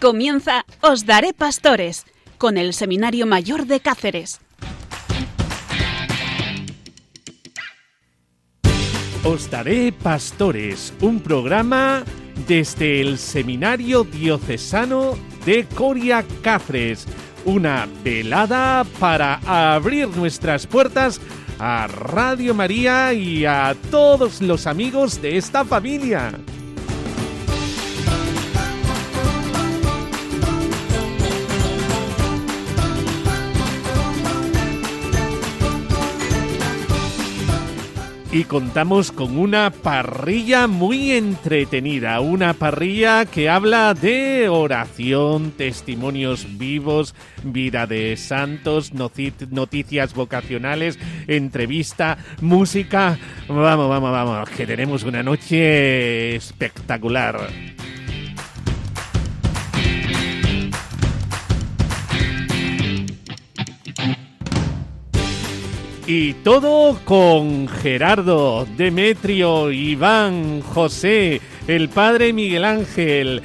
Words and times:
Comienza 0.00 0.64
Os 0.82 1.04
Daré 1.04 1.32
Pastores 1.32 2.04
con 2.38 2.58
el 2.58 2.74
Seminario 2.74 3.26
Mayor 3.26 3.66
de 3.66 3.80
Cáceres. 3.80 4.40
Os 9.24 9.50
Daré 9.50 9.90
Pastores, 9.90 10.94
un 11.00 11.18
programa 11.18 12.04
desde 12.46 13.00
el 13.00 13.18
Seminario 13.18 14.04
Diocesano 14.04 15.18
de 15.44 15.64
Coria 15.64 16.24
Cáceres. 16.42 17.08
Una 17.46 17.86
velada 18.02 18.84
para 18.98 19.38
abrir 19.46 20.08
nuestras 20.08 20.66
puertas 20.66 21.20
a 21.60 21.86
Radio 21.86 22.54
María 22.54 23.12
y 23.12 23.44
a 23.44 23.76
todos 23.88 24.42
los 24.42 24.66
amigos 24.66 25.22
de 25.22 25.36
esta 25.36 25.64
familia. 25.64 26.32
Y 38.36 38.44
contamos 38.44 39.12
con 39.12 39.38
una 39.38 39.70
parrilla 39.70 40.66
muy 40.66 41.12
entretenida, 41.12 42.20
una 42.20 42.52
parrilla 42.52 43.24
que 43.24 43.48
habla 43.48 43.94
de 43.94 44.50
oración, 44.50 45.52
testimonios 45.52 46.58
vivos, 46.58 47.14
vida 47.44 47.86
de 47.86 48.14
santos, 48.18 48.92
noticias 48.92 50.12
vocacionales, 50.12 50.98
entrevista, 51.26 52.18
música. 52.42 53.18
Vamos, 53.48 53.88
vamos, 53.88 54.12
vamos, 54.12 54.50
que 54.50 54.66
tenemos 54.66 55.04
una 55.04 55.22
noche 55.22 56.36
espectacular. 56.36 57.48
Y 66.06 66.34
todo 66.34 67.00
con 67.04 67.66
Gerardo, 67.66 68.64
Demetrio, 68.76 69.72
Iván, 69.72 70.60
José, 70.60 71.40
el 71.66 71.88
padre 71.88 72.32
Miguel 72.32 72.64
Ángel, 72.64 73.42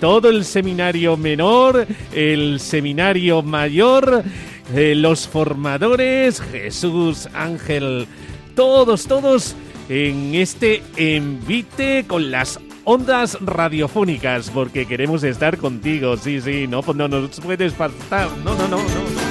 todo 0.00 0.30
el 0.30 0.44
seminario 0.44 1.16
menor, 1.16 1.88
el 2.12 2.60
seminario 2.60 3.42
mayor, 3.42 4.22
eh, 4.76 4.94
los 4.94 5.26
formadores, 5.26 6.40
Jesús, 6.40 7.28
Ángel, 7.34 8.06
todos, 8.54 9.08
todos 9.08 9.56
en 9.88 10.36
este 10.36 10.84
envite 10.96 12.04
con 12.06 12.30
las 12.30 12.60
ondas 12.84 13.38
radiofónicas, 13.40 14.50
porque 14.50 14.86
queremos 14.86 15.24
estar 15.24 15.58
contigo, 15.58 16.16
sí, 16.16 16.40
sí, 16.40 16.68
no, 16.68 16.82
no 16.94 17.08
nos 17.08 17.40
puedes 17.40 17.74
faltar, 17.74 18.28
no, 18.44 18.54
no, 18.54 18.68
no, 18.68 18.76
no. 18.76 19.23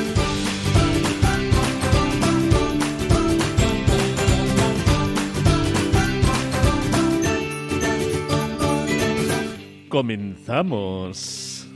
Comenzamos. 9.93 11.67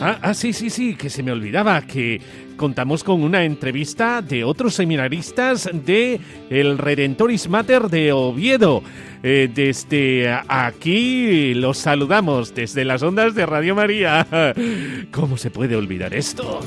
Ah, 0.00 0.18
ah, 0.22 0.32
sí, 0.32 0.54
sí, 0.54 0.70
sí, 0.70 0.94
que 0.94 1.10
se 1.10 1.22
me 1.22 1.30
olvidaba 1.30 1.82
que 1.82 2.22
contamos 2.56 3.04
con 3.04 3.22
una 3.22 3.44
entrevista 3.44 4.22
de 4.22 4.44
otros 4.44 4.72
seminaristas 4.72 5.68
de 5.70 6.18
el 6.48 6.78
Redentoris 6.78 7.50
Mater 7.50 7.90
de 7.90 8.12
Oviedo. 8.12 8.82
Eh, 9.22 9.50
desde 9.54 10.40
aquí 10.48 11.52
los 11.52 11.76
saludamos 11.76 12.54
desde 12.54 12.86
las 12.86 13.02
ondas 13.02 13.34
de 13.34 13.44
Radio 13.44 13.74
María. 13.74 14.26
¿Cómo 15.12 15.36
se 15.36 15.50
puede 15.50 15.76
olvidar 15.76 16.14
esto? 16.14 16.60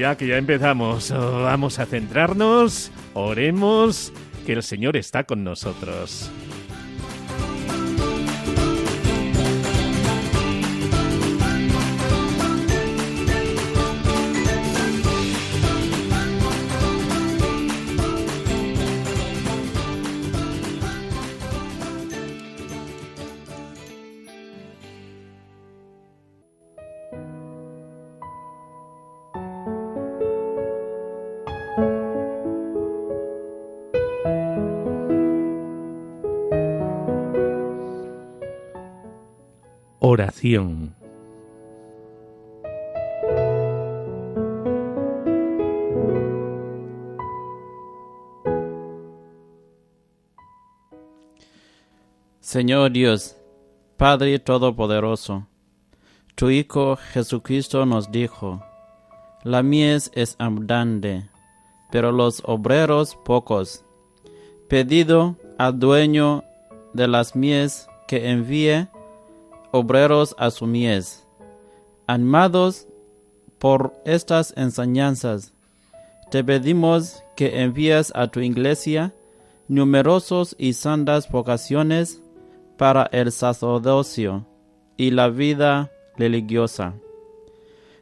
Ya, 0.00 0.16
que 0.16 0.26
ya 0.26 0.38
empezamos. 0.38 1.10
Vamos 1.12 1.78
a 1.78 1.84
centrarnos, 1.86 2.90
oremos, 3.12 4.12
que 4.46 4.54
el 4.54 4.62
Señor 4.62 4.96
está 4.96 5.24
con 5.24 5.44
nosotros. 5.44 6.30
Oración. 40.12 40.92
Señor 52.40 52.90
Dios, 52.90 53.36
Padre 53.96 54.40
Todopoderoso, 54.40 55.46
tu 56.34 56.50
Hijo 56.50 56.96
Jesucristo 56.96 57.86
nos 57.86 58.10
dijo, 58.10 58.64
la 59.44 59.62
mies 59.62 60.10
es 60.16 60.34
abundante, 60.40 61.30
pero 61.92 62.10
los 62.10 62.42
obreros 62.46 63.16
pocos. 63.24 63.84
Pedido 64.68 65.36
al 65.56 65.78
dueño 65.78 66.42
de 66.94 67.06
las 67.06 67.36
mies 67.36 67.86
que 68.08 68.28
envíe 68.28 68.88
obreros 69.72 70.34
a 70.38 70.50
su 70.50 70.66
mies. 70.66 71.26
Animados 72.06 72.86
por 73.58 73.92
estas 74.04 74.52
enseñanzas, 74.56 75.52
te 76.30 76.44
pedimos 76.44 77.22
que 77.36 77.62
envíes 77.62 78.12
a 78.14 78.28
tu 78.28 78.40
iglesia 78.40 79.14
numerosos 79.68 80.56
y 80.58 80.72
santas 80.72 81.30
vocaciones 81.30 82.22
para 82.76 83.04
el 83.12 83.30
sacerdocio 83.30 84.46
y 84.96 85.10
la 85.10 85.28
vida 85.28 85.90
religiosa. 86.16 86.94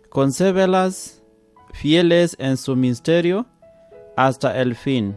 Concébelas 0.09 1.23
fieles 1.73 2.37
en 2.39 2.57
su 2.57 2.77
ministerio 2.77 3.47
hasta 4.17 4.61
el 4.61 4.75
fin. 4.75 5.17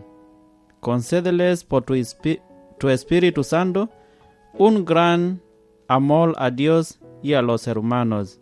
Concédeles 0.79 1.63
por 1.63 1.83
tu, 1.83 1.93
tu 2.77 2.89
Espíritu 2.89 3.43
Santo 3.43 3.89
un 4.53 4.83
gran 4.83 5.41
amor 5.91 6.35
a 6.37 6.51
Dios 6.51 6.99
y 7.21 7.33
a 7.33 7.41
los 7.41 7.67
hermanos, 7.67 8.39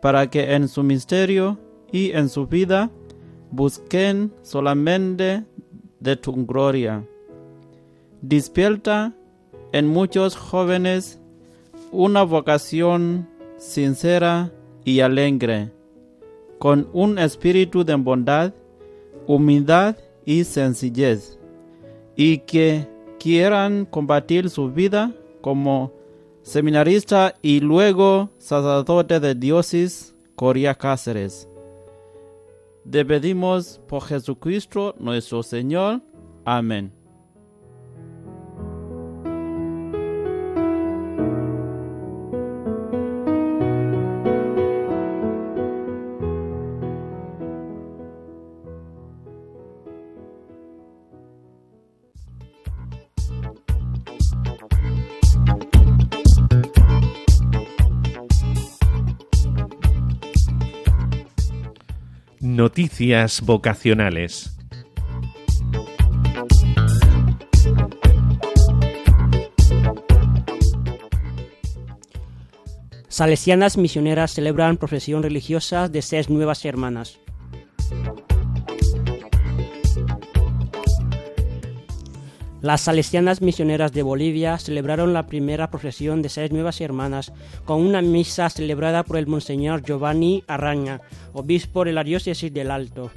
para 0.00 0.30
que 0.30 0.54
en 0.54 0.68
su 0.68 0.84
misterio 0.84 1.58
y 1.90 2.12
en 2.12 2.28
su 2.28 2.46
vida 2.46 2.90
busquen 3.50 4.32
solamente 4.42 5.44
de 5.98 6.16
tu 6.16 6.46
gloria. 6.46 7.04
Despierta 8.22 9.12
en 9.72 9.88
muchos 9.88 10.36
jóvenes 10.36 11.18
una 11.90 12.22
vocación 12.22 13.28
sincera 13.56 14.52
y 14.84 15.00
alegre, 15.00 15.72
con 16.60 16.88
un 16.92 17.18
espíritu 17.18 17.84
de 17.84 17.96
bondad, 17.96 18.54
humildad 19.26 19.96
y 20.24 20.44
sencillez, 20.44 21.36
y 22.14 22.38
que 22.38 22.86
quieran 23.18 23.86
combatir 23.86 24.50
su 24.50 24.70
vida 24.70 25.12
como 25.40 26.03
seminarista 26.44 27.34
y 27.42 27.60
luego 27.60 28.30
sacerdote 28.38 29.18
de 29.18 29.34
diócesis 29.34 30.14
Coria 30.36 30.74
Cáceres. 30.74 31.48
Despedimos 32.84 33.80
por 33.88 34.02
Jesucristo 34.02 34.94
nuestro 34.98 35.42
Señor. 35.42 36.02
Amén. 36.44 36.92
Noticias 62.64 63.42
vocacionales. 63.42 64.56
Salesianas 73.08 73.76
misioneras 73.76 74.32
celebran 74.32 74.78
profesión 74.78 75.22
religiosa 75.22 75.90
de 75.90 76.00
seis 76.00 76.30
nuevas 76.30 76.64
hermanas. 76.64 77.20
Las 82.64 82.80
salesianas 82.80 83.42
misioneras 83.42 83.92
de 83.92 84.02
Bolivia 84.02 84.56
celebraron 84.56 85.12
la 85.12 85.26
primera 85.26 85.70
profesión 85.70 86.22
de 86.22 86.30
seis 86.30 86.50
nuevas 86.50 86.80
hermanas 86.80 87.30
con 87.66 87.82
una 87.82 88.00
misa 88.00 88.48
celebrada 88.48 89.02
por 89.02 89.18
el 89.18 89.26
Monseñor 89.26 89.82
Giovanni 89.82 90.42
Arraña, 90.46 91.02
obispo 91.34 91.84
de 91.84 91.92
la 91.92 92.02
diócesis 92.02 92.50
del 92.54 92.70
Alto. 92.70 93.10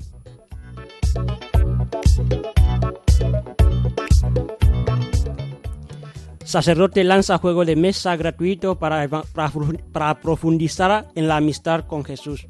Sacerdote 6.44 7.06
lanza 7.06 7.38
juego 7.38 7.64
de 7.64 7.78
mesa 7.78 8.18
gratuito 8.18 8.78
para, 8.78 9.08
para 9.08 10.20
profundizar 10.20 11.08
en 11.16 11.30
la 11.30 11.38
amistad 11.38 11.86
con 11.86 12.04
Jesús. 12.04 12.50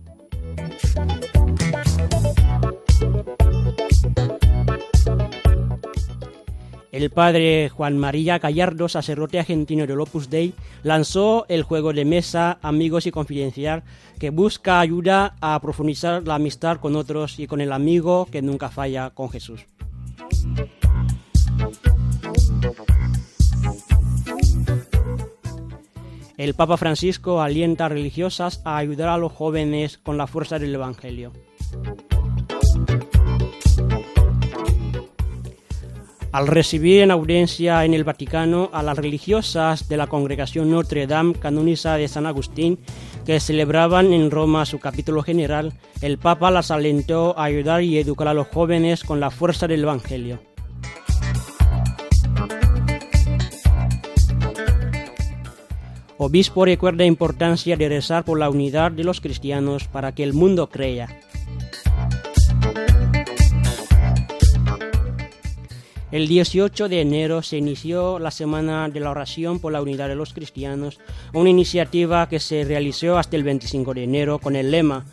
El 6.97 7.11
padre 7.11 7.69
Juan 7.69 7.95
María 7.95 8.39
Gallardo, 8.39 8.89
sacerdote 8.89 9.37
argentino 9.37 9.85
del 9.85 10.01
Opus 10.01 10.31
Dei, 10.31 10.55
lanzó 10.81 11.45
el 11.47 11.61
juego 11.61 11.93
de 11.93 12.05
mesa 12.05 12.57
Amigos 12.63 13.05
y 13.05 13.11
Confidencial, 13.11 13.83
que 14.17 14.31
busca 14.31 14.79
ayuda 14.79 15.35
a 15.39 15.59
profundizar 15.61 16.27
la 16.27 16.33
amistad 16.33 16.77
con 16.79 16.95
otros 16.95 17.37
y 17.37 17.45
con 17.45 17.61
el 17.61 17.71
amigo 17.71 18.25
que 18.31 18.41
nunca 18.41 18.69
falla 18.69 19.11
con 19.11 19.29
Jesús. 19.29 19.67
El 26.35 26.55
Papa 26.55 26.77
Francisco 26.77 27.43
alienta 27.43 27.85
a 27.85 27.89
religiosas 27.89 28.59
a 28.65 28.77
ayudar 28.77 29.09
a 29.09 29.19
los 29.19 29.33
jóvenes 29.33 29.99
con 29.99 30.17
la 30.17 30.25
fuerza 30.25 30.57
del 30.57 30.73
Evangelio. 30.73 31.31
Al 36.37 36.45
recibir 36.45 37.01
en 37.01 37.09
audiencia 37.09 37.83
en 37.83 37.95
el 37.95 38.03
Vaticano 38.03 38.69
a 38.71 38.83
las 38.83 38.95
religiosas 38.95 39.89
de 39.89 39.97
la 39.97 40.05
congregación 40.05 40.69
Notre 40.69 41.07
Dame 41.07 41.33
canonizada 41.33 41.97
de 41.97 42.07
San 42.07 42.27
Agustín, 42.27 42.77
que 43.25 43.39
celebraban 43.39 44.13
en 44.13 44.29
Roma 44.29 44.67
su 44.67 44.77
capítulo 44.77 45.23
general, 45.23 45.73
el 45.99 46.19
Papa 46.19 46.51
las 46.51 46.69
alentó 46.69 47.35
a 47.39 47.45
ayudar 47.45 47.81
y 47.81 47.97
educar 47.97 48.27
a 48.27 48.35
los 48.35 48.49
jóvenes 48.49 49.03
con 49.03 49.19
la 49.19 49.31
fuerza 49.31 49.65
del 49.65 49.81
Evangelio. 49.81 50.39
Obispo 56.19 56.65
recuerda 56.65 56.99
la 56.99 57.05
importancia 57.05 57.75
de 57.77 57.89
rezar 57.89 58.23
por 58.25 58.37
la 58.37 58.51
unidad 58.51 58.91
de 58.91 59.03
los 59.03 59.21
cristianos 59.21 59.85
para 59.85 60.11
que 60.11 60.23
el 60.23 60.33
mundo 60.33 60.69
crea. 60.69 61.07
El 66.09 66.29
18 66.29 66.87
de 66.87 67.01
enero 67.01 67.41
se 67.41 67.57
inició 67.57 68.17
la 68.17 68.31
Semana 68.31 68.87
de 68.87 69.01
la 69.01 69.11
Oración 69.11 69.59
por 69.59 69.73
la 69.73 69.81
Unidad 69.81 70.07
de 70.07 70.15
los 70.15 70.33
Cristianos, 70.33 70.99
una 71.33 71.49
iniciativa 71.49 72.29
que 72.29 72.39
se 72.39 72.63
realizó 72.63 73.17
hasta 73.17 73.35
el 73.35 73.43
25 73.43 73.93
de 73.93 74.05
enero 74.05 74.39
con 74.39 74.55
el 74.55 74.71
lema 74.71 75.05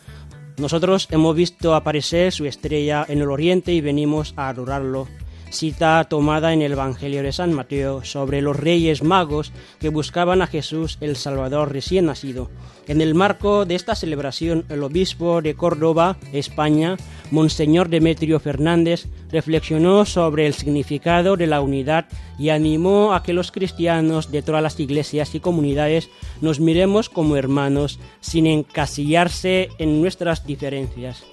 Nosotros 0.57 1.09
hemos 1.11 1.35
visto 1.35 1.75
aparecer 1.75 2.31
su 2.31 2.45
estrella 2.45 3.05
en 3.09 3.19
el 3.19 3.29
oriente 3.29 3.73
y 3.73 3.81
venimos 3.81 4.33
a 4.37 4.47
adorarlo 4.47 5.09
cita 5.49 6.03
tomada 6.05 6.53
en 6.53 6.61
el 6.61 6.73
Evangelio 6.73 7.23
de 7.23 7.31
San 7.31 7.53
Mateo 7.53 8.03
sobre 8.03 8.41
los 8.41 8.55
reyes 8.55 9.03
magos 9.03 9.51
que 9.79 9.89
buscaban 9.89 10.41
a 10.41 10.47
Jesús 10.47 10.97
el 11.01 11.15
Salvador 11.15 11.71
recién 11.71 12.05
nacido. 12.05 12.49
En 12.87 13.01
el 13.01 13.15
marco 13.15 13.65
de 13.65 13.75
esta 13.75 13.95
celebración, 13.95 14.65
el 14.69 14.83
obispo 14.83 15.41
de 15.41 15.55
Córdoba, 15.55 16.17
España, 16.33 16.97
Monseñor 17.31 17.89
Demetrio 17.89 18.39
Fernández, 18.39 19.07
reflexionó 19.31 20.05
sobre 20.05 20.45
el 20.45 20.53
significado 20.53 21.35
de 21.35 21.47
la 21.47 21.61
unidad 21.61 22.05
y 22.37 22.49
animó 22.49 23.13
a 23.13 23.23
que 23.23 23.33
los 23.33 23.51
cristianos 23.51 24.31
de 24.31 24.41
todas 24.41 24.61
las 24.61 24.79
iglesias 24.79 25.33
y 25.33 25.39
comunidades 25.39 26.09
nos 26.41 26.59
miremos 26.59 27.09
como 27.09 27.37
hermanos 27.37 27.99
sin 28.19 28.45
encasillarse 28.45 29.69
en 29.79 30.01
nuestras 30.01 30.45
diferencias. 30.45 31.23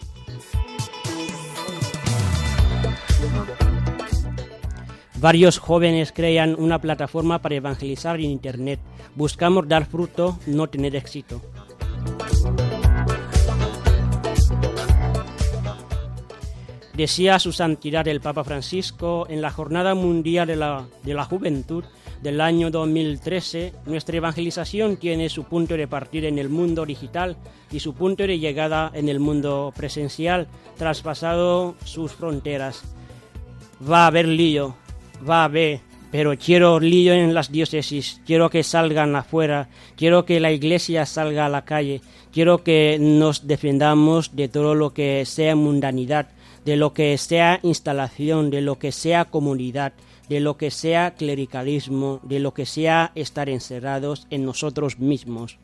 Varios 5.22 5.60
jóvenes 5.60 6.10
crean 6.10 6.56
una 6.58 6.80
plataforma 6.80 7.40
para 7.40 7.54
evangelizar 7.54 8.16
en 8.16 8.24
Internet. 8.24 8.80
Buscamos 9.14 9.68
dar 9.68 9.86
fruto, 9.86 10.36
no 10.48 10.66
tener 10.66 10.96
éxito. 10.96 11.40
Decía 16.94 17.38
su 17.38 17.52
santidad 17.52 18.08
el 18.08 18.20
Papa 18.20 18.42
Francisco 18.42 19.24
en 19.28 19.40
la 19.40 19.52
Jornada 19.52 19.94
Mundial 19.94 20.48
de 20.48 20.56
la, 20.56 20.88
de 21.04 21.14
la 21.14 21.24
Juventud 21.24 21.84
del 22.20 22.40
año 22.40 22.72
2013, 22.72 23.74
nuestra 23.86 24.16
evangelización 24.16 24.96
tiene 24.96 25.28
su 25.28 25.44
punto 25.44 25.76
de 25.76 25.86
partida 25.86 26.26
en 26.26 26.40
el 26.40 26.48
mundo 26.48 26.84
digital 26.84 27.36
y 27.70 27.78
su 27.78 27.94
punto 27.94 28.26
de 28.26 28.40
llegada 28.40 28.90
en 28.92 29.08
el 29.08 29.20
mundo 29.20 29.72
presencial, 29.76 30.48
traspasado 30.76 31.76
sus 31.84 32.12
fronteras. 32.12 32.82
Va 33.88 34.04
a 34.04 34.06
haber 34.08 34.28
lío, 34.28 34.76
va 35.28 35.44
a 35.44 35.48
ver, 35.48 35.80
pero 36.10 36.36
quiero 36.36 36.78
lío 36.78 37.14
en 37.14 37.32
las 37.32 37.50
diócesis, 37.50 38.20
quiero 38.26 38.50
que 38.50 38.62
salgan 38.62 39.16
afuera, 39.16 39.68
quiero 39.96 40.24
que 40.24 40.40
la 40.40 40.52
iglesia 40.52 41.06
salga 41.06 41.46
a 41.46 41.48
la 41.48 41.64
calle, 41.64 42.02
quiero 42.32 42.62
que 42.62 42.98
nos 43.00 43.46
defendamos 43.46 44.36
de 44.36 44.48
todo 44.48 44.74
lo 44.74 44.92
que 44.92 45.24
sea 45.24 45.56
mundanidad, 45.56 46.28
de 46.64 46.76
lo 46.76 46.92
que 46.92 47.16
sea 47.18 47.60
instalación, 47.62 48.50
de 48.50 48.60
lo 48.60 48.78
que 48.78 48.92
sea 48.92 49.24
comunidad, 49.24 49.94
de 50.28 50.40
lo 50.40 50.56
que 50.56 50.70
sea 50.70 51.14
clericalismo, 51.14 52.20
de 52.22 52.40
lo 52.40 52.54
que 52.54 52.66
sea 52.66 53.12
estar 53.14 53.48
encerrados 53.48 54.26
en 54.30 54.44
nosotros 54.44 54.98
mismos. 54.98 55.58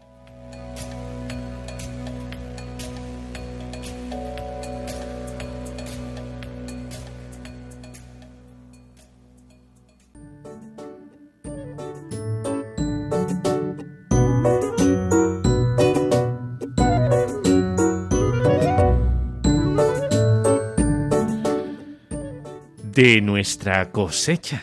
De 22.98 23.20
nuestra 23.20 23.92
cosecha. 23.92 24.60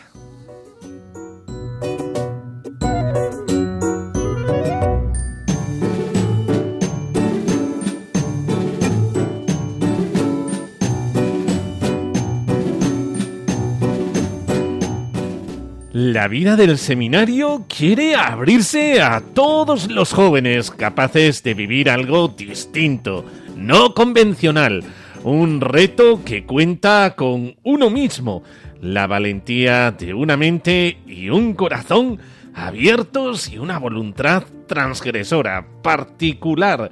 La 15.93 16.27
vida 16.27 16.57
del 16.57 16.77
seminario 16.77 17.63
quiere 17.69 18.15
abrirse 18.15 19.01
a 19.01 19.21
todos 19.21 19.89
los 19.89 20.11
jóvenes 20.11 20.71
capaces 20.71 21.41
de 21.41 21.53
vivir 21.53 21.89
algo 21.89 22.27
distinto, 22.27 23.23
no 23.55 23.93
convencional, 23.93 24.83
un 25.31 25.59
reto 25.59 26.23
que 26.23 26.45
cuenta 26.45 27.15
con 27.15 27.55
uno 27.63 27.89
mismo, 27.89 28.43
la 28.79 29.07
valentía 29.07 29.91
de 29.91 30.13
una 30.13 30.37
mente 30.37 30.99
y 31.07 31.29
un 31.29 31.55
corazón 31.55 32.19
abiertos 32.53 33.49
y 33.49 33.57
una 33.57 33.79
voluntad 33.79 34.43
transgresora, 34.67 35.65
particular. 35.81 36.91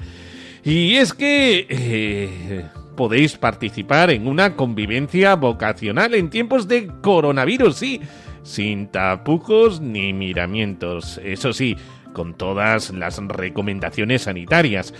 Y 0.63 0.95
es 0.95 1.13
que 1.13 1.67
eh, 1.69 2.65
podéis 2.97 3.37
participar 3.37 4.09
en 4.09 4.27
una 4.27 4.55
convivencia 4.55 5.35
vocacional 5.35 6.15
en 6.15 6.31
tiempos 6.31 6.67
de 6.67 6.87
coronavirus, 7.01 7.75
sí, 7.75 8.01
sin 8.41 8.87
tapujos 8.87 9.79
ni 9.79 10.11
miramientos, 10.11 11.21
eso 11.23 11.53
sí, 11.53 11.77
con 12.13 12.33
todas 12.33 12.89
las 12.89 13.17
recomendaciones 13.27 14.23
sanitarias. 14.23 14.91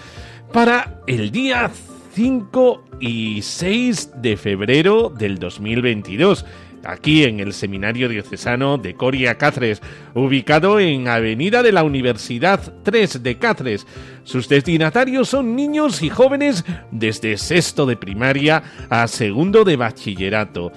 Para 0.51 1.01
el 1.07 1.31
día 1.31 1.71
5 2.13 2.83
y 2.99 3.41
6 3.41 4.21
de 4.21 4.37
febrero 4.37 5.09
del 5.09 5.39
2022. 5.39 6.45
aquí 6.85 7.23
en 7.23 7.39
el 7.39 7.53
Seminario 7.53 8.09
Diocesano 8.09 8.77
de 8.77 8.93
Coria 8.93 9.37
Cáceres, 9.37 9.81
ubicado 10.13 10.81
en 10.81 11.07
Avenida 11.07 11.63
de 11.63 11.71
la 11.71 11.83
Universidad 11.83 12.59
3 12.83 13.23
de 13.23 13.37
Cáceres. 13.37 13.87
Sus 14.25 14.49
destinatarios 14.49 15.29
son 15.29 15.55
niños 15.55 16.03
y 16.03 16.09
jóvenes 16.09 16.65
desde 16.91 17.37
sexto 17.37 17.85
de 17.85 17.95
primaria 17.95 18.63
a 18.89 19.07
segundo 19.07 19.63
de 19.63 19.77
bachillerato. 19.77 20.73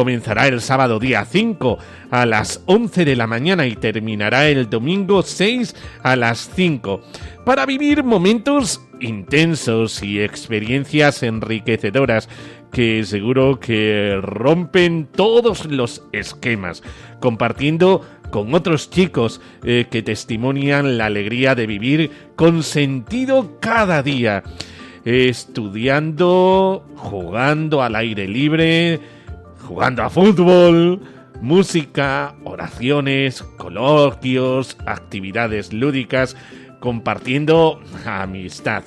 Comenzará 0.00 0.46
el 0.46 0.62
sábado 0.62 0.98
día 0.98 1.26
5 1.26 1.76
a 2.10 2.24
las 2.24 2.62
11 2.64 3.04
de 3.04 3.16
la 3.16 3.26
mañana 3.26 3.66
y 3.66 3.76
terminará 3.76 4.48
el 4.48 4.70
domingo 4.70 5.22
6 5.22 5.76
a 6.02 6.16
las 6.16 6.50
5 6.56 7.02
para 7.44 7.66
vivir 7.66 8.02
momentos 8.02 8.80
intensos 8.98 10.02
y 10.02 10.22
experiencias 10.22 11.22
enriquecedoras 11.22 12.30
que 12.72 13.04
seguro 13.04 13.60
que 13.60 14.18
rompen 14.22 15.04
todos 15.04 15.66
los 15.66 16.02
esquemas, 16.12 16.82
compartiendo 17.20 18.00
con 18.30 18.54
otros 18.54 18.88
chicos 18.88 19.42
eh, 19.64 19.84
que 19.90 20.00
testimonian 20.00 20.96
la 20.96 21.04
alegría 21.06 21.54
de 21.54 21.66
vivir 21.66 22.10
con 22.36 22.62
sentido 22.62 23.58
cada 23.60 24.02
día, 24.02 24.44
estudiando, 25.04 26.86
jugando 26.96 27.82
al 27.82 27.96
aire 27.96 28.26
libre, 28.26 29.19
jugando 29.70 30.02
a 30.02 30.10
fútbol, 30.10 31.00
música, 31.40 32.34
oraciones, 32.42 33.44
coloquios, 33.56 34.76
actividades 34.84 35.72
lúdicas, 35.72 36.36
compartiendo 36.80 37.80
amistad. 38.04 38.82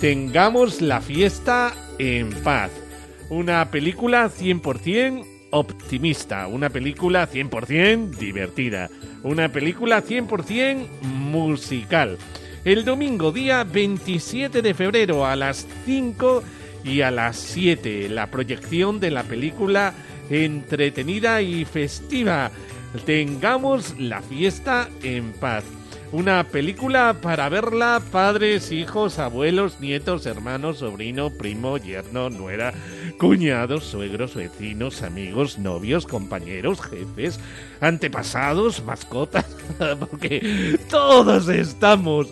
Tengamos 0.00 0.80
la 0.80 1.00
fiesta 1.00 1.74
en 1.98 2.30
paz. 2.42 2.70
Una 3.28 3.70
película 3.70 4.30
100% 4.30 5.33
optimista, 5.54 6.48
una 6.48 6.68
película 6.68 7.30
100% 7.30 8.16
divertida, 8.16 8.90
una 9.22 9.48
película 9.48 10.02
100% 10.02 10.88
musical. 11.02 12.18
El 12.64 12.84
domingo 12.84 13.30
día 13.30 13.62
27 13.62 14.62
de 14.62 14.74
febrero 14.74 15.24
a 15.24 15.36
las 15.36 15.66
5 15.84 16.42
y 16.82 17.02
a 17.02 17.12
las 17.12 17.36
7 17.36 18.08
la 18.08 18.30
proyección 18.30 18.98
de 18.98 19.12
la 19.12 19.22
película 19.22 19.94
entretenida 20.28 21.40
y 21.40 21.64
festiva. 21.64 22.50
Tengamos 23.06 23.98
la 23.98 24.22
fiesta 24.22 24.88
en 25.02 25.32
paz. 25.34 25.64
Una 26.14 26.44
película 26.44 27.16
para 27.20 27.48
verla 27.48 28.00
padres, 28.12 28.70
hijos, 28.70 29.18
abuelos, 29.18 29.80
nietos, 29.80 30.26
hermanos, 30.26 30.78
sobrino, 30.78 31.30
primo, 31.30 31.76
yerno, 31.76 32.30
nuera, 32.30 32.72
cuñados, 33.18 33.82
suegros, 33.82 34.36
vecinos, 34.36 35.02
amigos, 35.02 35.58
novios, 35.58 36.06
compañeros, 36.06 36.80
jefes, 36.82 37.40
antepasados, 37.80 38.84
mascotas, 38.84 39.44
porque 39.98 40.78
todos 40.88 41.48
estamos 41.48 42.28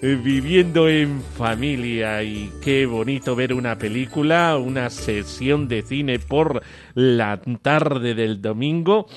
eh, 0.00 0.18
viviendo 0.18 0.88
en 0.88 1.20
familia 1.36 2.22
y 2.22 2.50
qué 2.62 2.86
bonito 2.86 3.36
ver 3.36 3.52
una 3.52 3.76
película, 3.76 4.56
una 4.56 4.88
sesión 4.88 5.68
de 5.68 5.82
cine 5.82 6.18
por 6.18 6.62
la 6.94 7.38
tarde 7.60 8.14
del 8.14 8.40
domingo. 8.40 9.08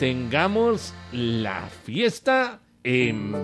Tengamos 0.00 0.94
la 1.12 1.68
fiesta 1.84 2.58
en 2.84 3.34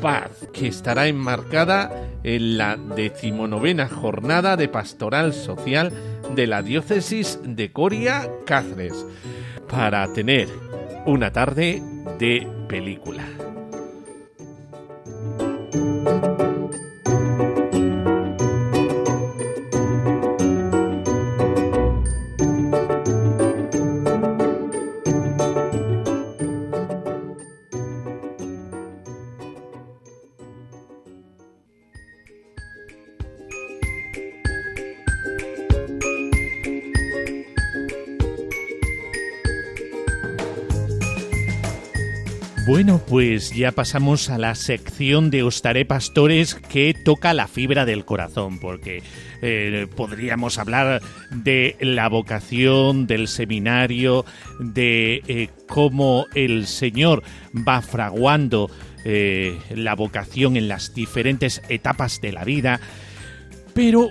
paz, 0.00 0.48
que 0.52 0.68
estará 0.68 1.06
enmarcada 1.06 1.90
en 2.22 2.58
la 2.58 2.76
decimonovena 2.76 3.88
jornada 3.88 4.56
de 4.56 4.68
pastoral 4.68 5.32
social 5.32 5.92
de 6.34 6.46
la 6.46 6.62
diócesis 6.62 7.38
de 7.42 7.72
Coria 7.72 8.28
Cáceres, 8.46 9.06
para 9.68 10.12
tener 10.12 10.48
una 11.06 11.32
tarde 11.32 11.82
de 12.18 12.46
película. 12.68 13.35
Pues 43.36 43.50
ya 43.50 43.70
pasamos 43.70 44.30
a 44.30 44.38
la 44.38 44.54
sección 44.54 45.28
de 45.28 45.42
Ostaré 45.42 45.84
Pastores 45.84 46.54
que 46.54 46.94
toca 46.94 47.34
la 47.34 47.48
fibra 47.48 47.84
del 47.84 48.06
corazón, 48.06 48.58
porque 48.58 49.02
eh, 49.42 49.86
podríamos 49.94 50.56
hablar 50.56 51.02
de 51.30 51.76
la 51.80 52.08
vocación, 52.08 53.06
del 53.06 53.28
seminario, 53.28 54.24
de 54.58 55.20
eh, 55.28 55.50
cómo 55.68 56.24
el 56.34 56.66
Señor 56.66 57.24
va 57.54 57.82
fraguando 57.82 58.70
eh, 59.04 59.58
la 59.68 59.94
vocación 59.94 60.56
en 60.56 60.68
las 60.68 60.94
diferentes 60.94 61.60
etapas 61.68 62.22
de 62.22 62.32
la 62.32 62.44
vida, 62.44 62.80
pero 63.74 64.08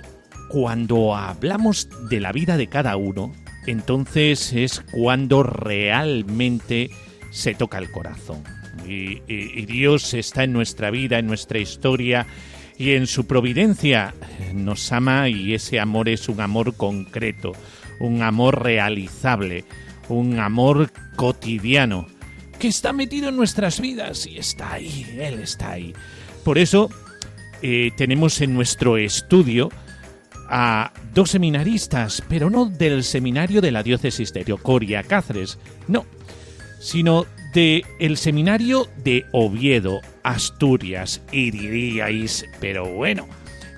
cuando 0.50 1.16
hablamos 1.16 1.88
de 2.08 2.20
la 2.20 2.30
vida 2.30 2.56
de 2.56 2.68
cada 2.68 2.96
uno, 2.96 3.32
entonces 3.66 4.52
es 4.52 4.84
cuando 4.92 5.42
realmente 5.42 6.90
se 7.32 7.56
toca 7.56 7.78
el 7.78 7.90
corazón. 7.90 8.55
Y, 8.86 9.20
Dios 9.66 10.14
está 10.14 10.44
en 10.44 10.52
nuestra 10.52 10.90
vida, 10.90 11.18
en 11.18 11.26
nuestra 11.26 11.58
historia 11.58 12.26
y 12.78 12.92
en 12.92 13.06
su 13.06 13.26
providencia 13.26 14.14
nos 14.54 14.92
ama 14.92 15.28
y 15.28 15.54
ese 15.54 15.80
amor 15.80 16.08
es 16.08 16.28
un 16.28 16.40
amor 16.40 16.76
concreto, 16.76 17.52
un 18.00 18.22
amor 18.22 18.62
realizable, 18.62 19.64
un 20.08 20.38
amor 20.38 20.90
cotidiano 21.16 22.06
que 22.58 22.68
está 22.68 22.92
metido 22.92 23.28
en 23.28 23.36
nuestras 23.36 23.80
vidas 23.80 24.26
y 24.26 24.38
está 24.38 24.74
ahí, 24.74 25.06
Él 25.18 25.40
está 25.40 25.72
ahí. 25.72 25.92
Por 26.44 26.58
eso 26.58 26.90
eh, 27.62 27.90
tenemos 27.96 28.40
en 28.40 28.54
nuestro 28.54 28.96
estudio 28.96 29.70
a 30.48 30.92
dos 31.12 31.30
seminaristas, 31.30 32.22
pero 32.28 32.50
no 32.50 32.66
del 32.66 33.02
seminario 33.04 33.60
de 33.60 33.72
la 33.72 33.82
diócesis 33.82 34.32
de 34.32 34.44
Coria 34.62 35.02
Cáceres, 35.02 35.58
no, 35.88 36.06
sino 36.78 37.26
de 37.56 37.86
el 37.98 38.18
seminario 38.18 38.86
de 39.02 39.24
Oviedo, 39.32 40.02
Asturias, 40.22 41.22
y 41.32 41.50
diríais, 41.50 42.44
pero 42.60 42.84
bueno, 42.84 43.26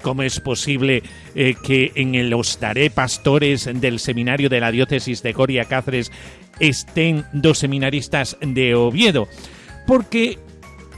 ¿cómo 0.02 0.24
es 0.24 0.40
posible 0.40 1.04
eh, 1.36 1.54
que 1.62 1.92
en 1.94 2.16
el 2.16 2.34
Os 2.34 2.58
Pastores 2.92 3.70
del 3.72 4.00
seminario 4.00 4.48
de 4.48 4.58
la 4.58 4.72
diócesis 4.72 5.22
de 5.22 5.32
Coria 5.32 5.66
Cáceres 5.66 6.10
estén 6.58 7.24
dos 7.32 7.58
seminaristas 7.58 8.36
de 8.40 8.74
Oviedo? 8.74 9.28
Porque 9.86 10.40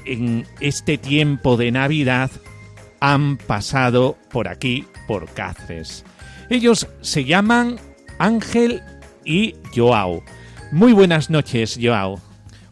en 0.07 0.47
este 0.61 0.97
tiempo 0.97 1.59
de 1.59 1.73
Navidad 1.73 2.31
han 3.01 3.37
pasado 3.37 4.17
por 4.33 4.49
aquí, 4.49 4.87
por 5.07 5.29
Cáceres. 5.35 6.03
Ellos 6.49 6.89
se 7.03 7.27
llaman 7.27 7.79
Ángel 8.19 8.81
y 9.23 9.55
Joao. 9.77 10.25
Muy 10.73 10.95
buenas 10.95 11.29
noches, 11.29 11.79
Joao. 11.79 12.30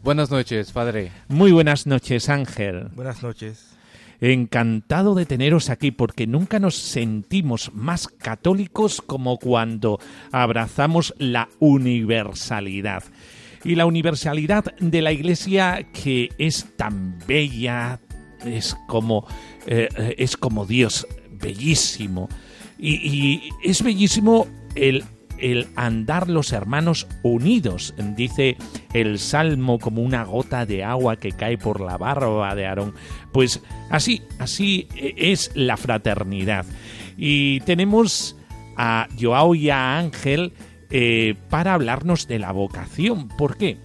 Buenas 0.08 0.30
noches, 0.30 0.72
padre. 0.72 1.12
Muy 1.28 1.52
buenas 1.52 1.86
noches, 1.86 2.30
Ángel. 2.30 2.88
Buenas 2.94 3.22
noches. 3.22 3.76
Encantado 4.22 5.14
de 5.14 5.26
teneros 5.26 5.68
aquí 5.68 5.90
porque 5.90 6.26
nunca 6.26 6.58
nos 6.58 6.76
sentimos 6.76 7.70
más 7.74 8.08
católicos 8.08 9.02
como 9.04 9.36
cuando 9.38 10.00
abrazamos 10.32 11.12
la 11.18 11.50
universalidad. 11.58 13.04
y 13.62 13.74
la 13.74 13.84
universalidad 13.84 14.64
de 14.80 15.02
la 15.02 15.12
Iglesia 15.12 15.86
que 15.92 16.30
es 16.38 16.64
tan 16.78 17.18
bella, 17.26 18.00
es 18.46 18.78
como, 18.86 19.26
eh, 19.66 19.90
es 20.16 20.38
como 20.38 20.64
Dios, 20.64 21.06
bellísimo. 21.32 22.30
Y, 22.78 22.94
y 22.94 23.50
es 23.62 23.82
bellísimo 23.82 24.46
el 24.74 25.04
el 25.40 25.68
andar 25.76 26.28
los 26.28 26.52
hermanos 26.52 27.06
unidos, 27.22 27.94
dice 28.16 28.56
el 28.92 29.18
Salmo 29.18 29.78
como 29.78 30.02
una 30.02 30.24
gota 30.24 30.66
de 30.66 30.84
agua 30.84 31.16
que 31.16 31.32
cae 31.32 31.58
por 31.58 31.80
la 31.80 31.96
barba 31.96 32.54
de 32.54 32.66
Aarón. 32.66 32.94
Pues 33.32 33.62
así, 33.90 34.22
así 34.38 34.88
es 34.96 35.50
la 35.54 35.76
fraternidad. 35.76 36.66
Y 37.16 37.60
tenemos 37.60 38.36
a 38.76 39.08
Joao 39.20 39.54
y 39.54 39.70
a 39.70 39.98
Ángel 39.98 40.52
eh, 40.90 41.34
para 41.50 41.74
hablarnos 41.74 42.28
de 42.28 42.38
la 42.38 42.52
vocación. 42.52 43.28
¿Por 43.28 43.56
qué? 43.56 43.76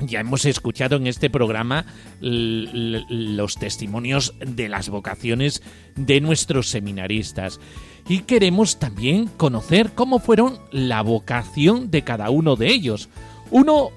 Ya 0.00 0.20
hemos 0.20 0.44
escuchado 0.44 0.96
en 0.96 1.06
este 1.06 1.30
programa 1.30 1.86
los 2.20 3.56
testimonios 3.56 4.34
de 4.40 4.68
las 4.68 4.88
vocaciones 4.88 5.62
de 5.94 6.20
nuestros 6.20 6.68
seminaristas 6.68 7.60
y 8.08 8.20
queremos 8.20 8.78
también 8.78 9.28
conocer 9.36 9.92
cómo 9.94 10.18
fueron 10.18 10.58
la 10.70 11.02
vocación 11.02 11.90
de 11.90 12.02
cada 12.02 12.30
uno 12.30 12.56
de 12.56 12.68
ellos. 12.68 13.08
Uno, 13.50 13.90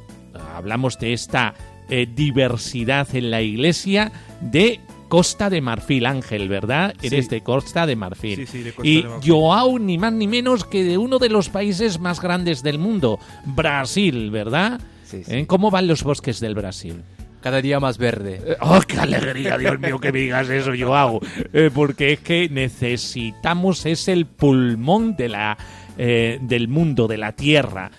hablamos 0.56 0.98
de 1.00 1.14
esta 1.14 1.54
eh, 1.90 2.08
diversidad 2.14 3.08
en 3.16 3.32
la 3.32 3.42
iglesia 3.42 4.12
de 4.42 4.80
Costa 5.10 5.50
de 5.50 5.62
Marfil, 5.62 6.06
Ángel, 6.06 6.50
¿verdad? 6.50 6.94
Eres 7.02 7.30
de 7.30 7.42
Costa 7.42 7.86
de 7.86 7.96
Marfil. 7.96 8.36
Sí, 8.36 8.46
sí, 8.46 8.64
de 8.64 8.74
Costa 8.74 8.90
y 8.90 9.02
de 9.02 9.08
Marfil. 9.08 9.32
Joao, 9.32 9.80
ni 9.80 9.98
más 9.98 10.14
ni 10.14 10.28
menos 10.28 10.66
que 10.66 10.84
de 10.84 10.98
uno 10.98 11.18
de 11.20 11.30
los 11.30 11.50
países 11.50 12.00
más 12.00 12.22
grandes 12.22 12.64
del 12.64 12.78
mundo, 12.78 13.20
Brasil, 13.46 14.32
¿verdad? 14.32 14.82
¿Eh? 15.12 15.46
¿Cómo 15.48 15.72
van 15.72 15.88
los 15.88 16.04
bosques 16.04 16.40
del 16.40 16.56
Brasil? 16.56 17.04
Cada 17.48 17.62
día 17.62 17.80
más 17.80 17.98
verde. 17.98 18.42
Eh, 18.46 18.58
¡Oh, 18.60 18.82
qué 18.86 19.00
alegría, 19.00 19.58
Dios 19.58 19.80
mío, 19.80 20.01
que 20.01 20.12
me 20.12 20.20
digas 20.20 20.50
eso, 20.50 20.72
Joao! 20.77 21.22
Eh, 21.54 21.72
porque 21.74 22.12
es 22.12 22.20
que 22.20 22.50
necesitamos, 22.50 23.86
es 23.86 24.10
el 24.10 24.25
pulmón 24.25 25.16
de 25.16 25.30
la, 25.30 25.58
eh, 25.98 26.39
del 26.42 26.68
mundo, 26.68 27.08
de 27.08 27.18
la 27.18 27.32
tierra. 27.32 27.89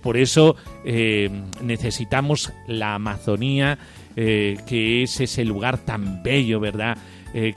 Por 0.00 0.16
eso 0.16 0.54
necesitamos 0.84 2.52
la 2.68 2.94
Amazonía, 2.94 3.76
que 4.14 5.02
es 5.02 5.20
ese 5.20 5.44
lugar 5.44 5.78
tan 5.78 6.22
bello, 6.22 6.60
¿verdad? 6.60 6.96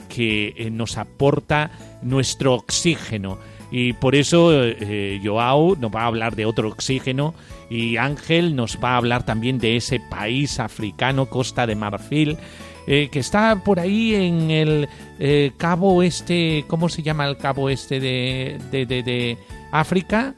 Que 0.08 0.68
nos 0.72 0.98
aporta 0.98 1.70
nuestro 2.02 2.54
oxígeno. 2.54 3.38
Y 3.70 3.92
por 3.92 4.14
eso 4.14 4.50
eh, 4.54 5.20
Joao 5.22 5.76
nos 5.76 5.90
va 5.90 6.02
a 6.02 6.06
hablar 6.06 6.34
de 6.36 6.46
otro 6.46 6.68
oxígeno 6.68 7.34
y 7.68 7.98
Ángel 7.98 8.56
nos 8.56 8.78
va 8.82 8.92
a 8.92 8.96
hablar 8.96 9.24
también 9.26 9.58
de 9.58 9.76
ese 9.76 10.00
país 10.00 10.58
africano, 10.58 11.26
Costa 11.26 11.66
de 11.66 11.74
Marfil, 11.74 12.38
eh, 12.86 13.10
que 13.12 13.18
está 13.18 13.62
por 13.62 13.78
ahí 13.78 14.14
en 14.14 14.50
el 14.50 14.88
eh, 15.18 15.52
cabo 15.58 16.02
este, 16.02 16.64
¿cómo 16.66 16.88
se 16.88 17.02
llama 17.02 17.26
el 17.28 17.36
cabo 17.36 17.68
este 17.68 18.00
de, 18.00 18.58
de, 18.70 18.86
de- 18.86 19.02
de 19.02 19.38
África? 19.70 20.34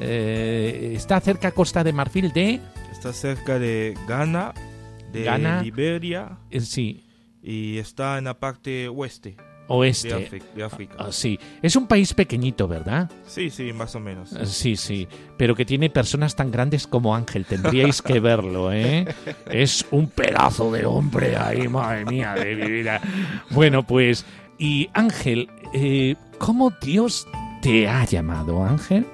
Eh, 0.00 0.94
está 0.96 1.20
cerca 1.20 1.52
Costa 1.52 1.84
de 1.84 1.92
Marfil 1.92 2.32
de... 2.32 2.60
Está 2.90 3.12
cerca 3.12 3.60
de 3.60 3.96
Ghana, 4.08 4.52
de 5.12 5.22
Ghana. 5.22 5.62
Liberia 5.62 6.38
sí, 6.58 7.04
y 7.42 7.78
está 7.78 8.18
en 8.18 8.24
la 8.24 8.34
parte 8.40 8.88
oeste 8.88 9.36
oeste. 9.68 10.08
de, 10.08 10.14
África- 10.26 10.46
de 10.54 10.62
África. 10.64 10.94
Ah, 10.98 11.08
sí, 11.10 11.38
es 11.62 11.76
un 11.76 11.86
país 11.86 12.12
pequeñito, 12.14 12.68
¿verdad? 12.68 13.10
Sí, 13.26 13.50
sí, 13.50 13.72
más 13.72 13.94
o 13.94 14.00
menos. 14.00 14.32
Eh, 14.32 14.46
Sí, 14.46 14.76
sí, 14.76 15.08
pero 15.36 15.54
que 15.54 15.64
tiene 15.64 15.90
personas 15.90 16.36
tan 16.36 16.50
grandes 16.50 16.86
como 16.86 17.14
Ángel. 17.16 17.44
Tendríais 17.46 18.02
que 18.02 18.20
verlo, 18.20 18.72
¿eh? 18.72 19.06
Es 19.50 19.86
un 19.90 20.08
pedazo 20.08 20.70
de 20.72 20.84
hombre 20.86 21.36
ahí, 21.36 21.66
madre 21.68 22.04
mía, 22.04 22.34
de 22.34 22.54
mi 22.56 22.70
vida. 22.70 23.00
Bueno, 23.50 23.82
pues, 23.84 24.24
y 24.58 24.88
Ángel, 24.92 25.48
eh, 25.72 26.14
¿cómo 26.38 26.70
Dios 26.82 27.26
te 27.62 27.88
ha 27.88 28.04
llamado, 28.04 28.62
Ángel? 28.64 29.06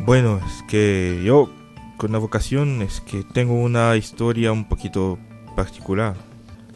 Bueno, 0.00 0.38
es 0.46 0.62
que 0.68 1.20
yo 1.24 1.50
con 1.96 2.12
la 2.12 2.18
vocación 2.18 2.82
es 2.82 3.00
que 3.00 3.24
tengo 3.24 3.54
una 3.54 3.96
historia 3.96 4.52
un 4.52 4.68
poquito 4.68 5.18
particular. 5.56 6.14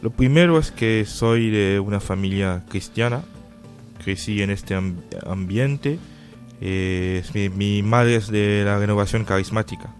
Lo 0.03 0.11
primero 0.11 0.59
es 0.59 0.71
que 0.73 1.05
soy 1.07 1.51
de 1.51 1.79
una 1.81 2.01
familia 2.01 2.65
cristiana, 2.69 3.23
crecí 4.05 4.43
en 4.43 4.51
este 4.51 4.75
am- 4.75 5.01
ambiente. 5.27 5.99
eh, 6.61 7.23
mi 7.57 7.83
madre 7.83 8.17
es 8.17 8.29
de 8.29 8.62
la 8.65 8.79
renovación 8.79 9.25
carismática. 9.25 9.95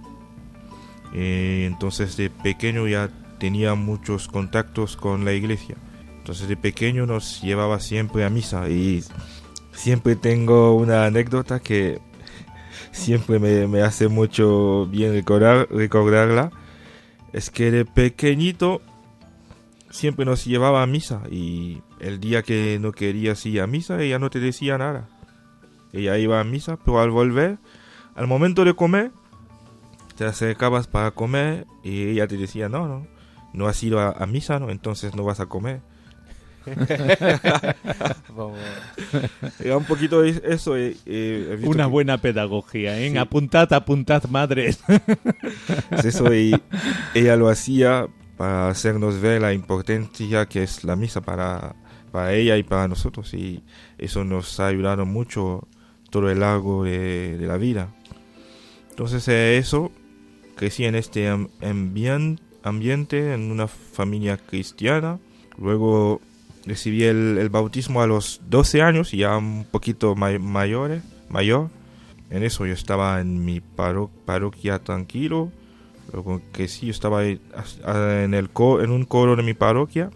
Eh, 1.15 1.65
entonces 1.67 2.17
de 2.17 2.31
pequeño 2.31 2.87
ya 2.89 3.11
tenía 3.39 3.75
muchos 3.75 4.29
contactos 4.29 4.97
con 4.97 5.25
la 5.25 5.33
iglesia. 5.33 5.77
Entonces 6.19 6.49
de 6.49 6.57
pequeño 6.57 7.07
nos 7.07 7.43
llevaba 7.43 7.81
siempre 7.81 8.25
a 8.25 8.31
misa 8.31 8.69
y 8.69 9.03
siempre 9.73 10.15
tengo 10.17 10.75
una 10.77 11.05
anécdota 11.07 11.59
que 11.61 11.99
siempre 12.93 13.39
me, 13.41 13.67
me 13.67 13.83
hace 13.83 14.07
mucho 14.09 14.87
bien 14.87 15.13
recordar, 15.13 15.67
recordarla. 15.71 16.51
Es 17.33 17.51
que 17.51 17.71
de 17.73 17.85
pequeñito 17.85 18.83
siempre 19.93 20.25
nos 20.25 20.45
llevaba 20.45 20.83
a 20.83 20.87
misa 20.89 21.23
y 21.31 21.81
el 22.01 22.19
día 22.19 22.43
que 22.43 22.79
no 22.81 22.91
querías 22.91 23.47
ir 23.47 23.61
a 23.61 23.69
misa 23.69 24.03
ella 24.03 24.19
no 24.19 24.29
te 24.31 24.41
decía 24.41 24.77
nada. 24.79 25.09
Ella 25.93 26.19
iba 26.19 26.41
a 26.41 26.45
misa, 26.45 26.77
pero 26.85 27.01
al 27.01 27.11
volver, 27.11 27.59
al 28.17 28.27
momento 28.27 28.65
de 28.65 28.75
comer, 28.75 29.11
te 30.17 30.25
acercabas 30.25 30.87
para 30.89 31.11
comer 31.13 31.67
y 31.85 32.09
ella 32.09 32.27
te 32.27 32.37
decía, 32.39 32.69
no, 32.69 32.89
no, 32.89 33.07
no 33.53 33.69
has 33.69 33.81
ido 33.83 34.01
a, 34.01 34.11
a 34.11 34.27
misa, 34.27 34.59
¿no? 34.59 34.71
entonces 34.71 35.15
no 35.15 35.23
vas 35.25 35.39
a 35.41 35.47
comer. 35.47 35.81
Era 39.61 39.77
un 39.77 39.85
poquito 39.85 40.23
es- 40.25 40.43
eso. 40.45 40.77
eh, 40.77 40.97
eh, 41.07 41.59
Una 41.65 41.85
que- 41.85 41.91
buena 41.91 42.19
pedagogía, 42.19 42.99
¿eh? 43.01 43.11
Sí. 43.11 43.17
Apuntad, 43.19 43.73
apuntad, 43.73 44.25
madres. 44.31 44.81
Es 45.91 46.05
eso 46.05 46.33
y 46.35 46.55
ella 47.15 47.37
lo 47.37 47.49
hacía 47.49 48.07
para 48.43 48.69
hacernos 48.71 49.21
ver 49.21 49.41
la 49.41 49.53
importancia 49.53 50.47
que 50.47 50.65
es 50.65 50.83
la 50.83 50.97
misa 50.97 51.21
para, 51.21 51.77
para 52.11 52.35
ella 52.35 52.57
y 52.57 52.65
para 52.65 52.89
nosotros 52.89 53.33
y 53.35 53.63
eso 53.99 54.25
nos 54.25 54.59
ha 54.59 54.67
ayudado 54.67 55.07
mucho 55.07 55.69
todo 56.11 56.29
el 56.29 56.41
largo 56.41 56.83
de, 56.83 57.37
la 57.41 57.57
vida. 57.57 57.95
Entonces 58.91 59.29
eh, 59.29 59.59
eso, 59.59 59.93
crecí 60.57 60.87
en 60.87 60.97
este 60.97 61.29
am- 61.29 61.51
ambien- 61.61 62.41
ambiente, 62.65 63.33
en 63.33 63.53
una 63.53 63.69
familia 63.69 64.37
cristiana, 64.39 65.21
luego 65.57 66.21
recibí 66.67 67.05
el, 67.05 67.49
bautismo 67.49 68.03
a 68.03 68.09
los 68.09 68.41
12 68.49 68.83
años, 68.83 69.13
ya 69.13 69.37
un 69.37 69.65
poquito 69.71 70.17
mayor. 70.17 71.01
En 72.29 72.43
eso 72.43 72.67
yo 72.67 72.73
estaba 72.75 73.21
en 73.21 73.45
mi 73.45 73.61
paro- 73.61 74.11
parroquia 74.25 74.81
tranquilo, 74.81 75.53
que 76.53 76.69
sí, 76.69 76.87
yo 76.87 76.91
estaba 76.93 77.25
en, 77.25 78.35
el 78.35 78.51
co- 78.51 78.83
en 78.83 78.91
un 78.91 79.05
coro 79.05 79.37
de 79.37 79.43
mi 79.43 79.55
parroquia 79.55 80.11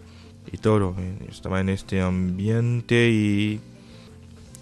y 0.51 0.57
todo. 0.57 0.95
eh, 0.99 1.27
Estaba 1.29 1.59
en 1.59 1.69
este 1.69 2.01
ambiente 2.01 3.09
y 3.09 3.59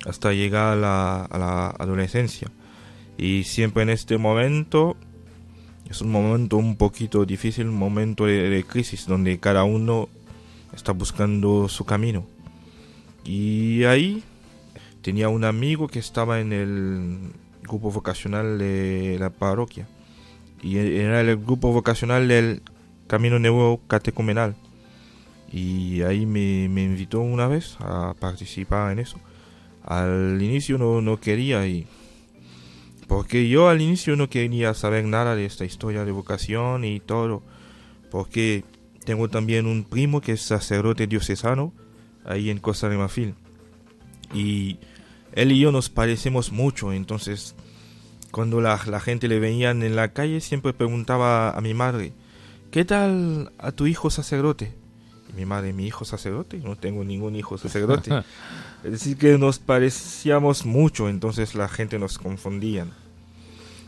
hasta 0.06 0.34
llegar 0.34 0.74
a 0.74 0.76
la, 0.76 1.22
a 1.26 1.38
la 1.38 1.68
adolescencia. 1.70 2.50
Y 3.18 3.44
siempre 3.44 3.84
en 3.84 3.90
este 3.90 4.18
momento 4.18 4.96
es 5.90 6.02
un 6.02 6.12
momento 6.12 6.58
un 6.58 6.76
poquito 6.76 7.26
difícil, 7.26 7.68
un 7.68 7.76
momento 7.78 8.26
de, 8.26 8.50
de 8.50 8.64
crisis 8.64 9.06
donde 9.06 9.40
cada 9.40 9.64
uno 9.64 10.10
está 10.74 10.92
buscando 10.94 11.68
su 11.70 11.86
camino. 11.86 12.26
Y 13.24 13.84
ahí 13.86 14.24
tenía 15.02 15.30
un 15.30 15.44
amigo 15.44 15.88
que 15.88 16.00
estaba 16.00 16.40
en 16.40 16.54
el 16.54 17.18
grupo 17.64 17.92
vocacional 17.92 18.58
de 18.58 19.18
la 19.20 19.30
parroquia 19.32 19.88
y 20.66 20.80
era 20.80 21.22
el 21.22 21.38
grupo 21.38 21.72
vocacional 21.72 22.28
del 22.28 22.64
Camino 23.06 23.38
Nuevo 23.38 23.82
Catecumenal. 23.88 24.56
Y 25.52 26.02
ahí 26.02 26.26
me, 26.26 26.68
me 26.70 26.84
invitó 26.84 27.20
una 27.20 27.48
vez 27.48 27.78
a 27.80 28.16
participar 28.20 28.92
en 28.92 28.98
eso. 28.98 29.20
Al 29.84 30.42
inicio 30.42 30.80
no, 30.80 31.02
no 31.02 31.20
quería 31.20 31.68
y... 31.68 31.86
Porque 33.08 33.48
yo 33.48 33.70
al 33.70 33.80
inicio 33.80 34.16
no 34.16 34.28
quería 34.28 34.74
saber 34.74 35.06
nada 35.06 35.36
de 35.36 35.46
esta 35.46 35.66
historia 35.66 36.04
de 36.04 36.12
vocación 36.12 36.84
y 36.84 37.00
todo. 37.00 37.44
Porque 38.10 38.64
tengo 39.06 39.30
también 39.30 39.68
un 39.68 39.84
primo 39.84 40.20
que 40.20 40.32
es 40.32 40.42
sacerdote 40.42 41.06
diocesano 41.06 41.74
ahí 42.26 42.50
en 42.50 42.58
Costa 42.58 42.90
de 42.90 42.98
Marfil. 42.98 43.36
Y 44.34 44.80
él 45.34 45.52
y 45.52 45.60
yo 45.60 45.72
nos 45.72 45.92
parecemos 45.92 46.52
mucho, 46.52 46.92
entonces 46.92 47.56
cuando 48.36 48.60
la, 48.60 48.78
la 48.88 49.00
gente 49.00 49.30
le 49.30 49.40
veían 49.40 49.82
en 49.82 49.96
la 49.96 50.10
calle 50.10 50.42
siempre 50.42 50.74
preguntaba 50.74 51.52
a 51.52 51.62
mi 51.62 51.74
madre, 51.74 52.12
¿qué 52.70 52.84
tal 52.84 53.54
a 53.58 53.72
tu 53.72 53.88
hijo 53.88 54.10
sacerdote? 54.10 54.74
Y 55.30 55.38
mi 55.38 55.46
madre, 55.46 55.72
¿mi 55.72 55.88
hijo 55.88 56.04
sacerdote? 56.04 56.58
No 56.58 56.76
tengo 56.76 57.06
ningún 57.06 57.38
hijo 57.38 57.58
sacerdote. 57.58 58.12
es 58.84 58.92
decir, 58.92 59.16
que 59.16 59.38
nos 59.38 59.60
parecíamos 59.60 60.66
mucho, 60.66 61.08
entonces 61.08 61.56
la 61.56 61.70
gente 61.70 61.98
nos 61.98 62.18
confundía. 62.18 62.86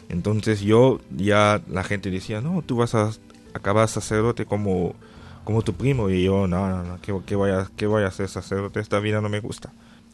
Entonces 0.08 0.62
yo 0.62 1.02
ya 1.10 1.62
la 1.70 1.84
gente 1.84 2.10
decía, 2.10 2.40
no, 2.40 2.62
tú 2.62 2.78
vas 2.78 2.96
a 2.96 3.12
acabar 3.54 3.90
sacerdote 3.90 4.46
como, 4.46 4.96
como 5.44 5.62
tu 5.62 5.74
primo. 5.74 6.10
Y 6.10 6.24
yo, 6.24 6.48
no, 6.48 6.70
no, 6.70 6.84
no, 6.84 7.02
¿qué, 7.02 7.14
qué 7.26 7.36
voy 7.36 7.52
a, 7.52 7.70
¿qué 7.76 7.86
voy 7.86 8.04
a 8.04 8.08
hacer 8.08 8.30
sacerdote? 8.30 8.80
Esta 8.80 9.00
vida 9.02 9.20
no 9.20 9.28
me 9.28 9.42
gusta. 9.42 9.74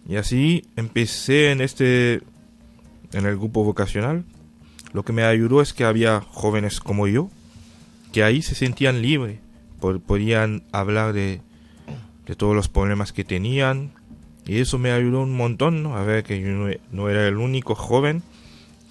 Y 0.10 0.16
así 0.16 0.66
empecé 0.76 1.52
en 1.52 1.62
este, 1.62 2.24
en 3.14 3.26
el 3.26 3.38
grupo 3.38 3.64
vocacional. 3.64 4.26
Lo 4.94 5.04
que 5.04 5.14
me 5.14 5.24
ayudó 5.24 5.62
es 5.62 5.74
que 5.74 5.84
había 5.84 6.22
jóvenes 6.22 6.80
como 6.80 7.08
yo, 7.08 7.30
que 8.12 8.24
ahí 8.24 8.42
se 8.42 8.56
sentían 8.56 9.02
libres, 9.02 9.40
podían 10.06 10.64
hablar 10.72 11.14
de, 11.14 11.42
de 12.26 12.36
todos 12.36 12.56
los 12.56 12.70
problemas 12.70 13.12
que 13.12 13.24
tenían. 13.24 13.92
Y 14.46 14.60
eso 14.60 14.78
me 14.78 14.92
ayudó 14.92 15.22
un 15.22 15.36
montón, 15.36 15.84
¿no? 15.84 15.96
A 15.96 16.04
ver 16.04 16.24
que 16.24 16.40
yo 16.42 16.50
no, 16.50 16.70
no 16.92 17.10
era 17.10 17.28
el 17.28 17.38
único 17.38 17.76
joven 17.76 18.22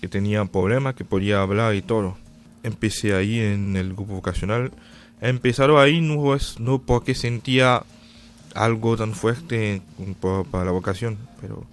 que 0.00 0.08
tenía 0.08 0.44
problemas, 0.46 0.94
que 0.94 1.04
podía 1.04 1.42
hablar 1.42 1.74
y 1.74 1.82
todo. 1.82 2.16
Empecé 2.62 3.14
ahí 3.14 3.38
en 3.38 3.76
el 3.76 3.94
grupo 3.94 4.14
vocacional. 4.14 4.72
Empezaron 5.20 5.80
ahí 5.80 6.00
no 6.00 6.34
es 6.34 6.58
no 6.58 6.80
porque 6.80 7.14
sentía 7.14 7.84
algo 8.54 8.96
tan 8.96 9.14
fuerte 9.14 9.82
para 10.50 10.64
la 10.64 10.72
vocación, 10.72 11.18
pero 11.40 11.64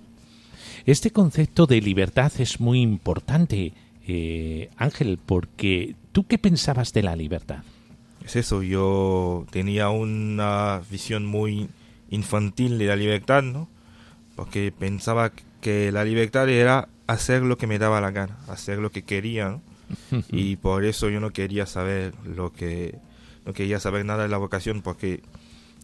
Este 0.89 1.12
concepto 1.12 1.67
de 1.67 1.82
libertad 1.82 2.32
es 2.39 2.60
muy 2.60 2.82
importante, 2.82 3.73
eh, 4.08 4.71
Ángel, 4.75 5.19
porque 5.23 5.95
¿tú 6.12 6.25
qué 6.25 6.39
pensabas 6.39 6.93
de 6.93 7.04
la 7.04 7.15
libertad? 7.15 7.60
es 8.25 8.36
eso, 8.36 8.63
yo 8.63 9.45
tenía 9.52 9.89
una 9.89 10.82
visión 10.89 11.28
muy 11.28 11.69
infantil 12.10 12.80
de 12.80 12.88
la 12.88 12.95
libertad, 12.95 13.43
¿no? 13.43 13.69
Porque 14.36 14.71
pensaba 14.71 15.32
que 15.62 15.91
la 15.91 16.04
libertad 16.04 16.49
era 16.49 16.89
hacer 17.06 17.43
lo 17.43 17.60
que 17.60 17.67
me 17.67 17.78
daba 17.78 18.02
la 18.02 18.10
gana, 18.10 18.39
hacer 18.47 18.80
lo 18.80 18.91
que 18.91 19.04
quería, 19.04 19.49
¿no? 19.49 19.62
y 20.32 20.56
por 20.56 20.86
eso 20.86 21.10
yo 21.10 21.19
no 21.19 21.30
quería 21.30 21.67
saber 21.67 22.15
lo 22.25 22.52
que 22.52 22.97
no 23.45 23.54
quería 23.54 23.80
saber 23.80 24.06
nada 24.06 24.23
de 24.23 24.30
la 24.30 24.38
vocación 24.38 24.82
porque 24.82 25.21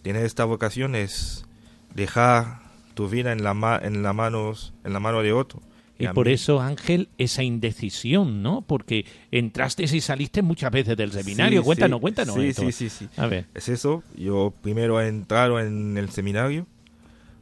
tener 0.01 0.25
esta 0.25 0.45
vocación 0.45 0.95
es 0.95 1.45
dejar 1.93 2.64
tu 2.95 3.07
vida 3.07 3.31
en 3.31 3.43
la 3.43 3.53
ma- 3.53 3.79
en 3.81 4.01
la 4.01 4.13
manos 4.13 4.73
en 4.83 4.93
la 4.93 4.99
mano 4.99 5.21
de 5.21 5.31
otro 5.33 5.61
Y 5.99 6.07
por 6.09 6.25
mí- 6.27 6.33
eso, 6.33 6.59
Ángel, 6.59 7.07
esa 7.17 7.43
indecisión, 7.43 8.41
¿no? 8.43 8.61
Porque 8.63 9.05
entraste 9.31 9.83
y 9.83 10.01
saliste 10.01 10.41
muchas 10.41 10.71
veces 10.71 10.97
del 10.97 11.11
seminario. 11.11 11.61
Sí, 11.61 11.65
cuéntanos, 11.65 11.97
sí. 11.99 12.01
cuéntanos. 12.01 12.35
Sí, 12.35 12.47
esto. 12.47 12.61
sí, 12.63 12.71
sí, 12.71 12.89
sí. 12.89 13.07
A 13.17 13.27
ver. 13.27 13.45
es 13.53 13.69
eso 13.69 14.03
yo 14.17 14.53
primero 14.61 14.99
he 14.99 15.07
entrado 15.07 15.59
en 15.59 15.97
el 15.97 16.09
seminario 16.09 16.65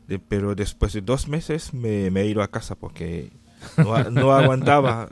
de- 0.07 0.19
pero 0.19 0.53
después 0.55 0.91
de 0.93 1.01
dos 1.01 1.27
meses 1.29 1.73
me, 1.73 2.11
me 2.11 2.21
he 2.21 2.27
ido 2.27 2.41
a 2.43 2.49
casa 2.51 2.75
porque 2.75 3.29
no, 3.77 4.09
no 4.11 4.33
aguantaba 4.33 5.07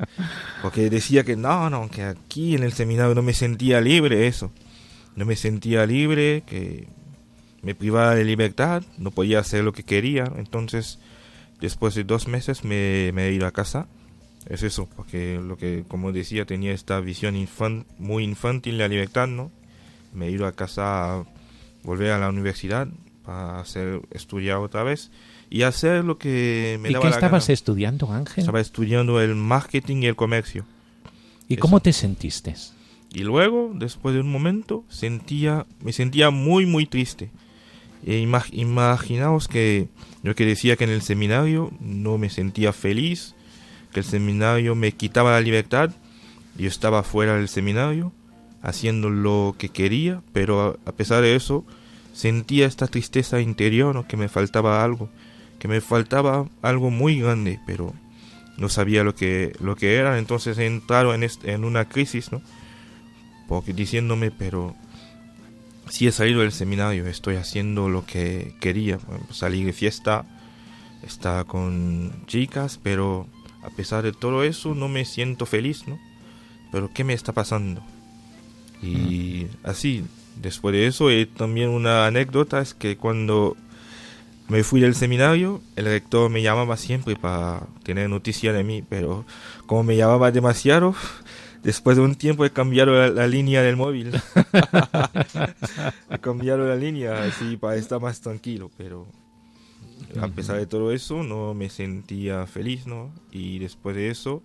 porque 0.62 0.90
decía 0.90 1.24
que 1.24 1.36
no 1.38 1.70
no 1.70 1.90
que 1.90 2.04
aquí 2.04 2.54
en 2.56 2.64
el 2.64 2.74
seminario 2.74 3.16
no 3.16 3.22
me 3.22 3.34
sentía 3.34 3.80
libre 3.80 4.28
eso 4.28 4.52
no 5.16 5.26
me 5.26 5.36
sentía 5.38 5.86
libre 5.86 6.44
que 6.46 6.88
me 7.64 7.76
privaba 7.76 8.16
de 8.16 8.24
libertad 8.26 8.84
no 8.98 9.12
podía 9.12 9.40
hacer 9.40 9.64
lo 9.64 9.74
que 9.74 9.84
quería 9.84 10.32
entonces 10.38 11.00
después 11.60 11.94
de 11.96 12.04
dos 12.04 12.28
meses 12.28 12.64
me, 12.64 13.12
me 13.14 13.28
he 13.28 13.34
ido 13.34 13.46
a 13.48 13.52
casa 13.52 13.88
es 14.50 14.64
eso 14.64 14.90
porque 14.96 15.40
lo 15.44 15.58
que 15.58 15.84
como 15.88 16.12
decía 16.12 16.46
tenía 16.46 16.74
esta 16.74 17.00
visión 17.00 17.36
infan- 17.36 17.86
muy 18.00 18.24
infantil 18.24 18.74
de 18.78 18.84
la 18.84 18.88
libertad 18.88 19.28
no 19.28 19.52
me 20.14 20.28
he 20.28 20.32
ido 20.32 20.46
a 20.48 20.52
casa 20.54 21.20
a 21.20 21.24
volver 21.84 22.12
a 22.12 22.18
la 22.20 22.30
universidad 22.30 22.88
para 23.26 23.60
hacer 23.60 24.02
estudiar 24.12 24.58
otra 24.58 24.84
vez 24.84 25.12
y 25.50 25.62
hacer 25.64 26.04
lo 26.06 26.18
que 26.18 26.78
me 26.82 26.90
¿Y 26.90 26.94
daba 26.94 27.04
qué 27.04 27.10
la 27.10 27.16
estabas 27.16 27.46
gana. 27.48 27.54
estudiando, 27.54 28.12
Ángel? 28.12 28.40
Estaba 28.40 28.62
estudiando 28.62 29.20
el 29.22 29.36
marketing 29.36 29.98
y 29.98 30.06
el 30.08 30.16
comercio. 30.16 30.66
¿Y 31.50 31.56
eso. 31.56 31.62
cómo 31.62 31.82
te 31.82 31.92
sentiste? 31.92 32.56
Y 33.14 33.20
luego, 33.24 33.72
después 33.76 34.16
de 34.16 34.22
un 34.22 34.32
momento, 34.32 34.86
sentía, 34.90 35.66
me 35.84 35.92
sentía 35.92 36.30
muy, 36.30 36.66
muy 36.66 36.86
triste. 36.86 37.32
E 38.06 38.18
ima- 38.18 38.44
imaginaos 38.52 39.48
que 39.48 39.90
yo 40.24 40.36
que 40.36 40.46
decía 40.46 40.76
que 40.76 40.84
en 40.86 40.90
el 40.90 41.02
seminario 41.02 41.72
no 41.80 42.18
me 42.18 42.30
sentía 42.30 42.74
feliz, 42.74 43.36
que 43.94 44.00
el 44.00 44.06
seminario 44.06 44.76
me 44.76 44.92
quitaba 44.94 45.32
la 45.32 45.42
libertad, 45.42 45.92
yo 46.58 46.68
estaba 46.68 47.04
fuera 47.04 47.36
del 47.38 47.48
seminario, 47.48 48.12
haciendo 48.62 49.10
lo 49.10 49.56
que 49.58 49.70
quería, 49.70 50.22
pero 50.34 50.80
a, 50.86 50.92
pesar 50.92 51.22
de 51.22 51.36
eso, 51.36 51.66
sentía 52.14 52.68
esta 52.68 52.88
tristeza 52.88 53.42
interior, 53.42 53.96
¿no? 53.96 54.08
que 54.08 54.18
me 54.18 54.30
faltaba 54.30 54.84
algo, 54.84 55.10
que 55.60 55.68
me 55.68 55.82
faltaba 55.82 56.48
algo 56.62 56.92
muy 56.92 57.20
grande, 57.20 57.60
pero 57.66 57.94
no 58.58 58.70
sabía 58.70 59.04
lo 59.04 59.16
que, 59.16 59.54
lo 59.60 59.76
que 59.76 59.96
era, 59.96 60.20
entonces 60.20 60.58
he 60.58 60.66
entrado 60.68 61.14
en, 61.16 61.28
en 61.44 61.64
una 61.64 61.86
crisis, 61.86 62.32
¿no? 62.32 62.42
porque 63.48 63.74
diciéndome, 63.74 64.32
pero 64.32 64.76
si 65.92 66.08
he 66.08 66.12
salido 66.14 66.40
del 66.40 66.54
seminario, 66.54 67.06
estoy 67.06 67.36
haciendo 67.36 67.90
lo 67.90 68.06
que 68.06 68.56
quería, 68.62 68.98
bueno, 69.08 69.26
salir 69.30 69.66
de 69.66 69.74
fiesta, 69.74 70.26
estar 71.04 71.46
con 71.46 72.14
chicas, 72.28 72.80
pero 72.82 73.28
a 73.62 73.70
pesar 73.72 74.02
de 74.02 74.14
todo 74.14 74.46
eso 74.46 74.74
no 74.74 74.88
me 74.88 75.04
siento 75.04 75.46
feliz, 75.46 75.90
¿no? 75.90 76.00
Pero 76.72 76.90
¿qué 76.94 77.04
me 77.04 77.14
está 77.14 77.34
pasando? 77.34 77.84
Y 78.82 79.48
así, 79.64 80.06
después 80.42 80.72
de 80.72 80.88
eso, 80.88 81.12
eh, 81.12 81.26
también 81.26 81.68
una 81.68 82.06
anécdota 82.06 82.62
es 82.62 82.74
que 82.74 82.96
cuando 82.96 83.58
me 84.48 84.64
fui 84.64 84.80
del 84.80 84.96
seminario, 84.96 85.62
el 85.76 85.86
rector 85.86 86.30
me 86.30 86.42
llamaba 86.42 86.78
siempre 86.78 87.18
para 87.18 87.68
tener 87.84 88.10
noticia 88.10 88.54
de 88.54 88.64
mí, 88.64 88.82
pero 88.88 89.26
como 89.66 89.84
me 89.84 89.98
llamaba 89.98 90.32
demasiado, 90.32 90.96
después 91.64 91.98
de 91.98 92.04
un 92.04 92.16
tiempo 92.16 92.46
he 92.46 92.52
cambiado 92.52 92.94
la, 92.94 93.10
la 93.10 93.28
línea 93.28 93.62
del 93.62 93.76
móvil. 93.76 94.12
he 96.10 96.20
cambiado 96.20 96.68
la 96.68 96.76
línea 96.76 97.24
así 97.24 97.58
para 97.58 97.76
estar 97.76 98.00
más 98.00 98.22
tranquilo, 98.22 98.72
pero 98.78 99.08
a 100.20 100.28
pesar 100.28 100.58
de 100.58 100.66
todo 100.66 100.92
eso 100.92 101.24
no 101.24 101.54
me 101.54 101.70
sentía 101.70 102.46
feliz, 102.48 102.88
¿no? 102.88 103.14
Y 103.32 103.60
después 103.60 103.96
de 103.96 104.10
eso 104.10 104.44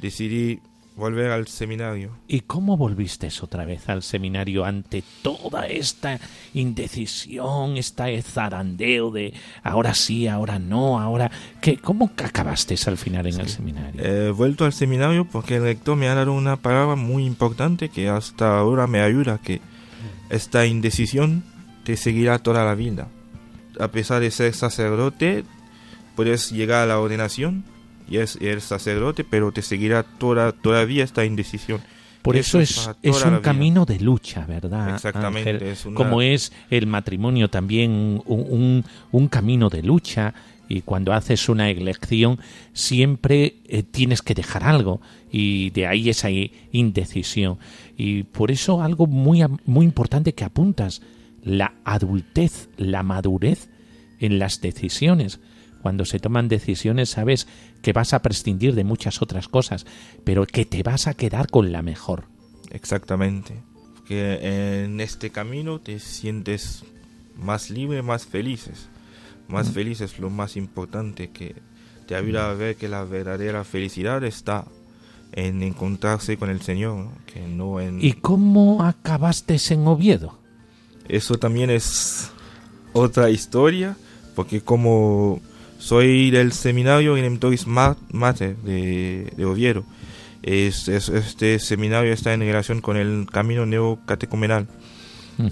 decidí 0.00 0.60
volver 0.96 1.30
al 1.30 1.46
seminario. 1.46 2.10
¿Y 2.28 2.40
cómo 2.40 2.76
volviste 2.76 3.28
otra 3.40 3.64
vez 3.64 3.88
al 3.88 4.02
seminario 4.02 4.64
ante 4.64 5.02
toda 5.22 5.66
esta 5.66 6.18
indecisión, 6.54 7.76
este 7.76 8.20
zarandeo 8.22 9.10
de 9.10 9.32
ahora 9.62 9.94
sí, 9.94 10.28
ahora 10.28 10.58
no, 10.58 11.00
ahora... 11.00 11.30
¿Qué, 11.60 11.78
¿Cómo 11.78 12.10
acabaste 12.16 12.76
al 12.86 12.96
final 12.96 13.26
en 13.26 13.40
el 13.40 13.48
seminario? 13.48 14.02
He 14.02 14.30
vuelto 14.30 14.64
al 14.64 14.72
seminario 14.72 15.26
porque 15.26 15.56
el 15.56 15.62
rector 15.62 15.96
me 15.96 16.08
ha 16.08 16.14
dado 16.14 16.32
una 16.32 16.56
palabra 16.56 16.96
muy 16.96 17.24
importante 17.24 17.88
que 17.88 18.08
hasta 18.08 18.58
ahora 18.58 18.86
me 18.86 19.00
ayuda, 19.00 19.38
que 19.38 19.60
esta 20.30 20.66
indecisión 20.66 21.44
te 21.84 21.96
seguirá 21.96 22.38
toda 22.38 22.64
la 22.64 22.74
vida. 22.74 23.08
A 23.80 23.88
pesar 23.88 24.20
de 24.20 24.30
ser 24.30 24.54
sacerdote, 24.54 25.44
puedes 26.14 26.50
llegar 26.52 26.82
a 26.82 26.86
la 26.86 26.98
ordenación 27.00 27.64
y 28.08 28.18
es 28.18 28.36
el 28.40 28.60
sacerdote, 28.60 29.24
pero 29.24 29.52
te 29.52 29.62
seguirá 29.62 30.02
toda, 30.02 30.52
todavía 30.52 31.04
esta 31.04 31.24
indecisión. 31.24 31.80
Por 32.22 32.36
eso 32.36 32.60
es, 32.60 32.88
es 33.02 33.24
un 33.24 33.40
camino 33.40 33.84
de 33.84 33.98
lucha, 33.98 34.46
¿verdad? 34.46 34.94
Exactamente, 34.94 35.50
Ángel? 35.50 35.62
es 35.68 35.84
una- 35.86 35.96
Como 35.96 36.22
es 36.22 36.52
el 36.70 36.86
matrimonio 36.86 37.48
también 37.50 37.90
un, 37.90 38.22
un- 38.26 38.84
un 39.10 39.28
camino 39.28 39.68
de 39.68 39.82
lucha 39.82 40.32
y 40.68 40.82
cuando 40.82 41.12
haces 41.12 41.48
una 41.48 41.68
elección 41.68 42.38
siempre 42.72 43.56
eh, 43.66 43.82
tienes 43.82 44.22
que 44.22 44.34
dejar 44.34 44.62
algo 44.64 45.00
y 45.32 45.70
de 45.70 45.86
ahí 45.88 46.08
esa 46.10 46.28
indecisión. 46.72 47.58
Y 47.96 48.22
por 48.24 48.50
eso 48.50 48.82
algo 48.82 49.06
muy, 49.06 49.42
muy 49.66 49.84
importante 49.84 50.32
que 50.34 50.44
apuntas, 50.44 51.02
la 51.44 51.74
adultez, 51.84 52.68
la 52.76 53.02
madurez 53.02 53.68
en 54.20 54.38
las 54.38 54.60
decisiones. 54.60 55.40
Cuando 55.82 56.04
se 56.04 56.20
toman 56.20 56.48
decisiones 56.48 57.10
sabes 57.10 57.48
que 57.82 57.92
vas 57.92 58.14
a 58.14 58.22
prescindir 58.22 58.74
de 58.74 58.84
muchas 58.84 59.20
otras 59.20 59.48
cosas, 59.48 59.84
pero 60.24 60.46
que 60.46 60.64
te 60.64 60.82
vas 60.82 61.08
a 61.08 61.14
quedar 61.14 61.48
con 61.48 61.72
la 61.72 61.82
mejor. 61.82 62.24
Exactamente. 62.70 63.60
Que 64.06 64.84
en 64.84 65.00
este 65.00 65.30
camino 65.30 65.80
te 65.80 65.98
sientes 65.98 66.84
más 67.36 67.70
libre, 67.70 68.02
más 68.02 68.26
felices. 68.26 68.88
Más 69.48 69.70
feliz 69.70 70.00
es 70.00 70.18
lo 70.18 70.30
más 70.30 70.56
importante 70.56 71.30
que 71.30 71.56
te 72.06 72.14
ayuda 72.14 72.50
a 72.50 72.54
ver 72.54 72.76
que 72.76 72.88
la 72.88 73.04
verdadera 73.04 73.64
felicidad 73.64 74.22
está 74.24 74.64
en 75.32 75.62
encontrarse 75.62 76.36
con 76.36 76.50
el 76.50 76.60
Señor, 76.60 77.08
que 77.26 77.40
no 77.40 77.80
en... 77.80 78.02
¿Y 78.02 78.12
cómo 78.12 78.84
acabaste 78.84 79.58
en 79.70 79.86
Oviedo? 79.86 80.38
Eso 81.08 81.38
también 81.38 81.70
es 81.70 82.30
otra 82.92 83.30
historia, 83.30 83.96
porque 84.34 84.60
como 84.60 85.40
soy 85.82 86.30
del 86.30 86.52
seminario 86.52 87.14
Redemptoris 87.16 87.66
Ma- 87.66 87.96
Mater 88.12 88.56
de, 88.58 89.32
de 89.36 89.44
Oviedo, 89.44 89.84
es, 90.42 90.86
es- 90.88 91.08
este 91.08 91.58
seminario 91.58 92.12
está 92.12 92.32
en 92.32 92.40
relación 92.40 92.80
con 92.80 92.96
el 92.96 93.26
camino 93.30 93.66
neocatecumenal. 93.66 94.68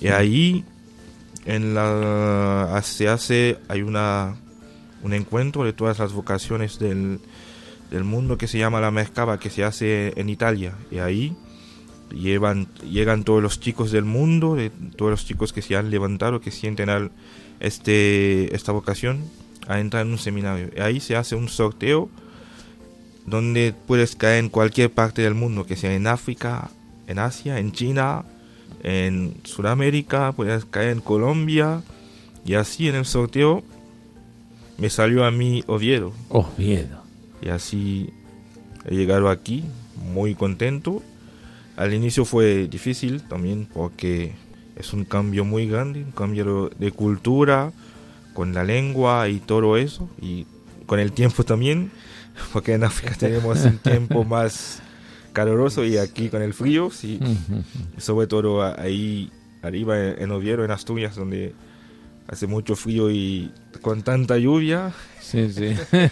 Y 0.01 0.09
ahí 0.09 0.64
en 1.47 1.75
la 1.75 2.81
se 2.85 3.09
hace 3.09 3.59
hay 3.69 3.83
una 3.83 4.37
un 5.03 5.14
encuentro 5.14 5.64
de 5.64 5.73
todas 5.73 5.99
las 5.99 6.12
vocaciones 6.12 6.79
del 6.79 7.19
del 7.90 8.05
mundo 8.05 8.37
que 8.38 8.47
se 8.47 8.59
llama 8.59 8.81
la 8.81 8.90
Mercaba, 8.93 9.40
que 9.40 9.51
se 9.51 9.64
hace 9.64 10.12
en 10.16 10.29
Italia. 10.29 10.75
Y 10.93 10.99
ahí 10.99 11.35
llevan, 12.14 12.69
llegan 12.88 13.25
todos 13.25 13.43
los 13.43 13.59
chicos 13.59 13.90
del 13.90 14.05
mundo, 14.05 14.55
de, 14.55 14.71
todos 14.97 15.11
los 15.11 15.25
chicos 15.27 15.53
que 15.53 15.61
se 15.62 15.75
han 15.77 15.90
levantado, 15.90 16.40
que 16.40 16.51
sienten 16.53 16.88
al, 16.88 17.11
este, 17.59 18.55
esta 18.55 18.71
vocación, 18.73 19.25
a 19.66 19.81
entrar 19.81 20.07
en 20.07 20.12
un 20.12 20.18
seminario. 20.18 20.70
Ahí 20.83 21.01
se 21.01 21.16
hace 21.16 21.35
un 21.37 21.49
sorteo 21.49 22.09
donde 23.27 23.75
puedes 23.87 24.16
caer 24.16 24.38
en 24.38 24.49
cualquier 24.49 24.90
parte 24.90 25.23
del 25.23 25.35
mundo, 25.35 25.64
que 25.64 25.77
sea 25.77 25.94
en 25.94 26.07
África, 26.07 26.70
en 27.07 27.18
Asia, 27.18 27.59
en 27.59 27.73
China, 27.73 28.25
en 28.83 29.35
Sudamérica, 29.44 30.33
puedes 30.33 30.64
caer 30.64 30.90
en 30.90 31.01
Colombia. 31.01 31.83
Y 32.44 32.55
así 32.55 32.88
en 32.88 32.94
el 32.94 33.05
sorteo 33.05 33.62
me 34.79 34.90
salió 34.90 35.25
a 35.25 35.31
mí 35.31 35.62
Oviedo. 35.66 36.12
Oviedo. 36.31 37.03
Y 37.42 37.49
así 37.49 38.11
he 38.87 38.94
llegado 38.94 39.29
aquí 39.29 39.64
muy 40.12 40.35
contento. 40.35 41.03
Al 41.77 41.94
inicio 41.94 42.25
fue 42.25 42.66
difícil 42.68 43.23
también 43.23 43.68
porque 43.73 44.33
es 44.77 44.92
un 44.92 45.05
cambio 45.05 45.44
muy 45.44 45.66
grande, 45.68 46.03
un 46.03 46.12
cambio 46.12 46.70
de 46.79 46.90
cultura, 46.92 47.73
con 48.40 48.55
la 48.55 48.64
lengua 48.64 49.29
y 49.29 49.38
todo 49.38 49.76
eso, 49.76 50.09
y 50.18 50.46
con 50.87 50.98
el 50.98 51.12
tiempo 51.12 51.44
también, 51.44 51.90
porque 52.55 52.72
en 52.72 52.85
África 52.85 53.14
tenemos 53.14 53.62
un 53.66 53.76
tiempo 53.76 54.24
más 54.37 54.81
caluroso 55.35 55.85
y 55.85 55.98
aquí 55.98 56.31
con 56.31 56.40
el 56.40 56.55
frío, 56.55 56.90
sí, 56.90 57.20
sobre 57.98 58.29
todo 58.29 58.62
ahí 58.62 59.31
arriba 59.61 60.03
en 60.03 60.31
Oviedo, 60.31 60.64
en 60.64 60.70
Asturias, 60.70 61.16
donde 61.16 61.53
hace 62.29 62.46
mucho 62.46 62.76
frío 62.76 63.11
y 63.11 63.53
con 63.83 64.00
tanta 64.00 64.38
lluvia. 64.38 64.94
Sí, 65.20 65.53
sí. 65.53 65.76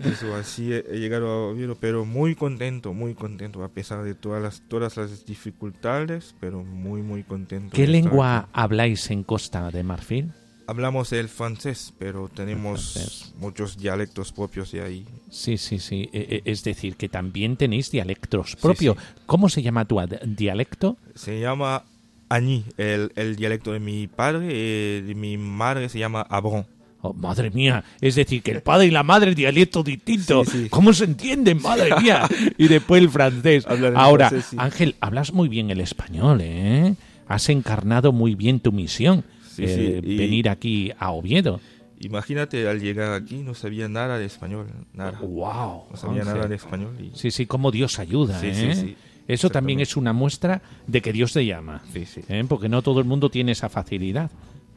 Eso, 0.00 0.34
así 0.34 0.72
he, 0.72 0.82
llegado 0.98 1.28
a 1.28 1.50
Oviedo, 1.50 1.76
pero 1.78 2.04
muy 2.04 2.34
contento, 2.34 2.92
muy 2.92 3.14
contento, 3.14 3.62
a 3.62 3.68
pesar 3.68 4.02
de 4.02 4.16
todas 4.16 4.42
las, 4.42 4.60
todas 4.66 4.96
las 4.96 5.24
dificultades, 5.24 6.34
pero 6.40 6.64
muy, 6.64 7.00
muy 7.00 7.22
contento. 7.22 7.76
¿Qué 7.76 7.84
estar 7.84 7.92
lengua 7.92 8.48
habláis 8.52 9.08
en 9.12 9.22
Costa 9.22 9.70
de 9.70 9.84
Marfil? 9.84 10.32
Hablamos 10.66 11.12
el 11.12 11.28
francés, 11.28 11.92
pero 11.98 12.28
tenemos 12.28 12.92
francés. 12.94 13.34
muchos 13.38 13.76
dialectos 13.76 14.32
propios 14.32 14.72
de 14.72 14.80
ahí. 14.82 15.06
Sí, 15.30 15.58
sí, 15.58 15.78
sí. 15.78 16.08
E- 16.12 16.42
e- 16.44 16.50
Es 16.50 16.64
decir, 16.64 16.96
que 16.96 17.08
también 17.08 17.56
tenéis 17.56 17.90
dialectos 17.90 18.56
propios. 18.56 18.96
¿Cómo 19.26 19.48
se 19.48 19.62
llama 19.62 19.84
tu 19.84 19.98
dialecto? 20.24 20.96
Se 21.14 21.38
llama 21.40 21.84
Añí, 22.30 22.64
el, 22.78 23.12
el 23.16 23.36
dialecto 23.36 23.72
de 23.72 23.80
mi 23.80 24.06
padre, 24.06 24.48
eh, 24.50 25.02
de 25.06 25.14
mi 25.14 25.36
madre 25.36 25.88
se 25.90 25.98
llama 25.98 26.22
Abron. 26.22 26.66
Oh, 27.02 27.12
madre 27.12 27.50
mía, 27.50 27.84
es 28.00 28.14
decir, 28.14 28.42
que 28.42 28.50
el 28.52 28.62
padre 28.62 28.86
y 28.86 28.90
la 28.90 29.02
madre 29.02 29.34
dialecto 29.34 29.82
distinto. 29.82 30.42
Sí, 30.46 30.62
sí. 30.62 30.68
¿Cómo 30.70 30.94
se 30.94 31.04
entienden, 31.04 31.60
madre 31.60 31.94
mía? 32.00 32.26
Y 32.56 32.66
después 32.68 33.02
el 33.02 33.10
francés. 33.10 33.66
Ahora, 33.94 34.30
francés, 34.30 34.48
sí. 34.52 34.56
Ángel, 34.58 34.96
hablas 35.00 35.30
muy 35.34 35.50
bien 35.50 35.70
el 35.70 35.82
español, 35.82 36.40
¿eh? 36.40 36.94
Has 37.28 37.50
encarnado 37.50 38.12
muy 38.12 38.34
bien 38.34 38.58
tu 38.60 38.72
misión. 38.72 39.22
Sí, 39.54 39.64
eh, 39.64 40.00
sí, 40.02 40.16
Venir 40.16 40.48
aquí 40.48 40.92
a 40.98 41.12
Oviedo. 41.12 41.60
Imagínate, 42.00 42.68
al 42.68 42.80
llegar 42.80 43.12
aquí 43.12 43.36
no 43.36 43.54
sabía 43.54 43.88
nada 43.88 44.18
de 44.18 44.26
español, 44.26 44.66
nada. 44.92 45.18
¡Wow! 45.20 45.84
No 45.90 45.96
sabía 45.96 46.22
Ángel. 46.22 46.34
nada 46.34 46.48
de 46.48 46.56
español. 46.56 46.94
Y... 47.00 47.16
Sí, 47.16 47.30
sí, 47.30 47.46
cómo 47.46 47.70
Dios 47.70 47.98
ayuda, 47.98 48.40
Sí, 48.40 48.48
¿eh? 48.48 48.74
sí. 48.74 48.96
Eso 49.26 49.48
también 49.48 49.80
es 49.80 49.96
una 49.96 50.12
muestra 50.12 50.60
de 50.86 51.00
que 51.00 51.12
Dios 51.12 51.32
te 51.32 51.46
llama. 51.46 51.82
¿eh? 51.94 52.44
Porque 52.46 52.68
no 52.68 52.82
todo 52.82 53.00
el 53.00 53.06
mundo 53.06 53.30
tiene 53.30 53.52
esa 53.52 53.70
facilidad. 53.70 54.30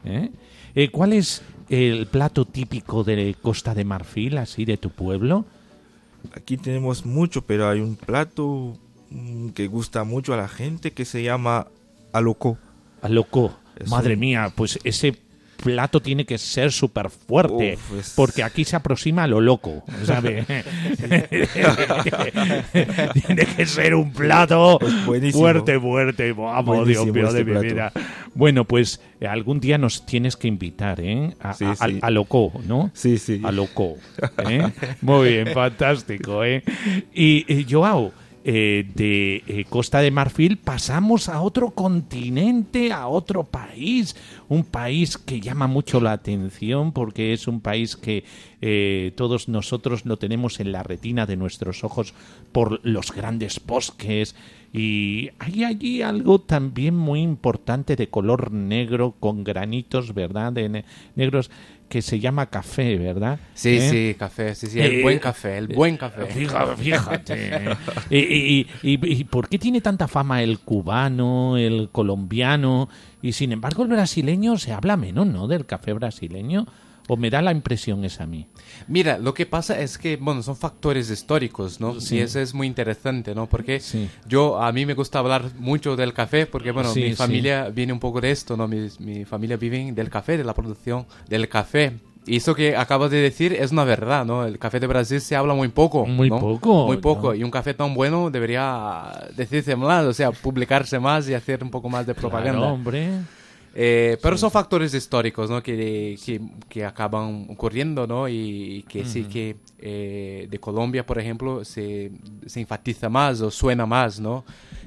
¿eh? 0.04 0.30
¿Cuál 0.90 1.12
es 1.12 1.42
el 1.68 2.06
plato 2.06 2.46
típico 2.46 3.04
de 3.04 3.36
Costa 3.42 3.74
de 3.74 3.84
Marfil, 3.84 4.38
así 4.38 4.64
de 4.64 4.78
tu 4.78 4.88
pueblo? 4.88 5.44
Aquí 6.32 6.56
tenemos 6.56 7.04
mucho, 7.04 7.42
pero 7.42 7.68
hay 7.68 7.80
un 7.80 7.96
plato 7.96 8.78
mm, 9.10 9.50
que 9.50 9.66
gusta 9.66 10.04
mucho 10.04 10.32
a 10.32 10.38
la 10.38 10.48
gente 10.48 10.92
que 10.92 11.04
se 11.04 11.22
llama 11.22 11.66
aloco. 12.12 12.56
A 13.02 13.08
loco. 13.08 13.54
Es 13.78 13.88
Madre 13.88 14.14
un- 14.14 14.20
mía, 14.20 14.52
pues 14.54 14.78
ese 14.84 15.14
plato 15.62 16.00
tiene 16.00 16.24
que 16.24 16.38
ser 16.38 16.70
súper 16.70 17.10
fuerte, 17.10 17.76
Uf, 17.76 17.98
es- 18.00 18.12
porque 18.14 18.44
aquí 18.44 18.64
se 18.64 18.76
aproxima 18.76 19.24
a 19.24 19.26
lo 19.26 19.40
loco, 19.40 19.82
¿sabes? 20.04 20.46
tiene 23.12 23.46
que 23.56 23.66
ser 23.66 23.94
un 23.94 24.12
plato 24.12 24.78
fuerte, 25.04 25.78
fuerte. 25.80 26.32
Vamos, 26.32 26.86
Dios 26.86 27.06
mío 27.06 27.32
de 27.32 27.40
este 27.40 27.44
mi 27.52 27.60
vida. 27.60 27.92
Bueno, 28.34 28.64
pues 28.64 29.00
eh, 29.20 29.26
algún 29.26 29.60
día 29.60 29.78
nos 29.78 30.06
tienes 30.06 30.36
que 30.36 30.48
invitar, 30.48 31.00
¿eh? 31.00 31.34
A, 31.40 31.54
Sí, 31.54 31.64
a- 31.64 31.70
a- 31.72 31.88
sí. 31.88 31.98
a 32.00 32.10
loco, 32.10 32.52
¿no? 32.66 32.90
Sí, 32.94 33.18
sí. 33.18 33.40
A 33.44 33.52
loco. 33.52 33.96
¿eh? 34.48 34.70
Muy 35.00 35.28
bien, 35.30 35.48
fantástico, 35.52 36.44
¿eh? 36.44 36.62
Y, 37.12 37.44
eh, 37.52 37.66
Joao, 37.68 38.12
eh, 38.50 38.90
de 38.94 39.42
eh, 39.46 39.66
Costa 39.68 40.00
de 40.00 40.10
Marfil 40.10 40.56
pasamos 40.56 41.28
a 41.28 41.42
otro 41.42 41.68
continente, 41.72 42.92
a 42.92 43.06
otro 43.06 43.44
país, 43.44 44.16
un 44.48 44.64
país 44.64 45.18
que 45.18 45.38
llama 45.42 45.66
mucho 45.66 46.00
la 46.00 46.12
atención 46.12 46.92
porque 46.92 47.34
es 47.34 47.46
un 47.46 47.60
país 47.60 47.94
que 47.94 48.24
eh, 48.62 49.12
todos 49.16 49.50
nosotros 49.50 50.06
lo 50.06 50.16
tenemos 50.16 50.60
en 50.60 50.72
la 50.72 50.82
retina 50.82 51.26
de 51.26 51.36
nuestros 51.36 51.84
ojos 51.84 52.14
por 52.50 52.80
los 52.86 53.12
grandes 53.12 53.60
bosques 53.66 54.34
y 54.72 55.28
hay 55.38 55.64
allí 55.64 56.00
algo 56.00 56.38
también 56.40 56.96
muy 56.96 57.20
importante 57.20 57.96
de 57.96 58.08
color 58.08 58.50
negro 58.50 59.14
con 59.20 59.44
granitos, 59.44 60.14
¿verdad? 60.14 60.54
De 60.54 60.70
ne- 60.70 60.84
negros 61.16 61.50
que 61.88 62.02
se 62.02 62.20
llama 62.20 62.46
café, 62.46 62.96
¿verdad? 62.98 63.38
Sí, 63.54 63.76
¿Eh? 63.78 63.90
sí, 63.90 64.16
café, 64.18 64.54
sí, 64.54 64.66
sí, 64.66 64.78
el 64.80 64.92
Eh, 64.98 65.02
buen 65.02 65.18
café, 65.18 65.56
el 65.58 65.68
buen 65.68 65.96
café. 65.96 66.26
Fíjate, 66.26 66.76
fíjate. 66.76 67.76
y, 68.10 68.18
y- 68.18 68.66
y- 68.82 69.12
y 69.20 69.24
por 69.24 69.48
qué 69.48 69.58
tiene 69.58 69.80
tanta 69.80 70.06
fama 70.08 70.42
el 70.42 70.58
cubano, 70.58 71.56
el 71.56 71.88
colombiano? 71.90 72.88
Y 73.22 73.32
sin 73.32 73.52
embargo 73.52 73.82
el 73.82 73.88
brasileño 73.88 74.58
se 74.58 74.72
habla 74.72 74.96
menos, 74.96 75.26
¿no? 75.26 75.48
Del 75.48 75.66
café 75.66 75.92
brasileño. 75.92 76.66
¿O 77.10 77.16
me 77.16 77.30
da 77.30 77.40
la 77.42 77.52
impresión 77.52 78.04
esa 78.04 78.24
a 78.24 78.26
mí? 78.26 78.46
Mira, 78.86 79.18
lo 79.18 79.32
que 79.34 79.46
pasa 79.46 79.80
es 79.80 79.96
que, 79.98 80.16
bueno, 80.16 80.42
son 80.42 80.56
factores 80.56 81.10
históricos, 81.10 81.80
¿no? 81.80 82.00
Sí. 82.00 82.16
Y 82.16 82.20
eso 82.20 82.38
es 82.38 82.52
muy 82.54 82.66
interesante, 82.66 83.34
¿no? 83.34 83.46
Porque 83.46 83.80
Sí. 83.80 84.08
yo, 84.28 84.60
a 84.62 84.70
mí 84.72 84.84
me 84.84 84.92
gusta 84.94 85.18
hablar 85.18 85.44
mucho 85.58 85.96
del 85.96 86.12
café, 86.12 86.46
porque, 86.46 86.70
bueno, 86.70 86.92
Sí, 86.92 87.00
mi 87.02 87.14
familia 87.14 87.70
viene 87.70 87.92
un 87.92 87.98
poco 87.98 88.20
de 88.20 88.30
esto, 88.30 88.56
¿no? 88.56 88.68
Mi, 88.68 88.88
mi 88.98 89.24
familia 89.24 89.56
vive 89.56 89.90
del 89.92 90.10
café, 90.10 90.36
de 90.36 90.44
la 90.44 90.52
producción 90.54 91.06
del 91.28 91.48
café. 91.48 91.94
Y 92.26 92.36
eso 92.36 92.54
que 92.54 92.76
acabas 92.76 93.10
de 93.10 93.16
decir 93.22 93.54
es 93.54 93.72
una 93.72 93.84
verdad, 93.84 94.26
¿no? 94.26 94.44
El 94.44 94.58
café 94.58 94.78
de 94.78 94.86
Brasil 94.86 95.18
se 95.22 95.34
habla 95.34 95.54
muy 95.54 95.68
poco. 95.68 96.04
Muy 96.04 96.28
¿no? 96.28 96.38
poco, 96.38 96.86
Muy 96.86 96.98
poco. 96.98 97.28
¿no? 97.28 97.34
Y 97.34 97.42
un 97.42 97.50
café 97.50 97.72
tan 97.72 97.94
bueno 97.94 98.28
debería 98.30 99.28
decirse 99.34 99.74
más, 99.76 100.04
o 100.04 100.12
sea, 100.12 100.30
publicarse 100.30 100.98
más 100.98 101.26
y 101.26 101.32
hacer 101.32 101.64
un 101.64 101.70
poco 101.70 101.88
más 101.88 102.06
de 102.06 102.14
propaganda. 102.14 102.58
Claro, 102.58 102.74
hombre. 102.74 103.08
Eh, 103.74 104.16
pero 104.22 104.36
son 104.36 104.50
factores 104.50 104.94
históricos 104.94 105.50
¿no? 105.50 105.62
que, 105.62 106.18
que, 106.24 106.40
que 106.68 106.84
acaban 106.84 107.46
ocurriendo 107.50 108.06
¿no? 108.06 108.28
y, 108.28 108.84
que 108.88 109.04
sí 109.04 109.24
que 109.24 109.56
eh, 109.78 110.48
de 110.50 110.58
Colombia, 110.58 111.04
por 111.06 111.18
ejemplo, 111.18 111.64
se, 111.64 112.10
se 112.46 112.60
enfatiza 112.60 113.08
más 113.08 113.40
o 113.40 113.50
suena 113.50 113.86
más, 113.86 114.18
¿no? 114.18 114.44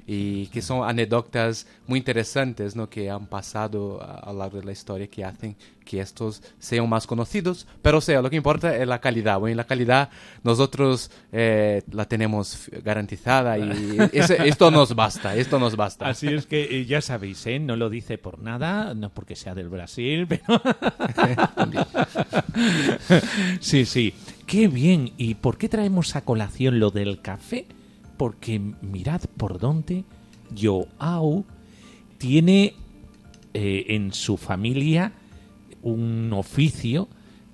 Y 0.07 0.47
que 0.47 0.61
son 0.61 0.87
anécdotas 0.87 1.67
muy 1.87 1.99
interesantes 1.99 2.75
¿no? 2.75 2.89
que 2.89 3.09
han 3.09 3.27
pasado 3.27 4.01
a, 4.01 4.19
a 4.19 4.33
lo 4.33 4.39
largo 4.39 4.59
de 4.59 4.65
la 4.65 4.71
historia 4.71 5.07
que 5.07 5.23
hacen 5.23 5.55
que 5.85 5.99
estos 5.99 6.41
sean 6.59 6.87
más 6.87 7.07
conocidos. 7.07 7.67
Pero 7.81 7.97
o 7.97 8.01
sea, 8.01 8.21
lo 8.21 8.29
que 8.29 8.35
importa 8.35 8.75
es 8.75 8.87
la 8.87 8.99
calidad. 8.99 9.39
Bueno, 9.39 9.57
la 9.57 9.65
calidad 9.65 10.09
nosotros 10.43 11.11
eh, 11.31 11.83
la 11.91 12.05
tenemos 12.05 12.69
garantizada 12.83 13.57
y 13.57 13.97
esto 14.13 14.71
nos 14.71 14.95
basta, 14.95 15.35
esto 15.35 15.59
nos 15.59 15.75
basta. 15.75 16.07
Así 16.07 16.27
es 16.27 16.45
que 16.45 16.63
eh, 16.63 16.85
ya 16.85 17.01
sabéis, 17.01 17.45
¿eh? 17.47 17.59
No 17.59 17.75
lo 17.75 17.89
dice 17.89 18.17
por 18.17 18.39
nada, 18.39 18.93
no 18.93 19.09
porque 19.09 19.35
sea 19.35 19.55
del 19.55 19.69
Brasil, 19.69 20.27
pero... 20.27 20.43
sí, 23.59 23.85
sí. 23.85 24.13
Qué 24.45 24.67
bien. 24.67 25.13
¿Y 25.17 25.35
por 25.35 25.57
qué 25.57 25.69
traemos 25.69 26.15
a 26.15 26.21
colación 26.21 26.79
lo 26.79 26.91
del 26.91 27.21
café? 27.21 27.65
Porque 28.21 28.59
mirad 28.59 29.21
por 29.35 29.57
dónde 29.57 30.03
Joao 30.55 31.43
tiene 32.19 32.75
eh, 33.55 33.85
en 33.87 34.13
su 34.13 34.37
familia 34.37 35.13
un 35.81 36.31
oficio 36.31 37.07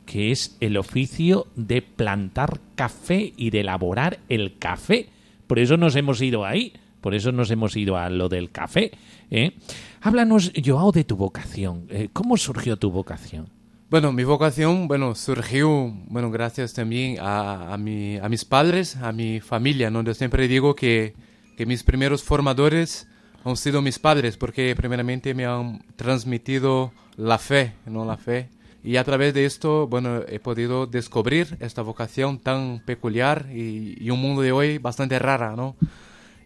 que 0.06 0.30
es 0.34 0.58
el 0.60 0.76
oficio 0.76 1.48
de 1.56 1.82
plantar 1.82 2.60
café 2.76 3.32
y 3.38 3.50
de 3.50 3.62
elaborar 3.62 4.20
el 4.28 4.58
café. 4.58 5.08
Por 5.48 5.58
eso 5.58 5.78
nos 5.78 5.96
hemos 5.96 6.22
ido 6.22 6.44
ahí, 6.44 6.74
por 7.00 7.16
eso 7.16 7.32
nos 7.32 7.50
hemos 7.50 7.78
ido 7.78 7.96
a 7.96 8.10
lo 8.10 8.28
del 8.28 8.52
café. 8.52 8.92
¿eh? 9.32 9.54
Háblanos, 10.02 10.52
Joao, 10.66 10.92
de 10.92 11.06
tu 11.06 11.16
vocación. 11.16 11.86
Eh, 11.88 12.10
¿Cómo 12.12 12.36
surgió 12.36 12.76
tu 12.76 12.92
vocación? 12.92 13.57
Bueno, 13.90 14.12
mi 14.12 14.26
vocación, 14.26 14.88
bueno, 14.90 15.16
surgió, 15.16 15.94
bueno, 16.10 16.30
gracias 16.30 16.74
también 16.74 17.20
a, 17.22 17.74
a, 17.74 17.78
mi- 17.78 18.18
a 18.18 18.28
mis 18.28 18.44
padres, 18.44 18.98
a 18.98 19.14
mi 19.14 19.40
familia, 19.40 19.90
¿no? 19.90 20.04
Yo 20.04 20.14
siempre 20.14 20.48
digo 20.50 20.76
que, 20.76 21.14
que 21.56 21.66
mis 21.66 21.84
primeros 21.84 22.22
formadores 22.24 23.08
han 23.46 23.56
sido 23.56 23.82
mis 23.82 23.98
padres, 23.98 24.36
porque 24.36 24.76
primeramente 24.76 25.34
me 25.34 25.46
han 25.46 25.82
transmitido 25.96 26.92
la 27.16 27.38
fe, 27.38 27.74
¿no? 27.86 28.04
La 28.04 28.18
fe. 28.18 28.50
Y 28.84 28.98
a 28.98 29.06
través 29.06 29.34
de 29.34 29.46
esto, 29.46 29.88
bueno, 29.88 30.20
he 30.28 30.40
podido 30.40 30.86
descubrir 30.86 31.56
esta 31.62 31.82
vocación 31.82 32.40
tan 32.40 32.82
peculiar 32.86 33.46
y, 33.54 33.96
y 34.04 34.10
un 34.10 34.20
mundo 34.22 34.42
de 34.42 34.52
hoy 34.52 34.80
bastante 34.80 35.18
rara, 35.18 35.56
¿no? 35.56 35.78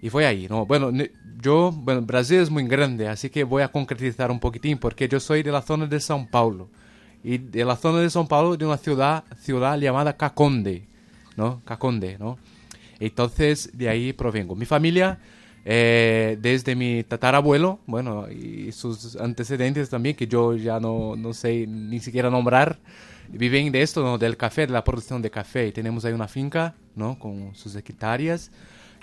Y 0.02 0.10
fue 0.10 0.26
ahí, 0.26 0.48
¿no? 0.50 0.66
Bueno, 0.66 0.92
yo, 1.42 1.72
bueno, 1.72 2.02
Brasil 2.02 2.40
es 2.40 2.50
muy 2.50 2.68
grande, 2.68 3.08
así 3.08 3.30
que 3.30 3.44
voy 3.44 3.64
a 3.64 3.68
concretizar 3.72 4.32
un 4.32 4.40
poquitín, 4.40 4.78
porque 4.78 5.08
yo 5.08 5.20
soy 5.20 5.44
de 5.44 5.52
la 5.52 5.62
zona 5.62 5.88
de 5.88 5.98
São 5.98 6.28
Paulo. 6.30 6.70
Y 7.24 7.38
de 7.38 7.66
la 7.66 7.76
zona 7.76 8.00
de 8.00 8.08
São 8.08 8.28
Paulo, 8.28 8.58
de 8.58 8.66
una 8.66 8.78
ciudad, 8.78 9.24
ciudad 9.40 9.78
llamada 9.78 10.18
Caconde, 10.18 10.88
¿no? 11.36 11.62
Caconde, 11.66 12.18
¿no? 12.20 12.38
Entonces, 13.00 13.70
de 13.74 13.90
ahí 13.90 14.14
provengo. 14.14 14.56
Mi 14.56 14.66
familia, 14.66 15.20
eh, 15.66 16.38
desde 16.42 16.76
mi 16.76 17.04
tatarabuelo, 17.04 17.80
bueno, 17.86 18.30
y 18.30 18.72
sus 18.72 19.16
antecedentes 19.16 19.90
también, 19.90 20.16
que 20.16 20.28
yo 20.28 20.56
ya 20.56 20.80
no, 20.80 21.16
no 21.16 21.34
sé 21.34 21.68
ni 21.68 22.00
siquiera 22.00 22.30
nombrar, 22.30 22.80
viven 23.30 23.72
de 23.72 23.82
esto, 23.82 24.04
¿no? 24.04 24.18
Del 24.18 24.38
café, 24.38 24.68
de 24.68 24.74
la 24.74 24.84
producción 24.84 25.22
de 25.22 25.30
café. 25.30 25.68
Y 25.68 25.72
tenemos 25.72 26.06
ahí 26.06 26.14
una 26.14 26.28
finca, 26.28 26.76
¿no? 26.96 27.18
Con 27.20 27.56
sus 27.56 27.76
hectáreas. 27.76 28.52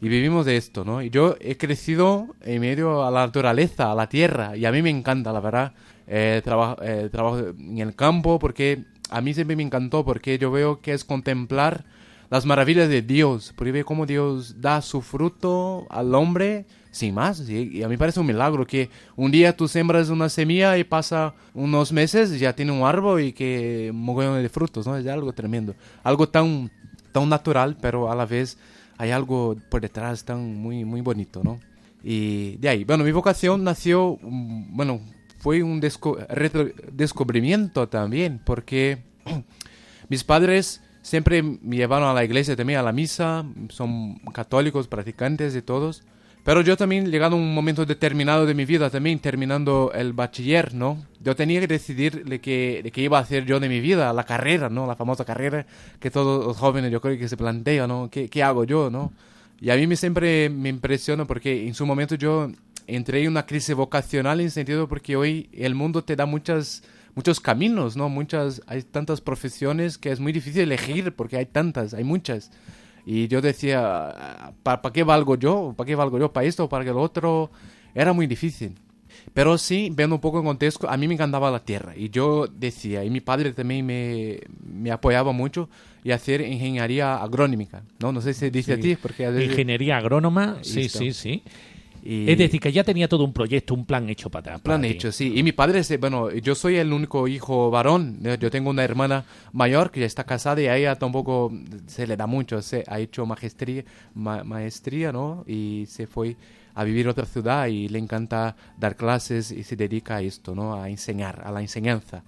Y 0.00 0.08
vivimos 0.08 0.46
de 0.46 0.56
esto, 0.56 0.84
¿no? 0.84 1.02
Y 1.02 1.10
yo 1.10 1.36
he 1.40 1.56
crecido 1.56 2.28
en 2.42 2.60
medio 2.60 3.04
a 3.04 3.10
la 3.10 3.26
naturaleza, 3.26 3.90
a 3.90 3.94
la 3.96 4.08
tierra. 4.08 4.56
Y 4.56 4.64
a 4.64 4.70
mí 4.70 4.80
me 4.80 4.90
encanta, 4.90 5.32
la 5.32 5.40
verdad, 5.40 5.72
eh, 6.08 6.40
trabajo, 6.42 6.82
eh, 6.82 7.08
trabajo 7.12 7.38
en 7.38 7.78
el 7.78 7.94
campo 7.94 8.38
porque 8.38 8.84
a 9.10 9.20
mí 9.20 9.34
siempre 9.34 9.56
me 9.56 9.62
encantó 9.62 10.04
porque 10.04 10.38
yo 10.38 10.50
veo 10.50 10.80
que 10.80 10.92
es 10.92 11.04
contemplar 11.04 11.84
las 12.30 12.44
maravillas 12.44 12.88
de 12.88 13.02
Dios, 13.02 13.52
porque 13.56 13.72
veo 13.72 13.84
cómo 13.84 14.04
Dios 14.04 14.60
da 14.60 14.82
su 14.82 15.00
fruto 15.00 15.86
al 15.88 16.14
hombre 16.14 16.66
sin 16.90 17.14
más. 17.14 17.48
Y, 17.48 17.82
a 17.82 17.88
mí 17.88 17.96
parece 17.96 18.20
un 18.20 18.26
milagro 18.26 18.66
que 18.66 18.90
un 19.16 19.30
día 19.30 19.56
tú 19.56 19.68
sembras 19.68 20.10
una 20.10 20.28
semilla 20.28 20.76
y 20.76 20.84
pasa 20.84 21.34
unos 21.54 21.92
meses 21.92 22.32
y 22.32 22.38
ya 22.38 22.54
tiene 22.54 22.72
un 22.72 22.86
árbol 22.86 23.22
y 23.22 23.32
que 23.32 23.90
mogollón 23.94 24.42
de 24.42 24.48
frutos, 24.48 24.86
¿no? 24.86 24.96
Es 24.96 25.06
algo 25.06 25.32
tremendo. 25.32 25.74
Algo 26.02 26.28
tan, 26.28 26.70
tan 27.12 27.28
natural, 27.28 27.76
pero 27.80 28.10
a 28.10 28.14
la 28.14 28.26
vez 28.26 28.58
hay 28.98 29.10
algo 29.10 29.56
por 29.70 29.80
detrás 29.80 30.24
tan 30.24 30.56
muy, 30.56 30.84
muy 30.84 31.00
bonito, 31.00 31.42
¿no? 31.42 31.58
Y 32.02 32.56
de 32.56 32.68
ahí, 32.68 32.84
bueno, 32.84 33.04
mi 33.04 33.12
vocación 33.12 33.64
nació, 33.64 34.18
mm, 34.20 34.76
bueno, 34.76 35.00
fue 35.38 35.62
un 35.62 35.80
descubrimiento 35.80 37.88
también, 37.88 38.40
porque 38.44 38.98
mis 40.08 40.24
padres 40.24 40.82
siempre 41.02 41.42
me 41.42 41.76
llevaron 41.76 42.08
a 42.08 42.12
la 42.12 42.24
iglesia 42.24 42.56
también, 42.56 42.78
a 42.78 42.82
la 42.82 42.92
misa, 42.92 43.44
son 43.70 44.18
católicos, 44.32 44.88
practicantes 44.88 45.54
de 45.54 45.62
todos. 45.62 46.02
Pero 46.44 46.62
yo 46.62 46.76
también, 46.76 47.10
llegado 47.10 47.36
a 47.36 47.38
un 47.38 47.54
momento 47.54 47.84
determinado 47.84 48.46
de 48.46 48.54
mi 48.54 48.64
vida, 48.64 48.88
también 48.88 49.18
terminando 49.18 49.92
el 49.94 50.14
bachiller, 50.14 50.72
¿no? 50.72 51.04
Yo 51.20 51.36
tenía 51.36 51.60
que 51.60 51.66
decidir 51.66 52.24
de 52.24 52.40
qué 52.40 53.02
iba 53.02 53.18
a 53.18 53.20
hacer 53.20 53.44
yo 53.44 53.60
de 53.60 53.68
mi 53.68 53.80
vida, 53.80 54.12
la 54.12 54.24
carrera, 54.24 54.70
¿no? 54.70 54.86
La 54.86 54.96
famosa 54.96 55.24
carrera 55.24 55.66
que 56.00 56.10
todos 56.10 56.46
los 56.46 56.56
jóvenes 56.56 56.90
yo 56.90 57.00
creo 57.00 57.18
que 57.18 57.28
se 57.28 57.36
plantean, 57.36 57.88
¿no? 57.88 58.08
¿Qué, 58.10 58.30
qué 58.30 58.42
hago 58.42 58.64
yo, 58.64 58.88
no? 58.88 59.12
Y 59.60 59.70
a 59.70 59.76
mí 59.76 59.86
me 59.86 59.96
siempre 59.96 60.48
me 60.48 60.68
impresiona 60.68 61.26
porque 61.26 61.66
en 61.66 61.74
su 61.74 61.84
momento 61.84 62.14
yo 62.14 62.50
entré 62.88 63.22
en 63.22 63.28
una 63.28 63.46
crisis 63.46 63.74
vocacional 63.76 64.40
en 64.40 64.50
sentido 64.50 64.88
porque 64.88 65.14
hoy 65.16 65.48
el 65.52 65.74
mundo 65.74 66.02
te 66.02 66.16
da 66.16 66.26
muchas 66.26 66.82
muchos 67.14 67.40
caminos, 67.40 67.96
¿no? 67.96 68.08
Muchas 68.08 68.62
hay 68.66 68.82
tantas 68.82 69.20
profesiones 69.20 69.98
que 69.98 70.10
es 70.12 70.20
muy 70.20 70.32
difícil 70.32 70.62
elegir 70.62 71.14
porque 71.16 71.36
hay 71.36 71.46
tantas, 71.46 71.92
hay 71.94 72.04
muchas. 72.04 72.50
Y 73.04 73.26
yo 73.28 73.40
decía, 73.40 74.52
¿para 74.62 74.80
qué 74.92 75.02
valgo 75.02 75.36
yo? 75.36 75.74
¿Para 75.76 75.86
qué 75.86 75.94
valgo 75.94 76.18
yo? 76.18 76.32
¿Para 76.32 76.46
esto 76.46 76.64
o 76.64 76.68
para 76.68 76.84
lo 76.84 77.00
otro? 77.00 77.50
Era 77.94 78.12
muy 78.12 78.26
difícil. 78.26 78.74
Pero 79.34 79.58
sí, 79.58 79.90
viendo 79.92 80.14
un 80.16 80.20
poco 80.20 80.38
el 80.38 80.44
contexto, 80.44 80.88
a 80.88 80.96
mí 80.96 81.08
me 81.08 81.14
encantaba 81.14 81.50
la 81.50 81.58
tierra. 81.64 81.96
Y 81.96 82.08
yo 82.10 82.46
decía, 82.46 83.04
y 83.04 83.10
mi 83.10 83.20
padre 83.20 83.52
también 83.52 83.84
me, 83.84 84.38
me 84.64 84.90
apoyaba 84.92 85.32
mucho, 85.32 85.68
y 86.04 86.12
hacer 86.12 86.40
ingeniería 86.42 87.16
agronómica. 87.16 87.82
No, 87.98 88.12
no 88.12 88.20
sé 88.20 88.32
si 88.32 88.40
se 88.40 88.50
dice 88.50 88.74
Sí. 88.74 88.78
a 88.78 88.82
ti, 88.82 88.96
porque 88.96 89.28
veces- 89.28 89.50
Ingeniería 89.50 89.96
agrónoma, 89.96 90.58
sí, 90.62 90.82
Listo. 90.82 90.98
sí, 91.00 91.12
sí. 91.12 91.42
Y- 92.10 92.30
Es 92.30 92.38
decir, 92.38 92.58
que 92.60 92.72
ya 92.72 92.82
tenía 92.84 93.06
todo 93.08 93.24
un 93.24 93.32
proyecto, 93.32 93.74
un 93.74 93.84
plan 93.84 94.08
hecho 94.08 94.30
para 94.30 94.40
atrás. 94.56 94.60
Plan 94.62 94.80
ti. 94.82 94.88
hecho, 94.88 95.12
sí. 95.12 95.32
Y 95.36 95.42
mi 95.42 95.52
padre, 95.52 95.82
bueno, 95.98 96.30
yo 96.32 96.54
soy 96.54 96.76
el 96.76 96.92
único 96.92 97.28
hijo 97.28 97.70
varón. 97.70 98.20
Eh, 98.24 98.38
Yo 98.40 98.50
tengo 98.50 98.70
una 98.70 98.82
hermana 98.84 99.24
mayor 99.52 99.90
que 99.90 100.00
ya 100.00 100.06
está 100.06 100.24
casada 100.24 100.60
y 100.62 100.66
a 100.66 100.76
ella 100.76 100.96
tampoco 100.96 101.52
se 101.86 102.06
le 102.06 102.16
da 102.16 102.26
mucho. 102.26 102.62
Se 102.62 102.82
ha 102.86 102.98
hecho 102.98 103.26
maestría, 103.26 103.84
ma- 104.14 104.42
maestría, 104.44 105.12
¿no? 105.12 105.44
Y 105.46 105.84
se 105.86 106.06
fue 106.06 106.36
a 106.74 106.84
vivir 106.84 107.06
en 107.06 107.10
otra 107.10 107.26
ciudad 107.26 107.66
y 107.66 107.88
le 107.88 107.98
encanta 107.98 108.54
dar 108.78 108.94
clases 108.96 109.50
y 109.50 109.62
se 109.64 109.74
dedica 109.76 110.16
a 110.16 110.22
esto, 110.22 110.54
¿no? 110.54 110.80
A 110.80 110.88
enseñar, 110.88 111.42
a 111.44 111.50
la 111.50 111.60
enseñanza. 111.60 112.22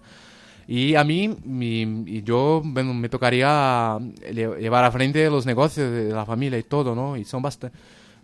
Y 0.66 0.94
a 0.94 1.04
mí, 1.04 1.34
mi- 1.44 2.22
yo, 2.22 2.60
bueno, 2.64 2.92
me 2.94 3.08
tocaría 3.08 3.96
lle- 3.98 4.58
llevar 4.58 4.84
a 4.84 4.90
frente 4.92 5.28
los 5.30 5.46
negocios 5.46 5.90
de 5.92 6.12
la 6.12 6.24
familia 6.26 6.58
y 6.58 6.62
todo, 6.64 6.94
¿no? 6.94 7.16
Y 7.16 7.24
son 7.24 7.42
bastante 7.42 7.76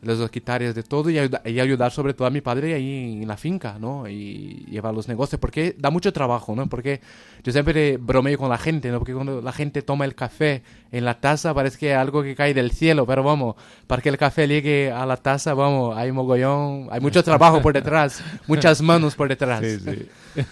las 0.02 0.18
dos 0.18 0.30
hectáreas 0.32 0.74
de 0.74 0.82
todo 0.82 1.10
y, 1.10 1.18
ayuda- 1.18 1.42
y 1.44 1.58
ayudar 1.58 1.90
sobre 1.90 2.14
todo 2.14 2.28
a 2.28 2.30
mi 2.30 2.40
padre 2.40 2.74
ahí 2.74 3.20
en 3.22 3.26
la 3.28 3.36
finca, 3.36 3.78
¿no? 3.78 4.08
Y 4.08 4.64
llevar 4.70 4.94
los 4.94 5.08
negocios, 5.08 5.40
porque 5.40 5.74
da 5.78 5.90
mucho 5.90 6.12
trabajo, 6.12 6.54
¿no? 6.54 6.66
Porque 6.68 7.00
yo 7.42 7.52
siempre 7.52 7.96
bromeo 7.96 8.38
con 8.38 8.48
la 8.48 8.58
gente, 8.58 8.90
¿no? 8.90 8.98
Porque 8.98 9.14
cuando 9.14 9.40
la 9.40 9.52
gente 9.52 9.82
toma 9.82 10.04
el 10.04 10.14
café 10.14 10.62
en 10.92 11.04
la 11.04 11.18
taza 11.20 11.52
parece 11.54 11.78
que 11.78 11.92
es 11.92 11.96
algo 11.96 12.22
que 12.22 12.34
cae 12.34 12.54
del 12.54 12.70
cielo, 12.70 13.06
pero 13.06 13.22
vamos, 13.22 13.56
para 13.86 14.00
que 14.02 14.08
el 14.08 14.16
café 14.18 14.46
llegue 14.46 14.90
a 14.90 15.04
la 15.06 15.16
taza, 15.16 15.54
vamos, 15.54 15.96
hay 15.96 16.12
mogollón, 16.12 16.88
hay 16.90 17.00
mucho 17.00 17.22
trabajo 17.24 17.60
por 17.62 17.72
detrás, 17.74 18.22
muchas 18.46 18.80
manos 18.82 19.14
por 19.14 19.28
detrás. 19.28 19.60
Sí, 19.64 19.78
sí. 19.80 20.06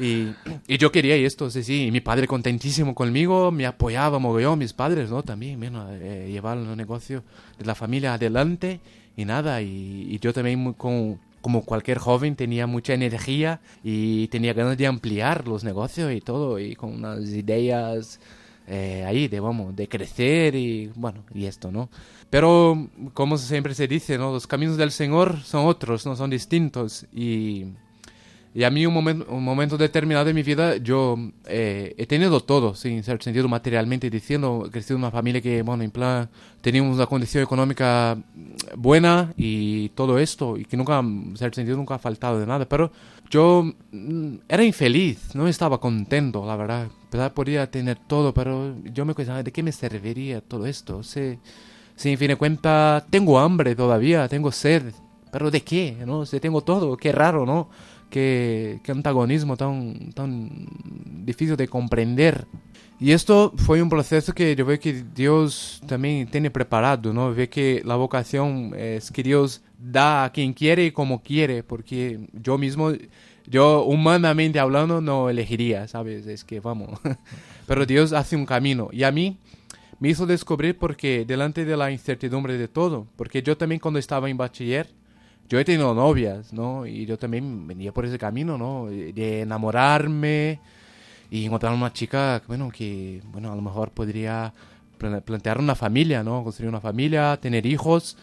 Y, 0.00 0.28
y 0.66 0.78
yo 0.78 0.90
quería 0.90 1.14
esto, 1.14 1.50
sí, 1.50 1.62
sí. 1.62 1.86
Y 1.86 1.90
mi 1.90 2.00
padre 2.00 2.26
contentísimo 2.26 2.94
conmigo, 2.94 3.50
me 3.52 3.66
apoyaba 3.66 4.18
mogollón, 4.18 4.58
mis 4.58 4.72
padres, 4.72 5.10
¿no? 5.10 5.22
También, 5.22 5.58
bueno, 5.60 5.86
eh, 5.92 6.28
llevar 6.30 6.56
los 6.56 6.74
negocios 6.76 7.22
de 7.58 7.66
la 7.66 7.74
familia 7.74 8.14
adelante 8.14 8.39
y 9.16 9.24
nada. 9.24 9.62
Y, 9.62 10.06
y 10.10 10.18
yo 10.18 10.32
también, 10.32 10.72
con, 10.74 11.18
como 11.40 11.64
cualquier 11.64 11.98
joven, 11.98 12.36
tenía 12.36 12.66
mucha 12.66 12.94
energía 12.94 13.60
y 13.82 14.28
tenía 14.28 14.52
ganas 14.52 14.76
de 14.76 14.86
ampliar 14.86 15.48
los 15.48 15.64
negocios 15.64 16.12
y 16.12 16.20
todo, 16.20 16.58
y 16.58 16.74
con 16.76 16.94
unas 16.94 17.28
ideas 17.30 18.20
eh, 18.66 19.04
ahí 19.06 19.28
de, 19.28 19.40
vamos, 19.40 19.74
de 19.74 19.88
crecer 19.88 20.54
y, 20.54 20.92
bueno, 20.94 21.24
y 21.34 21.46
esto, 21.46 21.72
¿no? 21.72 21.88
Pero, 22.30 22.88
como 23.14 23.36
siempre 23.36 23.74
se 23.74 23.88
dice, 23.88 24.16
¿no? 24.16 24.32
Los 24.32 24.46
caminos 24.46 24.76
del 24.76 24.92
Señor 24.92 25.40
son 25.40 25.66
otros, 25.66 26.06
no 26.06 26.14
son 26.14 26.30
distintos. 26.30 27.06
Y, 27.12 27.66
y 28.52 28.64
a 28.64 28.70
mí 28.70 28.84
un 28.84 28.94
momento, 28.94 29.26
un 29.28 29.44
momento 29.44 29.78
determinado 29.78 30.24
de 30.24 30.34
mi 30.34 30.42
vida 30.42 30.76
yo 30.76 31.16
eh, 31.46 31.94
he 31.96 32.06
tenido 32.06 32.40
todo, 32.40 32.74
sí, 32.74 32.88
en 32.88 33.04
cierto 33.04 33.24
sentido 33.24 33.48
materialmente 33.48 34.10
diciendo, 34.10 34.64
he 34.66 34.70
crecido 34.70 34.96
en 34.96 35.04
una 35.04 35.10
familia 35.10 35.40
que, 35.40 35.62
bueno, 35.62 35.84
en 35.84 35.90
plan, 35.90 36.28
teníamos 36.60 36.96
una 36.96 37.06
condición 37.06 37.44
económica 37.44 38.18
buena 38.76 39.32
y 39.36 39.90
todo 39.90 40.18
esto, 40.18 40.56
y 40.56 40.64
que 40.64 40.76
nunca, 40.76 40.98
en 40.98 41.36
cierto 41.36 41.56
sentido, 41.56 41.76
nunca 41.76 41.94
ha 41.94 41.98
faltado 41.98 42.40
de 42.40 42.46
nada, 42.46 42.68
pero 42.68 42.90
yo 43.30 43.72
mm, 43.92 44.34
era 44.48 44.64
infeliz, 44.64 45.34
no 45.34 45.46
estaba 45.46 45.78
contento, 45.78 46.44
la 46.44 46.56
verdad. 46.56 46.88
¿verdad? 47.10 47.32
Podría 47.32 47.70
tener 47.70 47.98
todo, 48.06 48.32
pero 48.32 48.74
yo 48.84 49.04
me 49.04 49.14
cuestionaba, 49.14 49.42
¿de 49.42 49.52
qué 49.52 49.62
me 49.62 49.72
serviría 49.72 50.40
todo 50.40 50.66
esto? 50.66 51.02
Si, 51.02 51.38
si 51.96 52.10
en 52.10 52.18
fin 52.18 52.28
de 52.28 52.36
cuentas 52.36 53.04
tengo 53.10 53.38
hambre 53.38 53.74
todavía, 53.74 54.28
tengo 54.28 54.52
sed, 54.52 54.92
pero 55.32 55.50
¿de 55.50 55.62
qué? 55.62 55.96
¿no? 56.06 56.26
Si 56.26 56.38
tengo 56.40 56.60
todo, 56.60 56.96
qué 56.96 57.12
raro, 57.12 57.46
¿no? 57.46 57.68
Qué, 58.10 58.80
antagonismo 58.88 59.56
tan, 59.56 60.12
tan 60.12 60.66
difícil 61.24 61.56
de 61.56 61.68
comprender. 61.68 62.46
Y 62.98 63.12
esto 63.12 63.54
fue 63.56 63.80
un 63.82 63.88
proceso 63.88 64.34
que 64.34 64.54
yo 64.54 64.66
veo 64.66 64.78
que 64.78 65.04
Dios 65.14 65.80
también 65.86 66.26
tiene 66.28 66.50
preparado, 66.50 67.14
¿no? 67.14 67.32
Ve 67.32 67.48
que 67.48 67.80
la 67.84 67.96
vocación 67.96 68.74
es 68.76 69.10
que 69.10 69.22
Dios 69.22 69.62
da 69.78 70.24
a 70.24 70.32
quien 70.32 70.52
quiere 70.52 70.84
y 70.84 70.90
como 70.90 71.22
quiere, 71.22 71.62
porque 71.62 72.20
yo 72.34 72.58
mismo, 72.58 72.92
yo 73.46 73.84
humanamente 73.84 74.58
hablando 74.58 75.00
no 75.00 75.30
elegiría, 75.30 75.88
¿sabes? 75.88 76.26
Es 76.26 76.44
que 76.44 76.60
vamos. 76.60 77.00
Pero 77.66 77.86
Dios 77.86 78.12
hace 78.12 78.36
un 78.36 78.44
camino. 78.44 78.90
Y 78.92 79.04
a 79.04 79.12
mí 79.12 79.38
me 79.98 80.10
hizo 80.10 80.26
descubrir 80.26 80.76
porque 80.76 81.24
delante 81.24 81.64
de 81.64 81.76
la 81.76 81.90
incertidumbre 81.90 82.58
de 82.58 82.68
todo, 82.68 83.06
porque 83.16 83.42
yo 83.42 83.56
también 83.56 83.80
cuando 83.80 83.98
estaba 83.98 84.28
en 84.28 84.36
bachiller, 84.36 84.88
yo 85.50 85.58
he 85.58 85.64
tenido 85.64 85.94
novias, 85.94 86.52
¿no? 86.54 86.86
Y 86.86 87.04
yo 87.06 87.18
también 87.18 87.66
venía 87.66 87.92
por 87.92 88.06
ese 88.06 88.18
camino, 88.18 88.56
¿no? 88.56 88.86
De 88.86 89.42
enamorarme 89.42 90.60
y 91.30 91.44
encontrar 91.44 91.74
una 91.74 91.92
chica, 91.92 92.42
bueno, 92.48 92.70
que, 92.70 93.20
bueno, 93.32 93.52
a 93.52 93.56
lo 93.56 93.62
mejor 93.62 93.90
podría 93.90 94.54
pla- 94.98 95.20
plantear 95.20 95.58
una 95.58 95.74
familia, 95.74 96.22
¿no? 96.22 96.42
Construir 96.44 96.68
una 96.70 96.80
familia, 96.80 97.36
tener 97.38 97.66
hijos, 97.66 98.16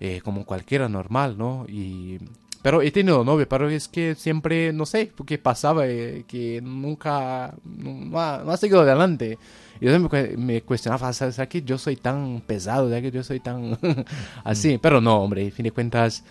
eh, 0.00 0.20
como 0.22 0.44
cualquiera 0.44 0.88
normal, 0.88 1.36
¿no? 1.38 1.64
Y, 1.68 2.18
pero 2.62 2.82
he 2.82 2.90
tenido 2.90 3.24
novia, 3.24 3.48
pero 3.48 3.68
es 3.68 3.88
que 3.88 4.14
siempre, 4.14 4.72
no 4.72 4.86
sé, 4.86 5.12
qué 5.26 5.38
pasaba, 5.38 5.86
eh, 5.86 6.24
que 6.26 6.60
nunca, 6.62 7.54
no, 7.64 8.20
ha, 8.20 8.42
no 8.44 8.50
ha 8.50 8.56
seguido 8.56 8.80
adelante. 8.80 9.38
Y 9.80 9.86
yo 9.86 9.98
me, 9.98 10.36
me 10.36 10.62
cuestionaba, 10.62 11.12
¿sabes 11.12 11.38
que 11.48 11.62
yo 11.62 11.78
soy 11.78 11.96
tan 11.96 12.40
pesado? 12.40 12.88
¿Sabes 12.88 13.02
que 13.02 13.10
yo 13.10 13.22
soy 13.22 13.40
tan 13.40 13.78
así? 14.44 14.78
Pero 14.78 15.00
no, 15.00 15.18
hombre, 15.18 15.44
en 15.44 15.52
fin 15.52 15.64
de 15.64 15.70
cuentas, 15.70 16.24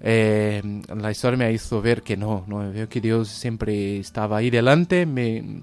eh, 0.00 0.62
la 0.94 1.10
historia 1.10 1.38
me 1.38 1.52
hizo 1.52 1.80
ver 1.80 2.02
que 2.02 2.16
no, 2.16 2.44
no, 2.46 2.70
veo 2.70 2.88
que 2.88 3.00
Dios 3.00 3.28
siempre 3.28 3.98
estaba 3.98 4.38
ahí 4.38 4.50
delante, 4.50 5.06
me, 5.06 5.62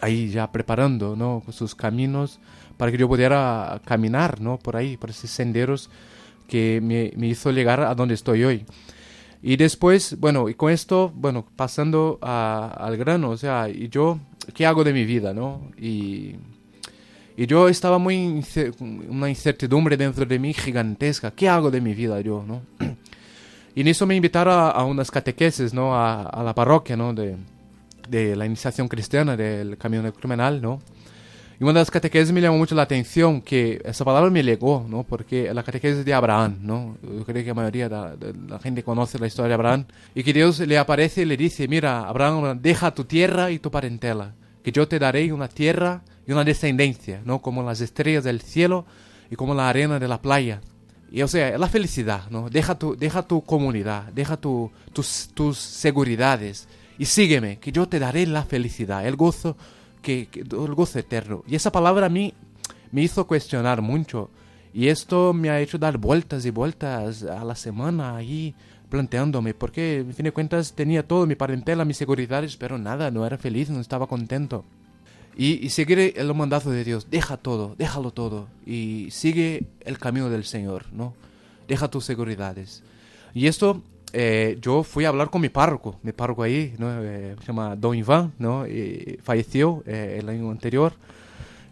ahí 0.00 0.30
ya 0.30 0.50
preparando, 0.50 1.14
¿no? 1.16 1.42
Sus 1.50 1.74
caminos 1.74 2.40
para 2.76 2.90
que 2.90 2.98
yo 2.98 3.08
pudiera 3.08 3.80
caminar, 3.84 4.40
¿no? 4.40 4.58
Por 4.58 4.76
ahí, 4.76 4.96
por 4.96 5.10
esos 5.10 5.30
senderos 5.30 5.90
que 6.48 6.80
me, 6.82 7.12
me 7.16 7.28
hizo 7.28 7.50
llegar 7.50 7.80
a 7.80 7.94
donde 7.94 8.14
estoy 8.14 8.44
hoy. 8.44 8.66
Y 9.42 9.56
después, 9.56 10.18
bueno, 10.20 10.48
y 10.48 10.54
con 10.54 10.70
esto, 10.70 11.12
bueno, 11.14 11.44
pasando 11.56 12.18
al 12.22 12.96
grano, 12.96 13.30
o 13.30 13.36
sea, 13.36 13.68
y 13.68 13.88
yo, 13.88 14.20
¿qué 14.54 14.64
hago 14.64 14.84
de 14.84 14.92
mi 14.92 15.04
vida, 15.04 15.34
no? 15.34 15.70
Y, 15.76 16.36
y 17.36 17.46
yo 17.46 17.68
estaba 17.68 17.98
muy, 17.98 18.44
una 19.08 19.28
incertidumbre 19.28 19.96
dentro 19.96 20.24
de 20.24 20.38
mí 20.38 20.54
gigantesca, 20.54 21.32
¿qué 21.32 21.48
hago 21.48 21.72
de 21.72 21.80
mi 21.80 21.92
vida 21.92 22.20
yo, 22.20 22.44
no? 22.46 22.62
Y 23.74 23.80
en 23.80 23.88
eso 23.88 24.06
me 24.06 24.14
invitaron 24.14 24.54
a, 24.54 24.84
unas 24.84 25.10
catequeses, 25.10 25.72
¿no? 25.72 25.96
A, 25.96 26.42
la 26.44 26.54
parroquia, 26.54 26.94
¿no? 26.94 27.14
De, 27.14 27.36
de 28.08 28.36
la 28.36 28.44
iniciación 28.44 28.86
cristiana 28.86 29.34
del 29.36 29.78
camino 29.78 30.12
criminal, 30.12 30.60
¿no? 30.60 30.80
Y 31.60 31.64
una 31.64 31.74
de 31.74 31.78
las 31.80 31.90
catequeses 31.90 32.32
me 32.32 32.40
llamó 32.40 32.58
mucho 32.58 32.74
la 32.74 32.82
atención, 32.82 33.40
que 33.40 33.80
esa 33.84 34.04
palabra 34.04 34.30
me 34.30 34.42
llegó, 34.42 34.84
¿no? 34.88 35.04
Porque 35.04 35.52
la 35.54 35.62
catequesis 35.62 36.04
de 36.04 36.14
Abraham, 36.14 36.58
¿no? 36.60 36.96
Yo 37.02 37.24
creo 37.24 37.44
que 37.44 37.78
de 37.78 37.88
la, 37.88 38.16
de 38.16 38.34
la 38.48 38.58
gente 38.58 38.82
conoce 38.82 39.18
la 39.18 39.26
historia 39.26 39.48
de 39.48 39.54
Abraham. 39.54 39.84
Y 40.14 40.22
que 40.22 40.32
Dios 40.32 40.58
le 40.60 40.78
aparece 40.78 41.22
y 41.22 41.24
le 41.24 41.36
dice, 41.36 41.68
mira, 41.68 42.08
Abraham, 42.08 42.60
deja 42.60 42.92
tu 42.92 43.04
tierra 43.04 43.50
y 43.50 43.58
tu 43.58 43.70
parentela, 43.70 44.34
que 44.62 44.72
yo 44.72 44.88
te 44.88 44.98
daré 44.98 45.32
una 45.32 45.48
tierra 45.48 46.02
y 46.26 46.32
una 46.32 46.44
descendencia, 46.44 47.20
¿no? 47.24 47.40
Como 47.40 47.62
las 47.62 47.80
estrellas 47.80 48.24
del 48.24 48.40
cielo 48.40 48.84
y 49.30 49.36
como 49.36 49.54
la 49.54 49.68
arena 49.68 49.98
de 49.98 50.08
la 50.08 50.20
playa. 50.20 50.60
Y 51.10 51.22
o 51.22 51.28
sea, 51.28 51.58
la 51.58 51.68
felicidad, 51.68 52.30
¿no? 52.30 52.48
Deja 52.48 52.78
tu, 52.78 52.96
deja 52.96 53.22
tu 53.22 53.42
comunidad, 53.42 54.04
deja 54.14 54.36
tu, 54.36 54.70
tus, 54.92 55.28
tus 55.34 55.58
seguridades 55.58 56.66
y 56.98 57.04
sígueme, 57.04 57.58
que 57.58 57.72
yo 57.72 57.86
te 57.86 57.98
daré 57.98 58.26
la 58.26 58.44
felicidad, 58.44 59.06
el 59.06 59.16
gozo, 59.16 59.56
que, 60.02 60.26
que- 60.26 60.40
el 60.40 60.74
gozo 60.74 60.98
eterno. 60.98 61.42
Y 61.46 61.54
esa 61.54 61.72
palabra 61.72 62.06
a 62.06 62.10
mí 62.10 62.34
me 62.90 63.02
hizo 63.02 63.26
cuestionar 63.26 63.80
mucho. 63.80 64.30
Y 64.74 64.88
esto 64.88 65.32
me 65.32 65.50
ha 65.50 65.60
hecho 65.60 65.78
dar 65.78 65.98
vueltas 65.98 66.44
y 66.46 66.50
vueltas 66.50 67.22
a 67.24 67.44
la 67.44 67.54
semana 67.54 68.16
ahí 68.16 68.54
planteándome, 68.88 69.54
porque 69.54 69.98
en 70.00 70.12
fin 70.14 70.24
de 70.24 70.32
cuentas 70.32 70.74
tenía 70.74 71.06
todo, 71.06 71.26
mi 71.26 71.34
parentela, 71.34 71.84
mis 71.84 71.96
seguridades, 71.96 72.56
pero 72.58 72.76
nada, 72.76 73.10
no 73.10 73.24
era 73.26 73.38
feliz, 73.38 73.70
no 73.70 73.80
estaba 73.80 74.06
contento. 74.06 74.64
Y, 75.36 75.66
y 75.66 75.70
el 76.16 76.34
mandato 76.34 76.70
de 76.70 76.84
Dios, 76.84 77.06
deja 77.10 77.38
todo, 77.38 77.74
déjalo 77.78 78.10
todo 78.10 78.48
y 78.66 79.08
sigue 79.10 79.64
el 79.80 79.96
camino 79.98 80.28
del 80.28 80.44
Señor, 80.44 80.84
¿no? 80.92 81.14
Deja 81.68 81.88
tus 81.88 82.04
seguridades. 82.04 82.82
Y 83.32 83.46
esto, 83.46 83.82
eh, 84.12 84.58
yo 84.60 84.82
fui 84.82 85.04
a 85.04 85.08
hablar 85.08 85.30
con 85.30 85.40
mi 85.40 85.48
párroco, 85.48 85.98
mi 86.02 86.12
párroco 86.12 86.42
ahí, 86.42 86.74
¿no? 86.78 87.02
Eh, 87.02 87.36
se 87.40 87.46
llama 87.46 87.76
Don 87.76 87.96
Iván, 87.96 88.32
¿no? 88.38 88.66
Y 88.66 89.18
falleció 89.22 89.82
eh, 89.86 90.18
el 90.20 90.28
año 90.28 90.50
anterior, 90.50 90.92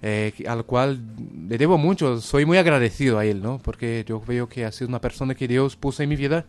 eh, 0.03 0.33
al 0.49 0.65
cual 0.65 1.01
le 1.49 1.59
debo 1.59 1.77
mucho, 1.77 2.21
soy 2.21 2.47
muy 2.47 2.59
agradecido 2.59 3.19
a 3.19 3.25
él, 3.25 3.43
¿no? 3.43 3.59
Porque 3.59 4.05
yo 4.07 4.21
veo 4.21 4.49
que 4.49 4.65
ha 4.65 4.73
sido 4.73 4.89
una 4.89 5.01
persona 5.01 5.35
que 5.35 5.47
Dios 5.47 5.77
puso 5.77 6.03
en 6.03 6.09
mi 6.09 6.17
vida 6.17 6.47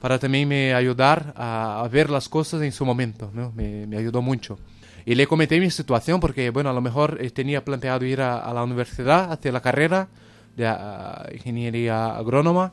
para 0.00 0.18
también 0.18 0.48
me 0.48 0.74
ayudar 0.74 1.32
a, 1.36 1.82
a 1.82 1.88
ver 1.88 2.10
las 2.10 2.28
cosas 2.28 2.62
en 2.62 2.72
su 2.72 2.84
momento, 2.84 3.30
¿no? 3.34 3.52
Me, 3.52 3.86
me 3.86 3.96
ayudó 3.96 4.22
mucho. 4.22 4.58
Y 5.04 5.14
le 5.16 5.26
comenté 5.26 5.58
mi 5.58 5.70
situación 5.70 6.20
porque, 6.20 6.50
bueno, 6.50 6.70
a 6.70 6.72
lo 6.72 6.80
mejor 6.80 7.18
eh, 7.20 7.30
tenía 7.30 7.64
planteado 7.64 8.04
ir 8.04 8.20
a, 8.20 8.38
a 8.38 8.54
la 8.54 8.62
universidad, 8.62 9.32
hacer 9.32 9.52
la 9.52 9.60
carrera 9.60 10.08
de 10.56 10.66
ah, 10.66 11.26
ingeniería 11.32 12.16
agrónoma, 12.16 12.72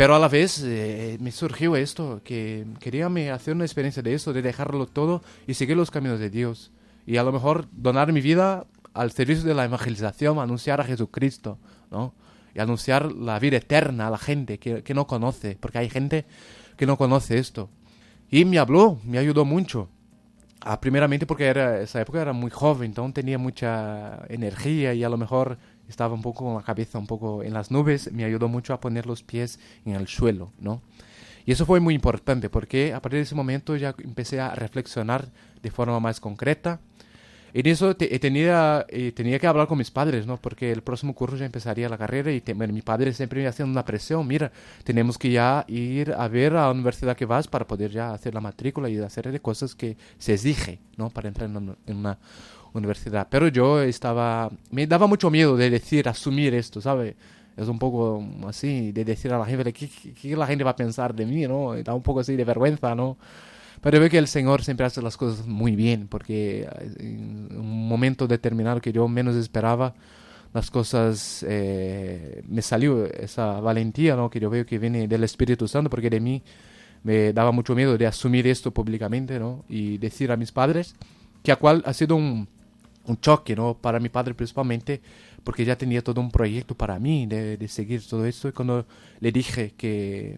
pero 0.00 0.14
a 0.14 0.18
la 0.18 0.28
vez 0.28 0.62
eh, 0.64 1.18
me 1.20 1.30
surgió 1.30 1.76
esto, 1.76 2.22
que 2.24 2.64
quería 2.80 3.10
me 3.10 3.30
hacer 3.30 3.54
una 3.54 3.66
experiencia 3.66 4.02
de 4.02 4.14
eso, 4.14 4.32
de 4.32 4.40
dejarlo 4.40 4.86
todo 4.86 5.20
y 5.46 5.52
seguir 5.52 5.76
los 5.76 5.90
caminos 5.90 6.18
de 6.18 6.30
Dios. 6.30 6.70
Y 7.04 7.18
a 7.18 7.22
lo 7.22 7.32
mejor 7.32 7.66
donar 7.70 8.10
mi 8.10 8.22
vida 8.22 8.64
al 8.94 9.12
servicio 9.12 9.44
de 9.44 9.52
la 9.52 9.66
evangelización, 9.66 10.38
anunciar 10.38 10.80
a 10.80 10.84
Jesucristo, 10.84 11.58
¿no? 11.90 12.14
Y 12.54 12.60
anunciar 12.60 13.12
la 13.12 13.38
vida 13.38 13.58
eterna 13.58 14.06
a 14.06 14.10
la 14.10 14.16
gente 14.16 14.58
que, 14.58 14.82
que 14.82 14.94
no 14.94 15.06
conoce, 15.06 15.58
porque 15.60 15.76
hay 15.76 15.90
gente 15.90 16.24
que 16.78 16.86
no 16.86 16.96
conoce 16.96 17.36
esto. 17.36 17.68
Y 18.30 18.46
me 18.46 18.58
habló, 18.58 18.98
me 19.04 19.18
ayudó 19.18 19.44
mucho. 19.44 19.90
Ah, 20.62 20.80
primeramente 20.80 21.26
porque 21.26 21.44
era, 21.44 21.78
esa 21.82 22.00
época 22.00 22.22
era 22.22 22.32
muy 22.32 22.50
joven, 22.50 22.92
entonces 22.92 23.12
tenía 23.12 23.36
mucha 23.36 24.22
energía 24.30 24.94
y 24.94 25.04
a 25.04 25.10
lo 25.10 25.18
mejor 25.18 25.58
estaba 25.90 26.14
un 26.14 26.22
poco 26.22 26.44
con 26.44 26.54
la 26.54 26.62
cabeza 26.62 26.98
un 26.98 27.06
poco 27.06 27.42
en 27.42 27.52
las 27.52 27.70
nubes. 27.70 28.10
Me 28.12 28.24
ayudó 28.24 28.48
mucho 28.48 28.72
a 28.72 28.80
poner 28.80 29.06
los 29.06 29.22
pies 29.22 29.58
en 29.84 29.94
el 29.94 30.08
suelo, 30.08 30.52
¿no? 30.58 30.80
Y 31.46 31.52
eso 31.52 31.66
fue 31.66 31.80
muy 31.80 31.94
importante 31.94 32.48
porque 32.50 32.92
a 32.94 33.00
partir 33.02 33.18
de 33.18 33.22
ese 33.24 33.34
momento 33.34 33.76
ya 33.76 33.94
empecé 34.02 34.40
a 34.40 34.54
reflexionar 34.54 35.28
de 35.62 35.70
forma 35.70 35.98
más 36.00 36.20
concreta. 36.20 36.80
En 37.52 37.66
eso 37.66 37.96
te- 37.96 38.14
eh, 38.14 38.20
tenía, 38.20 38.86
eh, 38.90 39.10
tenía 39.10 39.40
que 39.40 39.46
hablar 39.48 39.66
con 39.66 39.76
mis 39.76 39.90
padres, 39.90 40.24
¿no? 40.24 40.36
Porque 40.36 40.70
el 40.70 40.82
próximo 40.82 41.14
curso 41.16 41.36
ya 41.36 41.46
empezaría 41.46 41.88
la 41.88 41.98
carrera 41.98 42.30
y 42.30 42.40
te- 42.40 42.54
bueno, 42.54 42.72
mi 42.72 42.82
padre 42.82 43.12
siempre 43.12 43.42
me 43.42 43.48
hacía 43.48 43.64
una 43.64 43.84
presión. 43.84 44.24
Mira, 44.28 44.52
tenemos 44.84 45.18
que 45.18 45.32
ya 45.32 45.64
ir 45.66 46.12
a 46.16 46.28
ver 46.28 46.52
a 46.52 46.66
la 46.66 46.70
universidad 46.70 47.16
que 47.16 47.24
vas 47.24 47.48
para 47.48 47.66
poder 47.66 47.90
ya 47.90 48.12
hacer 48.12 48.34
la 48.34 48.40
matrícula 48.40 48.88
y 48.88 48.98
hacer 48.98 49.32
de 49.32 49.40
cosas 49.40 49.74
que 49.74 49.96
se 50.18 50.34
exige, 50.34 50.78
¿no? 50.96 51.10
Para 51.10 51.26
entrar 51.26 51.50
en 51.50 51.56
una, 51.56 51.74
en 51.86 51.96
una 51.96 52.18
universidad. 52.72 53.28
Pero 53.30 53.48
yo 53.48 53.82
estaba... 53.82 54.50
Me 54.70 54.86
daba 54.86 55.06
mucho 55.06 55.30
miedo 55.30 55.56
de 55.56 55.70
decir, 55.70 56.08
asumir 56.08 56.54
esto, 56.54 56.80
¿sabe? 56.80 57.16
Es 57.56 57.68
un 57.68 57.78
poco 57.78 58.24
así, 58.46 58.92
de 58.92 59.04
decir 59.04 59.32
a 59.32 59.38
la 59.38 59.44
gente, 59.44 59.72
¿qué, 59.72 59.88
qué- 59.88 60.36
la 60.36 60.46
gente 60.46 60.64
va 60.64 60.70
a 60.70 60.76
pensar 60.76 61.14
de 61.14 61.26
mí, 61.26 61.46
no? 61.46 61.74
Da 61.82 61.94
un 61.94 62.02
poco 62.02 62.20
así 62.20 62.36
de 62.36 62.44
vergüenza, 62.44 62.94
¿no? 62.94 63.18
Pero 63.80 63.98
veo 63.98 64.08
que 64.10 64.18
el 64.18 64.28
Señor 64.28 64.62
siempre 64.62 64.86
hace 64.86 65.00
las 65.02 65.16
cosas 65.16 65.46
muy 65.46 65.74
bien, 65.74 66.06
porque 66.08 66.68
en 66.98 67.48
un 67.58 67.88
momento 67.88 68.26
determinado 68.26 68.80
que 68.80 68.92
yo 68.92 69.08
menos 69.08 69.36
esperaba, 69.36 69.94
las 70.52 70.70
cosas 70.70 71.44
eh, 71.48 72.42
me 72.48 72.60
salió 72.62 73.06
esa 73.06 73.60
valentía, 73.60 74.16
¿no? 74.16 74.28
Que 74.30 74.40
yo 74.40 74.50
veo 74.50 74.66
que 74.66 74.78
viene 74.78 75.06
del 75.08 75.24
Espíritu 75.24 75.66
Santo, 75.68 75.88
porque 75.90 76.10
de 76.10 76.20
mí 76.20 76.42
me 77.02 77.32
daba 77.32 77.52
mucho 77.52 77.74
miedo 77.74 77.96
de 77.96 78.06
asumir 78.06 78.46
esto 78.46 78.70
públicamente, 78.70 79.38
¿no? 79.38 79.64
Y 79.68 79.96
decir 79.98 80.30
a 80.32 80.36
mis 80.36 80.52
padres, 80.52 80.94
que 81.42 81.52
a 81.52 81.56
cual 81.56 81.82
ha 81.86 81.92
sido 81.94 82.16
un, 82.16 82.48
un 83.06 83.20
choque, 83.20 83.56
¿no? 83.56 83.74
Para 83.74 84.00
mi 84.00 84.08
padre 84.08 84.34
principalmente, 84.34 85.00
porque 85.44 85.64
ya 85.64 85.76
tenía 85.76 86.02
todo 86.02 86.20
un 86.20 86.30
proyecto 86.30 86.74
para 86.74 86.98
mí 86.98 87.26
de, 87.26 87.56
de 87.56 87.68
seguir 87.68 88.06
todo 88.06 88.26
esto. 88.26 88.48
Y 88.48 88.52
cuando 88.52 88.86
le 89.20 89.32
dije 89.32 89.74
que, 89.76 90.36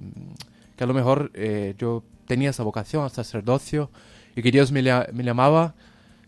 que 0.77 0.85
a 0.85 0.87
lo 0.87 0.95
mejor 0.95 1.31
eh, 1.35 1.75
yo 1.79 2.03
tenía 2.27 2.51
esa 2.51 2.63
vocación 2.63 3.05
al 3.05 3.11
sacerdocio 3.11 3.91
y 4.37 4.43
que 4.43 4.51
Dios 4.51 4.73
me, 4.73 4.83
me 4.83 5.25
llamaba, 5.25 5.75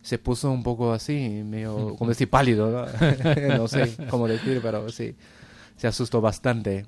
se 0.02 0.18
puso 0.18 0.50
un 0.50 0.62
poco 0.62 0.92
así, 0.92 1.42
medio, 1.44 1.96
como 1.96 2.10
decir, 2.10 2.28
pálido, 2.28 2.70
¿no? 2.70 3.56
no 3.56 3.68
sé 3.68 3.96
cómo 4.10 4.28
decir, 4.28 4.60
pero 4.62 4.90
sí, 4.90 5.14
se 5.76 5.86
asustó 5.86 6.20
bastante. 6.20 6.84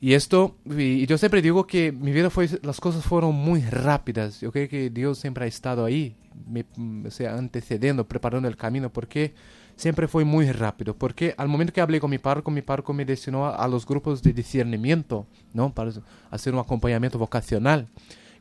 Y 0.00 0.12
esto, 0.12 0.56
y 0.66 1.06
yo 1.06 1.16
siempre 1.16 1.40
digo 1.40 1.66
que 1.66 1.90
mi 1.90 2.12
vida 2.12 2.28
fue, 2.28 2.48
las 2.62 2.80
cosas 2.80 3.04
fueron 3.04 3.34
muy 3.34 3.62
rápidas. 3.62 4.40
Yo 4.40 4.52
creo 4.52 4.68
que 4.68 4.90
Dios 4.90 5.18
siempre 5.18 5.44
ha 5.44 5.48
estado 5.48 5.86
ahí, 5.86 6.14
me, 6.46 6.66
o 7.06 7.10
sea, 7.10 7.34
antecediendo, 7.34 8.06
preparando 8.06 8.46
el 8.46 8.56
camino, 8.56 8.90
porque 8.90 9.32
siempre 9.74 10.06
fue 10.06 10.24
muy 10.24 10.52
rápido. 10.52 10.94
Porque 10.94 11.34
al 11.38 11.48
momento 11.48 11.72
que 11.72 11.80
hablé 11.80 11.98
con 11.98 12.10
mi 12.10 12.18
párroco, 12.18 12.50
mi 12.50 12.60
párroco 12.60 12.92
me 12.92 13.06
destinó 13.06 13.46
a, 13.46 13.56
a 13.56 13.68
los 13.68 13.86
grupos 13.86 14.22
de 14.22 14.34
discernimiento, 14.34 15.26
¿no? 15.54 15.72
Para 15.72 15.92
hacer 16.30 16.52
un 16.52 16.60
acompañamiento 16.60 17.18
vocacional. 17.18 17.88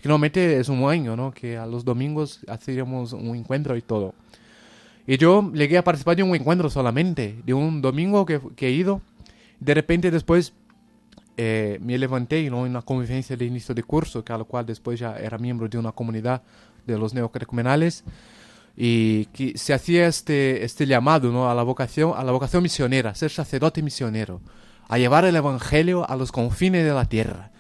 Que 0.02 0.10
normalmente 0.10 0.60
es 0.60 0.68
un 0.68 0.84
año, 0.90 1.16
¿no? 1.16 1.32
Que 1.32 1.58
a 1.58 1.66
los 1.66 1.86
domingos 1.86 2.42
hacíamos 2.50 3.14
un 3.14 3.34
encuentro 3.34 3.78
y 3.78 3.82
todo. 3.82 4.14
Y 5.08 5.18
yo 5.18 5.54
llegué 5.54 5.78
a 5.78 5.84
participar 5.84 6.18
de 6.18 6.24
un 6.24 6.36
encuentro 6.36 6.70
solamente, 6.70 7.38
de 7.46 7.54
un 7.54 7.82
domingo 7.82 8.26
que, 8.26 8.42
que 8.58 8.68
he 8.68 8.72
ido. 8.72 9.02
De 9.62 9.74
repente 9.74 10.12
después 10.12 10.54
eh, 11.38 11.78
me 11.82 11.98
levanté 11.98 12.50
¿no? 12.50 12.66
en 12.66 12.72
una 12.72 12.82
convivencia 12.82 13.36
de 13.36 13.46
inicio 13.46 13.74
de 13.76 13.84
curso, 13.84 14.24
que 14.24 14.34
a 14.34 14.38
lo 14.38 14.46
cual 14.46 14.66
después 14.66 15.00
ya 15.00 15.18
era 15.18 15.38
miembro 15.38 15.68
de 15.68 15.78
una 15.78 15.92
comunidad 15.92 16.42
de 16.86 16.98
los 16.98 17.14
neocatecumenales, 17.14 18.04
y 18.78 19.26
que 19.28 19.58
se 19.58 19.74
hacía 19.74 20.08
este, 20.08 20.64
este 20.66 20.86
llamado 20.86 21.32
¿no? 21.32 21.50
a, 21.50 21.56
la 21.56 21.64
vocación, 21.64 22.14
a 22.16 22.24
la 22.24 22.32
vocación 22.32 22.62
misionera, 22.62 23.16
ser 23.16 23.32
sacerdote 23.32 23.82
misionero, 23.82 24.42
a 24.88 24.98
llevar 24.98 25.26
el 25.26 25.36
Evangelio 25.36 26.10
a 26.10 26.16
los 26.16 26.32
confines 26.32 26.84
de 26.86 26.94
la 26.94 27.06
tierra, 27.06 27.52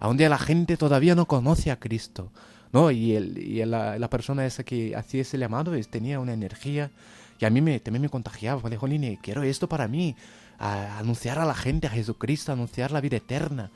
a 0.00 0.08
donde 0.08 0.28
la 0.28 0.38
gente 0.38 0.76
todavía 0.76 1.14
no 1.14 1.26
conoce 1.26 1.70
a 1.70 1.78
Cristo. 1.78 2.30
¿no? 2.72 2.90
Y, 2.90 3.14
el, 3.14 3.38
y 3.38 3.64
la, 3.64 3.98
la 4.00 4.10
persona 4.10 4.44
esa 4.44 4.64
que 4.64 4.96
hacía 4.96 5.22
ese 5.22 5.38
llamado 5.38 5.74
es- 5.76 5.88
tenía 5.88 6.18
una 6.18 6.32
energía 6.32 6.90
y 7.38 7.44
a 7.44 7.50
mí 7.50 7.60
me, 7.60 7.78
también 7.78 8.02
me 8.02 8.08
contagiaba. 8.08 8.60
Me 8.64 8.70
dijo, 8.70 8.86
Lini, 8.88 9.16
quiero 9.22 9.44
esto 9.44 9.68
para 9.68 9.86
mí, 9.86 10.16
a 10.58 10.98
anunciar 10.98 11.38
a 11.38 11.44
la 11.44 11.54
gente 11.54 11.86
a 11.86 11.90
Jesucristo, 11.90 12.52
anunciar 12.52 12.90
la 12.92 13.00
vida 13.00 13.16
eterna. 13.16 13.70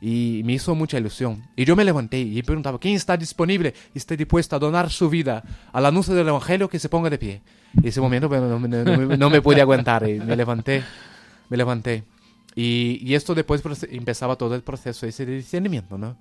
Y 0.00 0.42
me 0.44 0.52
hizo 0.54 0.74
mucha 0.74 0.98
ilusión. 0.98 1.42
Y 1.56 1.64
yo 1.64 1.76
me 1.76 1.84
levanté 1.84 2.18
y 2.18 2.42
preguntaba, 2.42 2.78
¿quién 2.78 2.94
está 2.94 3.16
disponible 3.16 3.72
y 3.94 3.98
está 3.98 4.14
dispuesto 4.16 4.54
a 4.56 4.58
donar 4.58 4.90
su 4.90 5.08
vida 5.08 5.42
al 5.72 5.86
anuncio 5.86 6.14
del 6.14 6.28
Evangelio 6.28 6.68
que 6.68 6.78
se 6.78 6.88
ponga 6.90 7.08
de 7.08 7.16
pie? 7.18 7.40
Y 7.82 7.88
ese 7.88 8.00
momento 8.00 8.28
no, 8.28 8.48
no 8.48 8.58
me- 8.68 9.16
no 9.16 9.30
me 9.30 9.40
pude 9.40 9.60
aguantar 9.62 10.08
y 10.08 10.20
me 10.20 10.36
levanté, 10.36 10.82
me 11.48 11.56
levanté. 11.56 12.04
Y, 12.54 13.00
y 13.02 13.14
esto 13.14 13.34
después 13.34 13.62
empezaba 13.90 14.36
todo 14.36 14.54
el 14.54 14.62
proceso 14.62 15.06
ese 15.06 15.24
de 15.24 15.36
discernimiento, 15.36 15.96
¿no? 15.96 16.16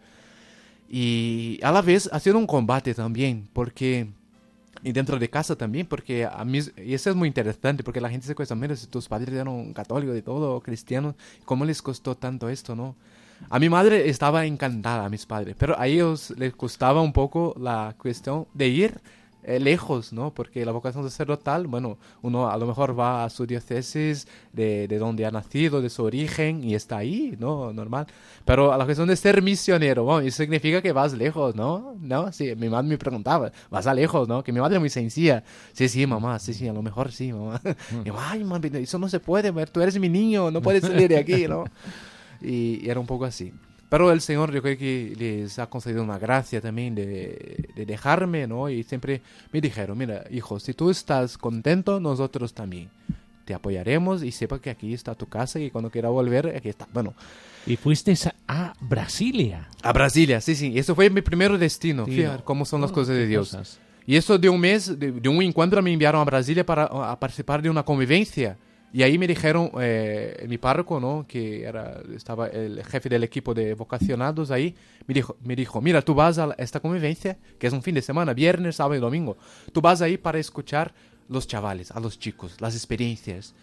Y 0.89 1.60
a 1.64 1.72
la 1.72 1.82
vez 1.82 2.10
ha 2.12 2.20
sido 2.20 2.38
un 2.38 2.48
combate 2.48 2.94
también, 2.94 3.50
porque 3.54 4.08
y 4.84 4.92
dentro 4.92 5.18
de 5.18 5.30
casa 5.30 5.56
también, 5.56 5.88
porque 5.88 6.26
a 6.26 6.44
mí, 6.44 6.60
y 6.78 6.94
eso 6.94 7.10
es 7.10 7.16
muy 7.16 7.28
interesante, 7.28 7.84
porque 7.84 8.02
la 8.02 8.10
gente 8.10 8.28
se 8.28 8.36
cuestiona, 8.36 8.62
mira, 8.62 8.76
si 8.76 8.88
tus 8.88 9.08
padres 9.08 9.34
eran 9.34 9.74
católicos 9.74 10.18
y 10.18 10.22
todo, 10.22 10.60
cristianos, 10.60 11.16
¿cómo 11.46 11.64
les 11.64 11.82
costó 11.82 12.16
tanto 12.16 12.50
esto, 12.50 12.76
no? 12.76 12.96
A 13.50 13.60
mi 13.60 13.70
madre 13.70 14.10
estaba 14.10 14.46
encantada, 14.46 15.06
a 15.06 15.10
mis 15.10 15.26
padres, 15.26 15.56
pero 15.58 15.80
a 15.80 15.88
ellos 15.88 16.34
les 16.38 16.54
costaba 16.54 17.02
un 17.02 17.14
poco 17.14 17.56
la 17.58 17.96
cuestión 17.98 18.48
de 18.54 18.68
ir 18.68 19.02
eh, 19.44 19.60
lejos, 19.60 20.14
¿no? 20.14 20.34
Porque 20.34 20.66
la 20.66 20.72
vocación 20.72 21.04
sacerdotal, 21.04 21.68
bueno, 21.68 21.98
uno 22.22 22.50
a 22.50 22.58
lo 22.58 22.66
mejor 22.66 22.98
va 22.98 23.26
a 23.26 23.30
su 23.30 23.46
diócesis 23.46 24.28
de, 24.52 24.88
de 24.88 24.98
donde 24.98 25.26
ha 25.26 25.32
nacido, 25.32 25.82
de 25.82 25.89
su 25.89 26.04
origen, 26.04 26.64
y 26.64 26.76
está 26.76 26.98
ahí, 26.98 27.36
¿no? 27.39 27.74
Normal. 27.74 28.08
Pero 28.46 28.72
a 28.72 28.78
la 28.78 28.86
cuestión 28.86 29.08
de 29.08 29.16
ser 29.16 29.41
misionero, 29.41 30.04
bueno, 30.04 30.22
eso 30.28 30.38
significa 30.38 30.82
que 30.82 30.91
vas 30.91 31.14
lejos, 31.14 31.56
¿no? 31.56 31.96
¿No? 32.00 32.32
Sí, 32.32 32.56
mi 32.56 32.70
madre 32.70 32.88
me 32.88 32.98
preguntaba, 32.98 33.52
vas 33.70 33.88
a 33.88 33.94
lejos, 33.94 34.28
¿no? 34.28 34.44
Que 34.44 34.52
mi 34.52 34.60
madre 34.60 34.76
es 34.76 34.80
muy 34.80 34.89
sencilla. 34.89 35.44
Sí, 35.74 35.89
sí, 35.89 36.08
mamá, 36.08 36.39
sí, 36.39 36.54
sí, 36.54 36.68
a 36.68 36.74
lo 36.74 36.82
mejor 36.82 37.12
sí, 37.12 37.34
mamá. 37.34 37.62
Y 38.04 38.08
yo, 38.08 38.16
ay, 38.18 38.44
mamá, 38.44 38.66
eso 38.74 38.98
no 38.98 39.10
se 39.10 39.20
puede, 39.20 39.52
tú 39.68 39.82
eres 39.82 40.00
mi 40.00 40.10
niño, 40.10 40.52
no 40.52 40.62
puedes 40.62 40.84
salir 40.84 41.10
de 41.10 41.18
aquí, 41.18 41.48
¿no? 41.48 41.66
Y, 42.41 42.86
y 42.86 42.89
era 42.89 43.00
un 43.00 43.06
poco 43.06 43.24
así. 43.24 43.54
Pero 43.94 44.12
el 44.12 44.22
Señor 44.22 44.52
yo 44.52 44.64
creo 44.64 44.76
que 44.76 45.14
les 45.16 45.60
ha 45.60 45.68
concedido 45.68 46.02
una 46.02 46.18
gracia 46.18 46.60
también 46.60 46.96
de, 46.96 47.70
de, 47.76 47.86
dejarme, 47.86 48.48
¿no? 48.48 48.68
Y 48.68 48.82
siempre 48.82 49.22
me 49.52 49.62
dijeron, 49.62 49.96
mira, 49.96 50.24
hijo, 50.32 50.60
si 50.60 50.74
tú 50.74 50.89
estás 50.89 51.38
contento, 51.38 52.00
nosotros 52.00 52.56
también. 52.56 52.89
Te 53.46 53.54
apoyaremos 53.54 54.24
y 54.24 54.32
sepa 54.32 54.58
que 54.58 54.72
aquí 54.72 54.96
está 54.96 55.14
tu 55.14 55.28
casa 55.28 55.60
y 55.60 55.70
cuando 55.70 55.91
quiera 55.91 56.10
volver, 56.10 56.56
aquí 56.58 56.70
está. 56.70 56.88
Bueno. 56.91 57.14
Y 57.68 57.76
fuiste 57.76 58.16
a 58.48 58.74
Brasilia. 58.82 59.70
A 59.84 59.94
Brasilia, 59.94 60.41
sí, 60.41 60.56
sí. 60.56 60.74
Eso 60.76 60.96
fue 60.96 61.12
mi 61.12 61.22
primer 61.22 61.56
destino. 61.60 62.06
Sí, 62.06 62.14
Fíjate 62.14 62.44
cómo 62.44 62.66
son 62.66 62.82
las 62.82 62.89
oh, 62.89 62.96
cosas 62.96 63.16
de 63.16 63.28
Dios. 63.28 63.52
Cosas. 63.52 63.80
Y 64.08 64.16
eso 64.16 64.39
de 64.39 64.50
un 64.50 64.60
mes, 64.60 64.98
de, 64.98 65.12
de, 65.12 65.30
un 65.30 65.39
encuentro 65.44 65.84
me 65.84 65.94
enviaron 65.94 66.20
a 66.20 66.24
Brasilia 66.24 66.66
para 66.66 66.86
a 66.86 67.20
participar 67.20 67.62
de 67.62 67.70
una 67.70 67.84
convivencia 67.84 68.58
y 68.94 69.02
ahí 69.02 69.18
me 69.18 69.26
dijeron, 69.26 69.72
eh, 69.82 70.46
mi 70.48 70.60
párroco, 70.60 71.00
¿no? 71.00 71.26
que 71.28 71.64
era, 71.64 72.00
estaba 72.16 72.48
el 72.48 72.84
jefe 72.86 73.10
del 73.10 73.24
equipo 73.24 73.56
de 73.56 73.74
vocacionados 73.74 74.52
ahí, 74.52 74.76
me 75.08 75.16
dijo, 75.16 75.36
me 75.44 75.56
dijo, 75.56 75.82
mira, 75.82 76.04
tú 76.04 76.14
vas 76.14 76.38
a 76.38 76.54
esta 76.60 76.80
convivencia, 76.80 77.39
que 77.58 77.66
es 77.66 77.74
un 77.74 77.82
fin 77.82 77.96
de 77.96 78.04
semana, 78.04 78.36
viernes, 78.36 78.76
sábado 78.76 78.96
y 78.96 79.00
domingo, 79.00 79.36
tú 79.72 79.82
vas 79.82 80.04
ahí 80.04 80.18
para 80.18 80.38
escuchar 80.38 80.94
los 81.28 81.48
chavales, 81.48 81.89
a 81.89 82.00
los 82.00 82.20
chicos, 82.20 82.62
las 82.62 82.76
experiencias. 82.76 83.56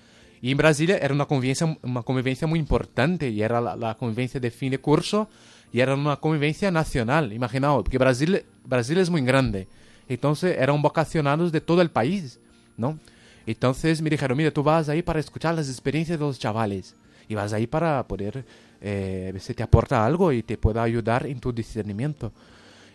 Y 0.42 0.50
en 0.50 0.56
Brasilia 0.56 0.98
era 0.98 1.14
una 1.14 1.26
convivencia, 1.26 1.78
una 1.82 2.02
convivencia 2.02 2.48
muy 2.48 2.58
importante, 2.58 3.28
y 3.28 3.40
era 3.40 3.60
la, 3.60 3.94
convivencia 3.94 4.40
de 4.40 4.50
fin 4.50 4.72
de 4.72 4.78
curso, 4.78 5.28
y 5.72 5.78
era 5.78 5.94
una 5.94 6.16
convivencia 6.16 6.72
nacional, 6.72 7.32
imaginaos, 7.32 7.84
porque 7.84 7.98
Brasil, 7.98 8.44
Brasil 8.64 8.98
es 8.98 9.08
muy 9.08 9.22
grande, 9.22 9.68
entonces 10.08 10.56
eran 10.58 10.82
vocacionados 10.82 11.52
de 11.52 11.60
todo 11.60 11.82
el 11.82 11.90
país, 11.90 12.40
¿no? 12.76 12.98
Entonces 13.46 14.02
me 14.02 14.10
dijeron, 14.10 14.36
mira, 14.36 14.50
tú 14.50 14.62
vas 14.62 14.88
ahí 14.88 15.02
para 15.02 15.20
escuchar 15.20 15.54
las 15.54 15.68
experiencias 15.68 16.18
de 16.18 16.24
los 16.24 16.38
chavales 16.38 16.94
y 17.28 17.34
vas 17.34 17.52
ahí 17.52 17.66
para 17.66 18.06
poder 18.06 18.44
eh, 18.80 19.32
si 19.38 19.54
te 19.54 19.62
aporta 19.62 20.04
algo 20.04 20.32
y 20.32 20.42
te 20.42 20.58
pueda 20.58 20.82
ayudar 20.82 21.26
en 21.26 21.40
tu 21.40 21.52
discernimiento. 21.52 22.32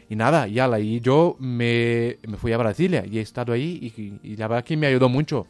Y 0.09 0.15
nada, 0.15 0.47
ya 0.47 0.67
la, 0.67 0.79
y 0.79 0.99
yo 1.01 1.35
me, 1.39 2.17
me, 2.27 2.37
fui 2.37 2.51
a 2.51 2.57
Brasilia 2.57 3.05
y 3.05 3.17
he 3.17 3.21
estado 3.21 3.53
ahí 3.53 3.91
y, 3.97 4.19
y, 4.31 4.35
la 4.35 4.47
verdad 4.47 4.63
que 4.63 4.77
me 4.77 4.87
ayudó 4.87 5.09
mucho. 5.09 5.47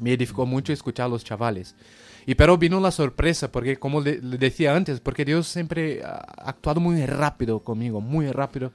Me 0.00 0.12
edificó 0.12 0.44
mucho 0.44 0.72
escuchar 0.72 1.06
a 1.06 1.08
los 1.08 1.24
chavales. 1.24 1.74
Y 2.26 2.34
pero 2.34 2.58
vino 2.58 2.80
la 2.80 2.90
sorpresa, 2.90 3.50
porque 3.50 3.76
como 3.76 4.00
le, 4.00 4.20
le 4.20 4.36
decía 4.36 4.74
antes, 4.74 5.00
porque 5.00 5.24
Dios 5.24 5.46
siempre 5.46 6.02
ha 6.04 6.16
actuado 6.48 6.80
muy 6.80 7.06
rápido 7.06 7.60
conmigo, 7.60 8.00
muy 8.00 8.30
rápido. 8.30 8.72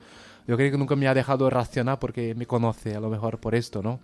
Yo 0.47 0.57
creo 0.57 0.71
que 0.71 0.77
nunca 0.77 0.95
me 0.95 1.07
ha 1.07 1.13
dejado 1.13 1.49
racionar 1.49 1.99
porque 1.99 2.33
me 2.33 2.47
conoce, 2.47 2.95
a 2.95 2.99
lo 2.99 3.09
mejor 3.09 3.37
por 3.37 3.53
esto, 3.53 3.83
¿no? 3.83 3.99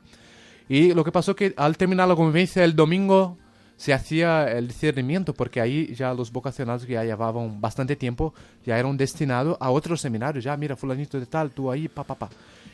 Y 0.70 0.94
lo 0.94 1.04
que 1.04 1.12
pasó 1.12 1.36
que 1.36 1.54
al 1.56 1.78
terminar 1.78 2.08
la 2.08 2.16
convivencia 2.16 2.64
el 2.64 2.76
domingo 2.76 3.38
se 3.78 3.94
hacía 3.94 4.52
el 4.52 4.68
discernimiento, 4.68 5.34
porque 5.34 5.62
ahí 5.62 5.94
ya 5.94 6.14
los 6.14 6.32
vocacionados 6.32 6.86
que 6.86 6.94
ya 6.94 7.04
llevaban 7.04 7.62
bastante 7.62 7.96
tiempo 7.96 8.34
ya 8.66 8.78
eran 8.78 8.98
destinados 8.98 9.56
a 9.60 9.70
otros 9.70 10.02
seminarios. 10.02 10.44
Ya, 10.44 10.58
mira, 10.58 10.76
fulanito 10.76 11.20
de 11.20 11.28
tal, 11.28 11.52
tú 11.52 11.72
ahí, 11.72 11.88
pa, 11.88 12.04
pa, 12.04 12.16
pa. 12.16 12.30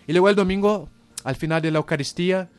Y 0.08 0.14
luego 0.14 0.30
el 0.30 0.36
domingo, 0.36 0.90
al 1.24 1.36
final 1.36 1.62
de 1.62 1.72
la 1.72 1.80
Eucaristía, 1.80 2.50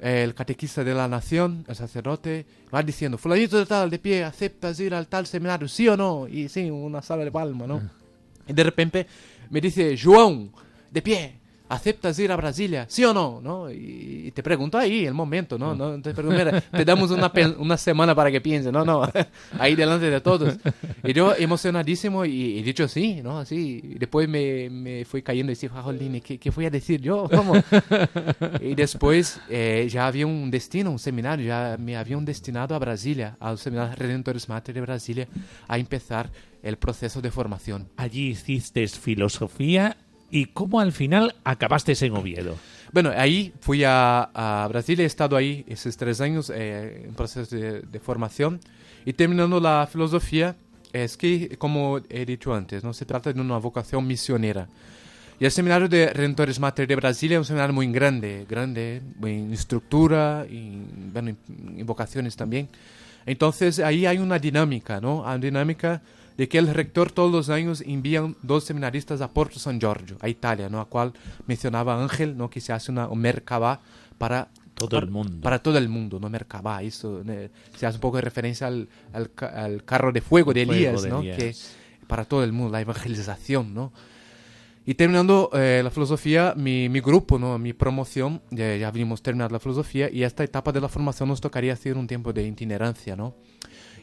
el 0.00 0.34
catequista 0.34 0.82
de 0.82 0.92
la 0.92 1.08
nación, 1.08 1.64
el 1.68 1.76
sacerdote, 1.76 2.44
va 2.74 2.82
diciendo, 2.82 3.16
fulanito 3.16 3.58
de 3.58 3.64
tal, 3.64 3.88
de 3.88 3.98
pie, 3.98 4.24
¿aceptas 4.24 4.78
ir 4.80 4.92
al 4.92 5.06
tal 5.06 5.26
seminario? 5.26 5.68
¿Sí 5.68 5.88
o 5.88 5.96
no? 5.96 6.26
Y 6.28 6.48
sí, 6.48 6.68
una 6.68 7.00
sala 7.00 7.24
de 7.24 7.30
palma, 7.30 7.66
¿no? 7.66 7.80
Y 8.46 8.52
de 8.52 8.64
repente 8.64 9.06
me 9.50 9.60
dice, 9.60 9.96
João, 9.96 10.50
de 10.90 11.00
pie, 11.00 11.38
¿aceptas 11.68 12.18
ir 12.18 12.30
a 12.30 12.36
Brasilia? 12.36 12.86
¿Sí 12.88 13.04
o 13.04 13.14
no? 13.14 13.40
¿no? 13.42 13.70
Y, 13.70 14.30
te 14.34 14.42
pregunto 14.42 14.78
ahí, 14.78 15.06
el 15.06 15.14
momento, 15.14 15.58
¿no? 15.58 15.74
no 15.74 16.00
te, 16.00 16.12
pregunto, 16.12 16.38
mira, 16.38 16.60
te 16.60 16.84
damos 16.84 17.10
una, 17.10 17.30
una, 17.58 17.76
semana 17.76 18.14
para 18.14 18.30
que 18.30 18.40
pienses, 18.40 18.72
no, 18.72 18.84
no, 18.84 19.08
ahí 19.58 19.74
delante 19.74 20.10
de 20.10 20.20
todos. 20.20 20.56
Y 21.02 21.12
yo 21.12 21.34
emocionadísimo 21.36 22.24
y 22.24 22.58
he 22.58 22.62
dicho 22.62 22.88
sí, 22.88 23.20
¿no? 23.22 23.38
Así, 23.38 23.80
y 23.82 23.98
después 23.98 24.28
me, 24.28 24.68
me 24.70 25.04
fui 25.04 25.22
cayendo 25.22 25.52
y 25.52 25.54
decía, 25.54 25.70
jolín, 25.70 26.20
¿qué, 26.20 26.38
¿qué 26.38 26.50
voy 26.50 26.66
a 26.66 26.70
decir 26.70 27.00
yo? 27.00 27.28
¿Cómo? 27.30 27.54
Y 28.60 28.74
después 28.74 29.40
eh, 29.48 29.86
ya 29.90 30.06
había 30.06 30.26
un 30.26 30.50
destino, 30.50 30.90
un 30.90 30.98
seminario, 30.98 31.46
ya 31.46 31.76
me 31.78 31.96
habían 31.96 32.24
destinado 32.24 32.74
a 32.74 32.78
Brasilia, 32.78 33.36
al 33.40 33.58
seminario 33.58 33.94
Redentores 33.96 34.48
Mater 34.48 34.74
de 34.74 34.80
Brasilia, 34.80 35.28
a 35.68 35.78
empezar 35.78 36.30
el 36.62 36.78
proceso 36.78 37.20
de 37.20 37.30
formación. 37.30 37.88
Allí 37.96 38.30
hiciste 38.30 38.86
filosofía 38.88 39.96
y 40.34 40.46
cómo 40.46 40.80
al 40.80 40.90
final 40.90 41.36
acabaste 41.44 41.94
en 42.04 42.16
Oviedo. 42.16 42.56
Bueno, 42.92 43.12
ahí 43.16 43.52
fui 43.60 43.84
a, 43.84 44.30
a 44.34 44.66
Brasil, 44.66 44.98
he 44.98 45.04
estado 45.04 45.36
ahí 45.36 45.64
esos 45.68 45.96
tres 45.96 46.20
años 46.20 46.50
eh, 46.52 47.04
en 47.06 47.14
proceso 47.14 47.54
de, 47.54 47.82
de, 47.82 48.00
formación 48.00 48.58
y 49.04 49.12
terminando 49.12 49.60
la 49.60 49.88
filosofía, 49.88 50.56
es 50.92 51.16
que, 51.16 51.56
como 51.56 52.00
he 52.08 52.26
dicho 52.26 52.52
antes, 52.52 52.82
no 52.82 52.92
se 52.92 53.04
trata 53.04 53.32
de 53.32 53.40
una 53.40 53.58
vocación 53.58 54.04
misionera. 54.08 54.66
Y 55.38 55.44
el 55.44 55.52
seminario 55.52 55.88
de 55.88 56.08
Redentores 56.12 56.58
Mater 56.58 56.88
de 56.88 56.96
Brasilia 56.96 57.36
es 57.36 57.42
un 57.42 57.44
seminario 57.44 57.72
muy 57.72 57.86
grande, 57.92 58.44
grande, 58.48 59.02
en 59.22 59.52
estructura 59.52 60.46
y 60.50 60.82
bueno, 61.12 61.36
en 61.48 61.86
vocaciones 61.86 62.34
también. 62.34 62.68
Entonces 63.24 63.78
ahí 63.78 64.04
hay 64.04 64.18
una 64.18 64.40
dinámica, 64.40 65.00
¿no? 65.00 65.24
Hay 65.24 65.36
una 65.36 65.44
dinámica 65.44 66.02
de 66.36 66.48
que 66.48 66.58
el 66.58 66.68
rector 66.68 67.12
todos 67.12 67.30
los 67.30 67.48
años 67.48 67.82
envía 67.86 68.28
dos 68.42 68.64
seminaristas 68.64 69.20
a 69.20 69.32
Porto 69.32 69.58
San 69.58 69.78
Giorgio, 69.78 70.16
a 70.20 70.28
Italia, 70.28 70.68
¿no? 70.68 70.80
a 70.80 70.86
cual 70.86 71.12
mencionaba 71.46 72.02
Ángel, 72.02 72.36
¿no? 72.36 72.50
que 72.50 72.60
se 72.60 72.72
hace 72.72 72.90
una, 72.90 73.08
un 73.08 73.20
Merkabah 73.20 73.80
para 74.18 74.48
todo 74.74 74.98
el 74.98 75.10
mundo. 75.10 75.40
Para 75.40 75.62
todo 75.62 75.78
el 75.78 75.88
mundo, 75.88 76.18
no 76.18 76.28
Merkabah. 76.28 76.82
Eso 76.82 77.22
eh, 77.28 77.50
se 77.76 77.86
hace 77.86 77.96
un 77.98 78.00
poco 78.00 78.16
de 78.16 78.22
referencia 78.22 78.66
al, 78.66 78.88
al, 79.12 79.30
al 79.40 79.84
carro 79.84 80.12
de 80.12 80.20
fuego 80.20 80.52
de 80.52 80.62
Elías, 80.62 81.02
de 81.02 81.10
¿no? 81.10 81.20
Que 81.20 81.54
para 82.06 82.24
todo 82.24 82.44
el 82.44 82.52
mundo, 82.52 82.72
la 82.72 82.80
evangelización. 82.80 83.72
¿no? 83.72 83.92
Y 84.86 84.94
terminando 84.94 85.50
eh, 85.54 85.80
la 85.82 85.90
filosofía, 85.90 86.54
mi, 86.56 86.88
mi, 86.88 87.00
grupo, 87.00 87.38
¿no? 87.38 87.58
mi 87.58 87.72
promoción, 87.72 88.42
ya, 88.50 88.76
ya 88.76 88.88
habíamos 88.88 89.22
terminado 89.22 89.50
la 89.50 89.60
filosofía 89.60 90.10
y 90.10 90.24
esta 90.24 90.44
etapa 90.44 90.72
de 90.72 90.80
la 90.80 90.88
formación 90.88 91.28
nos 91.28 91.40
tocaría 91.40 91.72
hacer 91.72 91.96
un 91.96 92.06
tiempo 92.06 92.32
de 92.32 92.46
itinerancia, 92.46 93.16
¿no? 93.16 93.34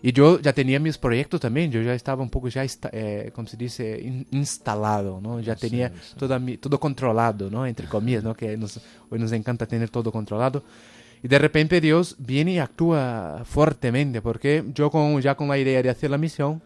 Y 0.03 0.13
yo 0.13 0.39
ya 0.39 0.51
tenía 0.51 0.79
mis 0.79 0.97
proyectos 0.97 1.39
también, 1.41 1.71
yo 1.71 1.81
ya 1.81 1.93
estaba 1.93 2.23
un 2.23 2.29
poco 2.29 2.47
ya, 2.47 2.65
eh, 2.91 3.31
como 3.33 3.47
se 3.47 3.55
dice, 3.55 3.99
in, 4.01 4.25
instalado, 4.31 5.21
¿no? 5.21 5.39
Ya 5.39 5.55
tenía 5.55 5.89
Sí, 5.89 5.95
sí. 6.01 6.15
Toda 6.17 6.39
mi, 6.39 6.57
todo 6.57 6.79
controlado, 6.79 7.51
¿no? 7.51 7.67
Entre 7.67 7.87
comillas, 7.87 8.23
¿no? 8.23 8.33
Que 8.33 8.57
nos, 8.57 8.79
hoy 9.09 9.19
nos 9.19 9.31
encanta 9.31 9.67
tener 9.67 9.89
todo 9.89 10.11
controlado. 10.11 10.63
Y 11.23 11.27
de 11.27 11.37
repente 11.37 11.79
Dios 11.79 12.15
viene 12.17 12.53
y 12.53 12.57
actúa 12.57 13.43
fuertemente, 13.45 14.23
porque 14.23 14.63
yo 14.73 14.89
con, 14.89 15.21
ya 15.21 15.35
con 15.35 15.47
la 15.47 15.59
idea 15.59 15.83
de 15.83 15.89
hacer 15.89 16.09
la 16.09 16.17
misión, 16.17 16.63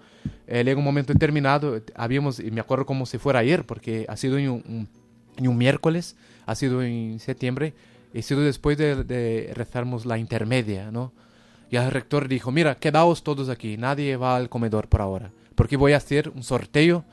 eh, 0.47 0.63
llega 0.63 0.77
un 0.77 0.85
momento 0.85 1.11
determinado, 1.11 1.81
habíamos, 1.93 2.39
y 2.39 2.51
me 2.51 2.61
acuerdo 2.61 2.85
como 2.85 3.05
si 3.05 3.17
fuera 3.17 3.39
ayer, 3.39 3.65
porque 3.65 4.05
ha 4.07 4.15
sido 4.15 4.37
en 4.37 4.49
un, 4.49 4.63
un, 4.65 4.87
en 5.35 5.47
un 5.49 5.57
miércoles, 5.57 6.15
ha 6.45 6.55
sido 6.55 6.81
en 6.83 7.19
septiembre, 7.19 7.73
ha 8.17 8.21
sido 8.21 8.41
después 8.41 8.77
de, 8.77 9.03
de 9.03 9.51
rezarmos 9.53 10.05
la 10.05 10.17
intermedia, 10.17 10.89
¿no? 10.89 11.11
Y 11.69 11.77
el 11.77 11.91
rector 11.91 12.27
dijo, 12.27 12.51
mira, 12.51 12.75
quedaos 12.75 13.23
todos 13.23 13.49
aquí, 13.49 13.77
nadie 13.77 14.17
va 14.17 14.35
al 14.35 14.49
comedor 14.49 14.87
por 14.87 15.01
ahora, 15.01 15.31
porque 15.55 15.77
voy 15.77 15.93
a 15.93 15.97
hacer 15.97 16.29
un 16.29 16.43
sorteo 16.43 17.03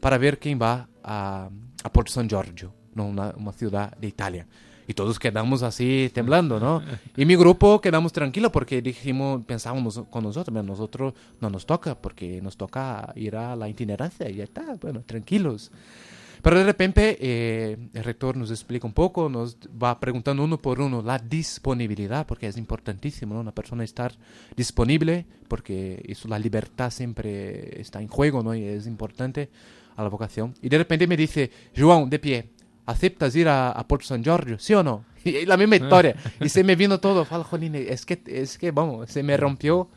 para 0.00 0.18
ver 0.18 0.38
quién 0.38 0.60
va 0.60 0.88
a, 1.04 1.50
a 1.82 1.92
Porto 1.92 2.12
San 2.12 2.28
Giorgio, 2.28 2.72
¿no? 2.94 3.06
una, 3.06 3.32
ciudad 3.52 3.96
de 3.96 4.08
Italia. 4.08 4.46
Y 4.86 4.94
todos 4.94 5.20
quedamos 5.20 5.62
así 5.62 6.10
temblando, 6.12 6.58
¿no? 6.58 6.82
Y 7.16 7.24
mi 7.24 7.36
grupo 7.36 7.80
quedamos 7.80 8.12
tranquilos 8.12 8.50
porque 8.50 8.82
dijimos, 8.82 9.44
pensábamos 9.46 10.02
con 10.10 10.24
nosotros, 10.24 10.52
"Mira, 10.52 10.64
nosotros 10.64 11.14
no 11.40 11.48
nos 11.48 11.64
toca 11.64 11.94
porque 11.94 12.42
nos 12.42 12.56
toca 12.56 13.12
ir 13.14 13.36
a 13.36 13.54
la 13.54 13.68
itinerancia 13.68 14.28
y 14.28 14.36
ya 14.36 14.44
está, 14.44 14.76
bueno, 14.80 15.02
tranquilos. 15.06 15.70
Pero 16.42 16.58
de 16.58 16.64
repente 16.64 17.18
eh, 17.20 17.76
el 17.92 18.04
rector 18.04 18.36
nos 18.36 18.50
explica 18.50 18.86
un 18.86 18.92
poco, 18.92 19.28
nos 19.28 19.56
va 19.82 19.98
preguntando 20.00 20.42
uno 20.42 20.58
por 20.58 20.80
uno 20.80 21.02
la 21.02 21.18
disponibilidad, 21.18 22.26
porque 22.26 22.46
es 22.46 22.56
importantísimo, 22.56 23.34
¿no? 23.34 23.40
Una 23.40 23.54
persona 23.54 23.84
estar 23.84 24.12
disponible, 24.56 25.26
porque 25.48 26.02
eso, 26.08 26.28
la 26.28 26.38
libertad 26.38 26.90
siempre 26.90 27.80
está 27.80 28.00
en 28.00 28.08
juego, 28.08 28.42
¿no? 28.42 28.54
Y 28.54 28.64
es 28.64 28.86
importante 28.86 29.50
a 29.96 30.02
la 30.02 30.08
vocación. 30.08 30.54
Y 30.62 30.68
de 30.68 30.78
repente 30.78 31.06
me 31.06 31.16
dice, 31.16 31.50
João, 31.74 32.08
de 32.08 32.18
pie, 32.18 32.50
¿aceptas 32.86 33.36
ir 33.36 33.48
a, 33.48 33.70
a 33.72 33.86
Puerto 33.86 34.06
San 34.06 34.22
Giorgio? 34.22 34.58
¿Sí 34.58 34.74
o 34.74 34.82
no? 34.82 35.04
Y 35.24 35.44
la 35.44 35.56
misma 35.56 35.76
historia. 35.76 36.16
y 36.40 36.48
se 36.48 36.64
me 36.64 36.76
vino 36.76 36.98
todo, 37.00 37.24
fal, 37.24 37.42
jolín, 37.42 37.74
es 37.74 38.06
que, 38.06 38.22
es 38.26 38.56
que, 38.56 38.70
vamos, 38.70 39.10
se 39.10 39.22
me 39.22 39.36
rompió 39.36 39.88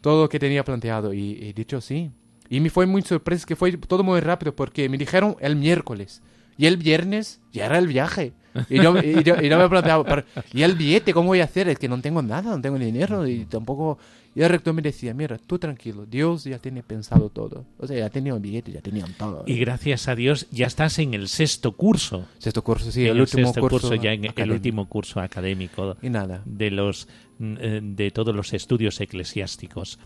todo 0.00 0.22
lo 0.22 0.28
que 0.28 0.38
tenía 0.38 0.64
planteado. 0.64 1.12
Y 1.12 1.38
he 1.42 1.52
dicho 1.52 1.80
sí. 1.80 2.10
Y 2.50 2.60
me 2.60 2.68
fue 2.68 2.84
muy 2.84 3.00
sorpresa 3.02 3.46
que 3.46 3.56
fue 3.56 3.72
todo 3.76 4.02
muy 4.02 4.20
rápido 4.20 4.54
porque 4.54 4.88
me 4.88 4.98
dijeron 4.98 5.36
el 5.40 5.56
miércoles. 5.56 6.20
Y 6.58 6.66
el 6.66 6.76
viernes 6.76 7.40
ya 7.52 7.66
era 7.66 7.78
el 7.78 7.86
viaje. 7.86 8.32
Y 8.68 8.82
yo, 8.82 8.98
y 8.98 9.22
yo, 9.22 9.40
y 9.40 9.48
yo 9.48 9.56
me 9.56 9.68
planteaba, 9.68 10.24
¿y 10.52 10.62
el 10.62 10.74
billete 10.74 11.14
cómo 11.14 11.28
voy 11.28 11.40
a 11.40 11.44
hacer? 11.44 11.68
Es 11.68 11.78
que 11.78 11.88
no 11.88 12.00
tengo 12.00 12.20
nada, 12.20 12.50
no 12.50 12.60
tengo 12.60 12.78
dinero 12.78 13.26
y 13.26 13.44
tampoco... 13.44 13.98
Y 14.34 14.42
el 14.42 14.48
rector 14.48 14.72
me 14.74 14.82
decía, 14.82 15.12
mira, 15.12 15.38
tú 15.38 15.58
tranquilo, 15.58 16.06
Dios 16.06 16.44
ya 16.44 16.58
tiene 16.58 16.82
pensado 16.82 17.30
todo. 17.30 17.66
O 17.78 17.86
sea, 17.86 17.98
ya 17.98 18.10
tenía 18.10 18.32
el 18.32 18.40
billete, 18.40 18.70
ya 18.70 18.80
tenían 18.80 19.12
todo. 19.14 19.42
Y 19.46 19.58
gracias 19.58 20.06
a 20.06 20.14
Dios 20.14 20.46
ya 20.50 20.66
estás 20.66 20.98
en 21.00 21.14
el 21.14 21.28
sexto 21.28 21.72
curso. 21.72 22.28
Sexto 22.38 22.62
curso, 22.62 22.92
sí, 22.92 23.06
en 23.06 23.16
el, 23.16 23.20
último 23.22 23.48
sexto 23.48 23.60
curso, 23.60 23.88
curso, 23.88 23.94
ya 23.96 24.12
en 24.12 24.24
el 24.24 24.30
académico. 24.30 24.54
último 24.54 24.88
curso 24.88 25.20
académico 25.20 25.96
Y 26.00 26.10
nada. 26.10 26.42
de 26.44 26.70
los 26.70 27.08
eh, 27.40 27.80
de 27.82 28.10
todos 28.10 28.34
los 28.34 28.52
estudios 28.52 29.00
eclesiásticos. 29.00 29.98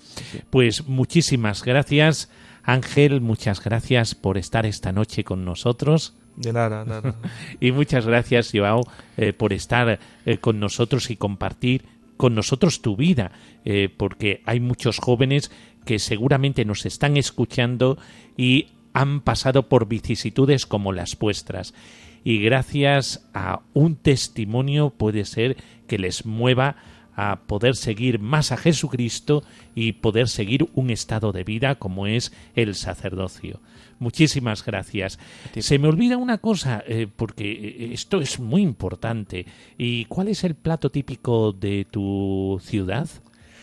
Pues 0.50 0.86
muchísimas 0.86 1.64
gracias, 1.64 2.30
Ángel, 2.62 3.20
muchas 3.20 3.62
gracias 3.62 4.14
por 4.14 4.38
estar 4.38 4.66
esta 4.66 4.92
noche 4.92 5.24
con 5.24 5.44
nosotros. 5.44 6.14
De 6.36 6.52
nada, 6.52 6.84
nada. 6.84 7.16
Y 7.60 7.72
muchas 7.72 8.06
gracias, 8.06 8.50
Joao, 8.52 8.82
eh, 9.16 9.32
por 9.32 9.52
estar 9.52 9.98
eh, 10.26 10.38
con 10.38 10.60
nosotros 10.60 11.10
y 11.10 11.16
compartir 11.16 11.84
con 12.16 12.34
nosotros 12.34 12.82
tu 12.82 12.96
vida, 12.96 13.32
eh, 13.64 13.88
porque 13.96 14.42
hay 14.46 14.60
muchos 14.60 14.98
jóvenes 14.98 15.50
que 15.84 15.98
seguramente 15.98 16.64
nos 16.64 16.86
están 16.86 17.16
escuchando 17.16 17.98
y 18.36 18.68
han 18.92 19.20
pasado 19.20 19.68
por 19.68 19.88
vicisitudes 19.88 20.66
como 20.66 20.92
las 20.92 21.18
vuestras. 21.18 21.74
Y 22.22 22.38
gracias 22.38 23.28
a 23.34 23.60
un 23.74 23.96
testimonio 23.96 24.90
puede 24.90 25.24
ser 25.24 25.56
que 25.86 25.98
les 25.98 26.24
mueva 26.24 26.76
a 27.16 27.40
poder 27.46 27.76
seguir 27.76 28.18
más 28.18 28.52
a 28.52 28.56
Jesucristo 28.56 29.42
y 29.74 29.92
poder 29.92 30.28
seguir 30.28 30.68
un 30.74 30.90
estado 30.90 31.32
de 31.32 31.44
vida 31.44 31.76
como 31.76 32.06
es 32.06 32.32
el 32.54 32.74
sacerdocio. 32.74 33.60
Muchísimas 33.98 34.64
gracias. 34.64 35.18
Se 35.58 35.78
me 35.78 35.88
olvida 35.88 36.16
una 36.16 36.38
cosa, 36.38 36.82
eh, 36.86 37.06
porque 37.14 37.50
eh, 37.52 37.90
esto 37.92 38.20
es 38.20 38.40
muy 38.40 38.62
importante. 38.62 39.46
¿Y 39.78 40.04
cuál 40.06 40.28
es 40.28 40.44
el 40.44 40.54
plato 40.54 40.90
típico 40.90 41.52
de 41.52 41.86
tu 41.90 42.60
ciudad, 42.62 43.08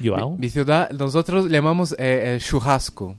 Joao? 0.03 0.37
Mi 0.37 0.49
ciudad, 0.49 0.89
nosotros 0.91 1.45
le 1.45 1.57
llamamos 1.57 1.93
eh, 1.97 2.35
el 2.35 2.41
churrasco. 2.41 3.17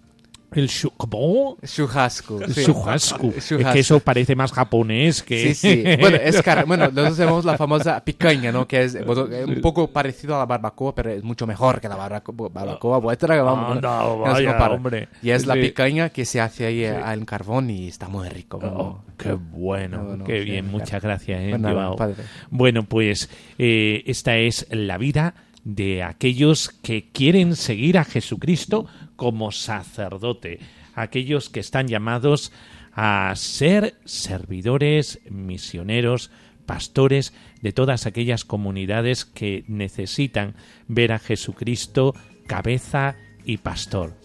El 0.54 0.68
shu- 0.68 0.92
¿Cómo? 0.96 1.56
Churrasco. 1.64 2.40
sí. 2.48 2.64
Churrasco. 2.64 3.32
Es 3.36 3.46
que 3.48 3.78
eso 3.80 4.00
parece 4.00 4.34
más 4.36 4.52
japonés 4.52 5.22
que... 5.22 5.54
Sí, 5.54 5.54
sí. 5.54 5.84
Bueno, 5.98 6.16
es 6.16 6.40
car- 6.42 6.66
bueno, 6.66 6.84
nosotros 6.88 7.16
tenemos 7.16 7.44
la 7.44 7.56
famosa 7.56 8.04
picaña, 8.04 8.52
¿no? 8.52 8.66
Que 8.68 8.84
es 8.84 9.04
bueno, 9.06 9.26
eh, 9.32 9.44
un 9.44 9.60
poco 9.60 9.88
parecido 9.90 10.34
a 10.36 10.38
la 10.38 10.46
barbacoa, 10.46 10.94
pero 10.94 11.10
es 11.10 11.22
mucho 11.22 11.46
mejor 11.46 11.80
que 11.80 11.88
la 11.88 11.96
barbacoa, 11.96 12.48
barbacoa 12.48 12.98
vuestra 12.98 13.42
vamos. 13.42 13.76
¿no? 13.76 13.80
no, 13.80 14.16
no 14.18 14.24
se 14.26 14.30
vaya, 14.32 14.48
compara. 14.50 14.74
hombre. 14.74 15.08
Y 15.22 15.30
es 15.30 15.46
la 15.46 15.54
picaña 15.54 16.10
que 16.10 16.24
se 16.24 16.40
hace 16.40 16.66
ahí 16.66 16.84
en 16.84 17.24
carbón 17.24 17.70
y 17.70 17.88
está 17.88 18.08
muy 18.08 18.28
rico. 18.28 18.58
Oh, 18.62 18.66
¿no? 18.66 19.04
qué 19.16 19.32
bueno, 19.32 20.02
No, 20.02 20.16
no, 20.18 20.24
qué 20.24 20.40
bien, 20.40 20.64
claro. 20.66 20.78
muchas 20.78 21.02
gracias, 21.02 21.40
eh, 21.40 21.46
Pues 21.50 21.60
nada, 21.60 21.96
padre. 21.96 22.16
Bueno, 22.50 22.84
pues 22.84 23.28
eh, 23.58 24.02
esta 24.06 24.36
es 24.36 24.66
la 24.70 24.98
vida 24.98 25.34
de 25.64 26.02
aquellos 26.02 26.70
que 26.82 27.10
quieren 27.12 27.54
seguir 27.54 27.96
a 27.96 28.04
Jesucristo 28.04 28.86
como 29.16 29.52
sacerdote, 29.52 30.58
aquellos 30.94 31.48
que 31.48 31.60
están 31.60 31.88
llamados 31.88 32.52
a 32.92 33.32
ser 33.36 33.94
servidores, 34.04 35.20
misioneros, 35.30 36.30
pastores 36.66 37.32
de 37.60 37.72
todas 37.72 38.06
aquellas 38.06 38.44
comunidades 38.44 39.24
que 39.24 39.64
necesitan 39.66 40.54
ver 40.88 41.12
a 41.12 41.18
Jesucristo 41.18 42.14
cabeza 42.46 43.16
y 43.44 43.58
pastor. 43.58 44.21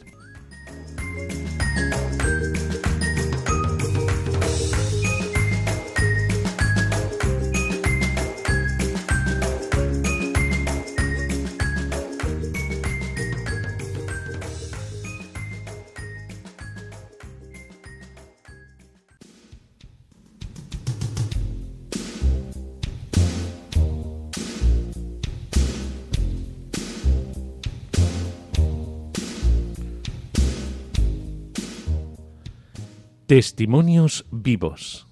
Testimonios 33.28 34.26
vivos. 34.32 35.06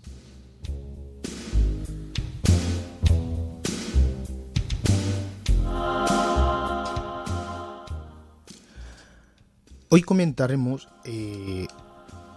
Hoy 9.90 10.02
comentaremos 10.02 10.88
eh, 11.06 11.68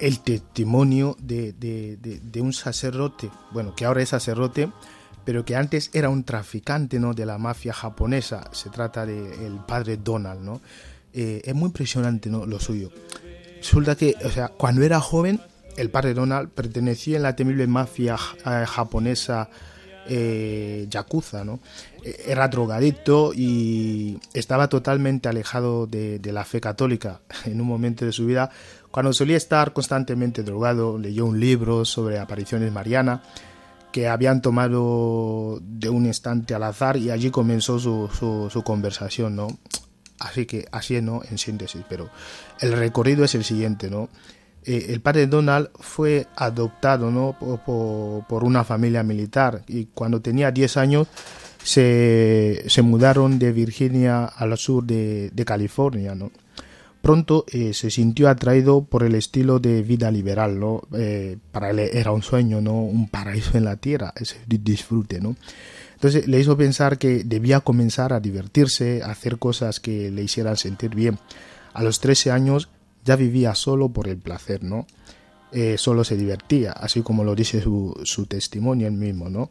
el 0.00 0.20
testimonio 0.20 1.16
de, 1.20 1.52
de- 1.52 1.96
de- 1.96 2.40
un 2.40 2.52
sacerdote, 2.52 3.30
bueno, 3.52 3.74
que 3.74 3.84
ahora 3.84 4.02
es 4.02 4.10
sacerdote, 4.10 4.70
pero 5.24 5.44
que 5.44 5.56
antes 5.56 5.90
era 5.92 6.08
un 6.08 6.24
traficante 6.24 7.00
¿no? 7.00 7.14
de 7.14 7.26
la 7.26 7.38
mafia 7.38 7.72
japonesa. 7.72 8.48
Se 8.52 8.70
trata 8.70 9.04
del 9.06 9.58
padre 9.66 9.96
Donald, 9.96 10.40
¿no? 10.42 10.60
Eh, 11.12 11.42
es 11.44 11.54
muy 11.54 11.66
impresionante 11.68 12.30
¿no? 12.30 12.46
lo 12.46 12.60
suyo. 12.60 12.90
Resulta 13.56 13.96
que, 13.96 14.14
o 14.24 14.30
sea, 14.30 14.48
cuando 14.48 14.82
era 14.82 15.00
joven, 15.00 15.40
el 15.78 15.90
padre 15.90 16.12
Donald 16.12 16.50
pertenecía 16.50 17.16
en 17.16 17.22
la 17.22 17.36
temible 17.36 17.66
mafia 17.66 18.16
eh, 18.44 18.64
japonesa 18.66 19.48
eh, 20.08 20.86
Yakuza, 20.88 21.44
¿no? 21.44 21.60
Eh, 22.02 22.24
Era 22.26 22.48
drogadicto 22.48 23.32
y 23.34 24.18
estaba 24.32 24.68
totalmente 24.68 25.28
alejado 25.28 25.86
de, 25.86 26.20
la 26.32 26.44
fe 26.44 26.60
católica 26.60 27.20
en 27.44 27.60
un 27.60 27.66
momento 27.66 28.04
de 28.04 28.12
su 28.12 28.26
vida. 28.26 28.50
Cuando 28.90 29.12
solía 29.12 29.36
estar 29.36 29.72
constantemente 29.72 30.42
drogado, 30.42 30.98
leyó 30.98 31.26
un 31.26 31.38
libro 31.38 31.84
sobre 31.84 32.18
apariciones 32.18 32.72
marianas 32.72 33.20
que 33.92 34.08
habían 34.08 34.42
tomado 34.42 35.60
de 35.62 35.88
un 35.88 36.06
instante 36.06 36.54
al 36.54 36.62
azar 36.62 36.96
y 36.96 37.10
allí 37.10 37.30
comenzó 37.30 37.78
su, 37.78 38.10
su, 38.18 38.48
su 38.50 38.62
conversación, 38.62 39.36
¿no? 39.36 39.48
Así 40.18 40.46
que, 40.46 40.66
así 40.72 40.96
es, 40.96 41.02
¿no? 41.02 41.22
En 41.30 41.38
síntesis, 41.38 41.82
pero 41.88 42.10
el 42.60 42.72
recorrido 42.72 43.24
es 43.24 43.34
el 43.34 43.44
siguiente, 43.44 43.88
¿no? 43.88 44.08
Eh, 44.64 44.86
el 44.90 45.00
padre 45.00 45.26
Donald 45.26 45.68
fue 45.78 46.26
adoptado, 46.36 47.10
¿no? 47.10 47.36
Por, 47.38 48.44
una 48.44 48.64
familia 48.64 49.02
militar 49.02 49.62
y 49.66 49.86
cuando 49.94 50.20
tenía 50.20 50.50
10 50.50 50.76
años 50.76 51.08
se, 51.62 52.64
se 52.66 52.82
mudaron 52.82 53.38
de 53.38 53.52
Virginia 53.52 54.24
al 54.24 54.56
sur 54.58 54.84
de, 54.84 55.30
de 55.30 55.44
California. 55.44 56.14
Pronto 57.02 57.44
eh, 57.48 57.72
se 57.74 57.90
sintió 57.90 58.28
atraído 58.28 58.84
por 58.84 59.02
el 59.04 59.14
estilo 59.14 59.58
de 59.60 59.82
vida 59.82 60.10
liberal. 60.10 60.60
Eh, 60.94 61.38
para 61.52 61.70
él 61.70 61.78
era 61.78 62.12
un 62.12 62.22
sueño, 62.22 62.60
¿no? 62.60 62.80
Un 62.82 63.08
paraíso 63.08 63.56
en 63.56 63.64
la 63.64 63.76
tierra, 63.76 64.12
ese 64.16 64.36
di- 64.46 64.58
disfrute. 64.58 65.20
Entonces 65.94 66.26
le 66.28 66.40
hizo 66.40 66.56
pensar 66.56 66.98
que 66.98 67.22
debía 67.24 67.60
comenzar 67.60 68.12
a 68.12 68.20
divertirse, 68.20 69.02
a 69.02 69.10
hacer 69.12 69.38
cosas 69.38 69.80
que 69.80 70.10
le 70.10 70.22
hicieran 70.22 70.56
sentir 70.56 70.94
bien. 70.94 71.18
A 71.72 71.82
los 71.82 72.00
13 72.00 72.30
años 72.32 72.68
ya 73.08 73.16
vivía 73.16 73.54
solo 73.54 73.88
por 73.88 74.06
el 74.06 74.18
placer, 74.18 74.62
¿no? 74.62 74.86
Eh, 75.50 75.78
solo 75.78 76.04
se 76.04 76.14
divertía, 76.14 76.72
así 76.72 77.00
como 77.00 77.24
lo 77.24 77.34
dice 77.34 77.62
su, 77.62 78.26
testimonio 78.28 78.86
él 78.86 78.92
mismo, 78.92 79.30
¿no? 79.30 79.50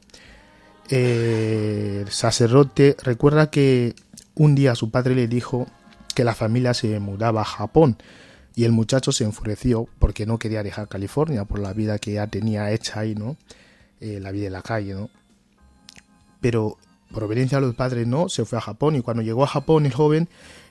Eh, 0.90 2.06
sacerdote 2.08 2.96
recuerda 3.02 3.50
que 3.50 3.96
un 4.36 4.54
día 4.54 4.76
su 4.76 4.92
padre 4.92 5.16
le 5.16 5.28
dijo 5.28 5.66
que 6.14 6.24
la 6.24 6.36
familia 6.36 6.76
se 6.76 7.00
mudaba 7.00 7.42
a 7.42 7.46
Japón 7.46 7.98
y 8.56 8.64
el 8.64 8.74
muchacho 8.74 9.12
se 9.12 9.24
enfureció 9.24 9.88
porque 9.98 10.28
no 10.28 10.38
quería 10.38 10.62
dejar 10.62 10.88
California 10.88 11.44
por 11.46 11.58
la 11.58 11.74
vida 11.74 11.98
que 11.98 12.14
ya 12.14 12.28
tenía 12.28 12.72
hecha 12.72 13.00
ahí, 13.00 13.16
¿no? 13.16 13.38
Eh, 14.00 14.20
la 14.22 14.32
vida 14.32 14.48
en 14.48 14.54
la 14.54 14.62
calle, 14.62 14.94
¿no? 14.94 15.10
Pero 16.42 16.78
por 17.12 17.24
obediencia 17.24 17.58
a 17.58 17.62
los 17.62 17.74
padres 17.74 18.06
no, 18.06 18.30
se 18.30 18.46
fue 18.46 18.60
a 18.60 18.62
Japón 18.62 18.96
y 18.96 19.02
cuando 19.02 19.24
llegó 19.24 19.44
a 19.44 19.48
Japón 19.48 19.88
el 19.88 19.94
joven 19.94 20.30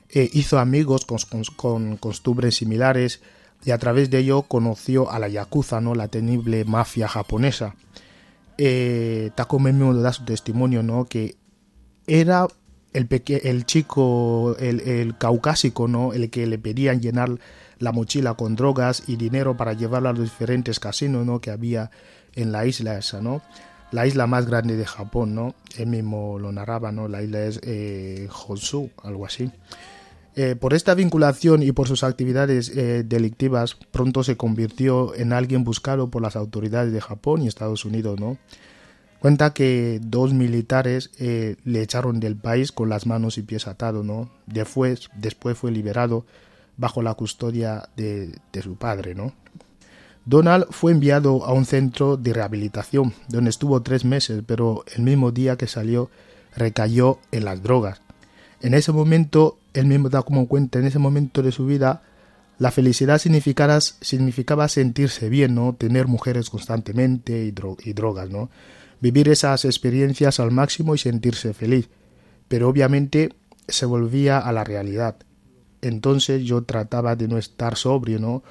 eh, 0.09 0.29
hizo 0.33 0.59
amigos 0.59 1.05
con, 1.05 1.97
costumbres 1.97 2.55
similares 2.55 3.21
y 3.65 3.71
a 3.71 3.77
través 3.77 4.09
de 4.09 4.19
ello 4.19 4.43
conoció 4.43 5.11
a 5.11 5.19
la 5.19 5.27
Yakuza, 5.27 5.81
¿no? 5.81 5.95
La 5.95 6.07
temible 6.07 6.63
mafia 6.63 7.07
japonesa. 7.07 7.75
Eh, 8.57 9.31
Takome 9.35 9.73
mismo 9.73 9.93
da 9.93 10.13
su 10.13 10.23
testimonio, 10.23 10.83
¿no? 10.83 11.05
Que 11.05 11.35
era 12.07 12.47
el, 12.93 13.07
el 13.43 13.65
chico, 13.65 14.55
el, 14.59 15.17
caucásico, 15.17 15.87
¿no? 15.87 16.13
El 16.13 16.29
que 16.29 16.47
le 16.47 16.57
pedían 16.57 17.01
llenar 17.01 17.37
la 17.79 17.91
mochila 17.91 18.33
con 18.35 18.55
drogas 18.55 19.03
y 19.07 19.17
dinero 19.17 19.57
para 19.57 19.73
llevarlo 19.73 20.09
a 20.09 20.13
los 20.13 20.23
diferentes 20.23 20.79
casinos, 20.79 21.25
¿no? 21.25 21.41
Que 21.41 21.51
había 21.51 21.91
en 22.33 22.51
la 22.51 22.65
isla 22.65 22.97
esa, 22.97 23.21
¿no? 23.21 23.41
La 23.91 24.07
isla 24.07 24.27
más 24.27 24.45
grande 24.45 24.75
de 24.77 24.85
Japón, 24.85 25.35
¿no? 25.35 25.55
Él 25.77 25.87
mismo 25.87 26.39
lo 26.39 26.51
narraba, 26.51 26.91
¿no? 26.91 27.07
La 27.07 27.21
isla 27.21 27.45
es 27.45 27.59
eh, 27.63 28.27
Honshu, 28.47 28.89
algo 29.03 29.25
así. 29.25 29.51
Eh, 30.39 30.55
por 30.55 30.75
esta 30.75 30.93
vinculación 30.93 31.63
y 31.63 31.71
por 31.71 31.87
sus 31.87 32.03
actividades 32.03 32.69
eh, 32.69 33.03
delictivas, 33.03 33.75
pronto 33.89 34.23
se 34.23 34.37
convirtió 34.37 35.15
en 35.15 35.33
alguien 35.33 35.63
buscado 35.63 36.11
por 36.11 36.21
las 36.21 36.35
autoridades 36.35 36.93
de 36.93 37.01
Japón 37.01 37.41
y 37.41 37.47
Estados 37.47 37.85
Unidos, 37.85 38.19
¿no? 38.19 38.37
Cuenta 39.17 39.55
que 39.55 39.99
dos 39.99 40.35
militares 40.35 41.09
eh, 41.17 41.55
le 41.63 41.81
echaron 41.81 42.19
del 42.19 42.35
país 42.35 42.71
con 42.71 42.87
las 42.87 43.07
manos 43.07 43.39
y 43.39 43.41
pies 43.41 43.65
atados, 43.65 44.05
¿no? 44.05 44.29
Después, 44.45 45.09
después 45.15 45.57
fue 45.57 45.71
liberado 45.71 46.23
bajo 46.77 47.01
la 47.01 47.15
custodia 47.15 47.89
de, 47.95 48.35
de 48.53 48.61
su 48.61 48.75
padre, 48.75 49.15
¿no? 49.15 49.33
Donald 50.25 50.67
fue 50.69 50.91
enviado 50.91 51.45
a 51.45 51.53
un 51.53 51.65
centro 51.65 52.15
de 52.15 52.33
rehabilitación 52.33 53.11
donde 53.27 53.49
estuvo 53.49 53.81
tres 53.81 54.05
meses, 54.05 54.43
pero 54.45 54.85
el 54.95 55.01
mismo 55.01 55.31
día 55.31 55.57
que 55.57 55.65
salió 55.65 56.11
recayó 56.55 57.17
en 57.31 57.43
las 57.43 57.63
drogas. 57.63 58.03
En 58.61 58.75
ese 58.75 58.91
momento, 58.91 59.57
él 59.79 59.85
mismo 59.85 60.09
da 60.09 60.21
como 60.23 60.47
cuenta, 60.47 60.79
en 60.79 60.85
ese 60.85 60.99
momento 60.99 61.41
de 61.43 61.51
su 61.51 61.65
vida, 61.65 62.01
la 62.59 62.71
felicidad 62.71 63.19
significaba, 63.19 64.67
sentirse 64.67 65.29
bien, 65.29 65.53
¿no? 65.53 65.75
Tener 65.75 66.07
mujeres 66.07 66.49
constantemente 66.49 67.45
y, 67.45 67.51
dro 67.51 67.77
y 67.83 67.93
drogas, 67.93 68.29
¿no? 68.29 68.49
Vivir 68.99 69.29
esas 69.29 69.65
experiencias 69.65 70.39
al 70.39 70.51
máximo 70.51 70.95
y 70.95 70.97
sentirse 70.97 71.53
feliz. 71.53 71.89
Pero 72.47 72.69
obviamente 72.69 73.33
se 73.67 73.85
volvía 73.85 74.39
a 74.39 74.51
la 74.51 74.63
realidad. 74.63 75.17
Entonces 75.81 76.43
yo 76.43 76.63
trataba 76.63 77.15
de 77.15 77.27
no 77.27 77.37
estar 77.37 77.75
sobrio, 77.75 78.17
¿no? 78.19 78.43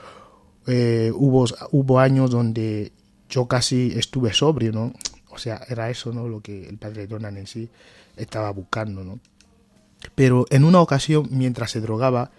Eh, 0.68 1.10
hubo, 1.14 1.46
hubo 1.72 1.98
años 1.98 2.30
donde 2.30 2.92
yo 3.28 3.46
casi 3.46 3.92
estuve 3.96 4.32
sobrio, 4.32 4.70
¿no? 4.70 4.92
O 5.30 5.38
sea, 5.38 5.60
era 5.68 5.90
eso, 5.90 6.12
¿no? 6.12 6.28
Lo 6.28 6.40
que 6.40 6.68
el 6.68 6.78
padre 6.78 7.08
Donan 7.08 7.36
en 7.36 7.48
sí 7.48 7.68
estaba 8.16 8.50
buscando, 8.50 9.02
¿no? 9.02 9.18
Pero 10.14 10.46
en 10.50 10.64
una 10.64 10.80
ocasión, 10.80 11.28
mientras 11.30 11.70
se 11.70 11.80
drogaba, 11.80 12.30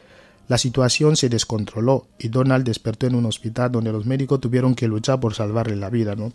la 0.48 0.58
situación 0.58 1.18
se 1.18 1.30
descontroló 1.30 2.08
y 2.18 2.30
Donald 2.30 2.66
despertó 2.66 3.08
en 3.08 3.16
un 3.16 3.26
hospital 3.26 3.72
donde 3.72 3.92
los 3.92 4.06
médicos 4.06 4.40
tuvieron 4.40 4.76
que 4.76 4.88
luchar 4.88 5.20
por 5.20 5.34
salvarle 5.34 5.76
la 5.76 5.90
vida, 5.90 6.16
¿no? 6.16 6.32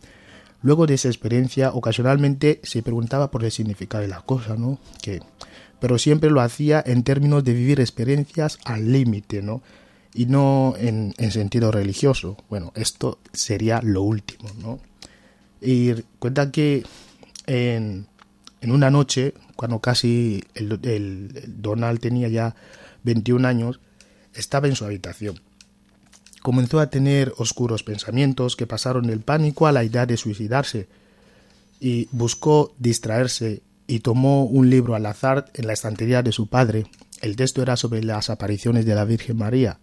Luego 0.62 0.86
de 0.86 0.94
esa 0.94 1.08
experiencia, 1.08 1.72
ocasionalmente 1.72 2.60
se 2.62 2.82
preguntaba 2.82 3.30
por 3.30 3.44
el 3.44 3.50
significado 3.50 4.02
de 4.02 4.08
la 4.08 4.20
cosa, 4.20 4.56
¿no? 4.56 4.78
Que, 5.00 5.20
pero 5.80 5.98
siempre 5.98 6.30
lo 6.30 6.40
hacía 6.40 6.82
en 6.84 7.02
términos 7.02 7.42
de 7.42 7.54
vivir 7.54 7.80
experiencias 7.80 8.58
al 8.64 8.92
límite, 8.92 9.42
¿no? 9.42 9.62
y 10.14 10.26
no 10.26 10.74
en, 10.78 11.14
en, 11.18 11.30
sentido 11.30 11.70
religioso. 11.70 12.36
Bueno, 12.48 12.72
esto 12.74 13.18
sería 13.32 13.80
lo 13.82 14.02
último, 14.02 14.50
¿no? 14.60 14.78
Y 15.60 15.92
cuenta 16.18 16.50
que 16.50 16.84
en, 17.46 18.06
en 18.62 18.72
una 18.72 18.90
noche, 18.90 19.34
cuando 19.56 19.80
casi 19.80 20.42
el, 20.54 21.60
Donald 21.60 22.00
tenía 22.00 22.28
ya 22.28 22.54
21 23.02 23.46
años, 23.46 23.80
estaba 24.32 24.68
en 24.68 24.76
su 24.76 24.86
habitación. 24.86 25.40
Comenzó 26.40 26.80
a 26.80 26.88
tener 26.88 27.34
oscuros 27.36 27.82
pensamientos 27.82 28.56
que 28.56 28.66
pasaron 28.66 29.06
del 29.06 29.20
pánico 29.20 29.66
a 29.66 29.72
la 29.72 29.84
idea 29.84 30.06
de 30.06 30.16
suicidarse 30.16 30.88
y 31.78 32.08
buscó 32.12 32.74
distraerse 32.78 33.62
y 33.86 34.00
tomó 34.00 34.44
un 34.44 34.70
libro 34.70 34.94
al 34.94 35.04
azar 35.04 35.50
en 35.52 35.66
la 35.66 35.74
estantería 35.74 36.22
de 36.22 36.32
su 36.32 36.46
padre. 36.46 36.86
El 37.20 37.36
texto 37.36 37.60
era 37.60 37.76
sobre 37.76 38.02
las 38.02 38.30
apariciones 38.30 38.86
de 38.86 38.94
la 38.94 39.04
Virgen 39.04 39.36
María 39.36 39.78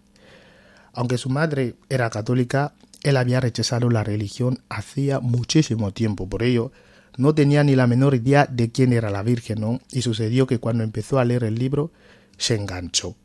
aunque 0.92 1.18
su 1.18 1.30
madre 1.30 1.74
era 1.88 2.10
católica, 2.10 2.74
él 3.02 3.16
había 3.16 3.40
rechazado 3.40 3.90
la 3.90 4.04
religión 4.04 4.60
hacía 4.68 5.20
muchísimo 5.20 5.92
tiempo, 5.92 6.28
por 6.28 6.42
ello 6.42 6.72
no 7.16 7.34
tenía 7.34 7.64
ni 7.64 7.76
la 7.76 7.86
menor 7.86 8.14
idea 8.14 8.46
de 8.46 8.70
quién 8.70 8.92
era 8.92 9.10
la 9.10 9.22
Virgen, 9.22 9.60
¿no? 9.60 9.80
Y 9.90 10.02
sucedió 10.02 10.46
que 10.46 10.58
cuando 10.58 10.84
empezó 10.84 11.18
a 11.18 11.24
leer 11.24 11.44
el 11.44 11.56
libro 11.56 11.92
se 12.36 12.54
enganchó, 12.54 13.16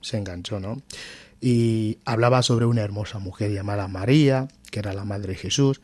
se 0.00 0.18
enganchó, 0.18 0.60
¿no? 0.60 0.82
Y 1.40 1.98
hablaba 2.04 2.42
sobre 2.42 2.66
una 2.66 2.82
hermosa 2.82 3.18
mujer 3.18 3.52
llamada 3.52 3.88
María, 3.88 4.48
que 4.70 4.80
era 4.80 4.92
la 4.92 5.04
madre 5.04 5.28
de 5.28 5.38
Jesús, 5.38 5.80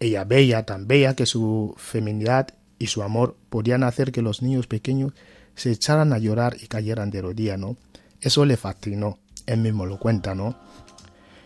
ella 0.00 0.24
bella, 0.24 0.64
tan 0.64 0.86
bella 0.86 1.14
que 1.14 1.26
su 1.26 1.74
feminidad 1.76 2.48
y 2.78 2.88
su 2.88 3.02
amor 3.02 3.36
podían 3.48 3.82
hacer 3.82 4.12
que 4.12 4.22
los 4.22 4.42
niños 4.42 4.66
pequeños 4.66 5.12
se 5.54 5.70
echaran 5.70 6.12
a 6.12 6.18
llorar 6.18 6.56
y 6.60 6.66
cayeran 6.66 7.10
de 7.10 7.22
rodillas, 7.22 7.58
¿no? 7.58 7.76
Eso 8.20 8.44
le 8.44 8.56
fascinó 8.56 9.18
él 9.46 9.60
mismo 9.60 9.86
lo 9.86 9.98
cuenta, 9.98 10.34
¿no? 10.34 10.56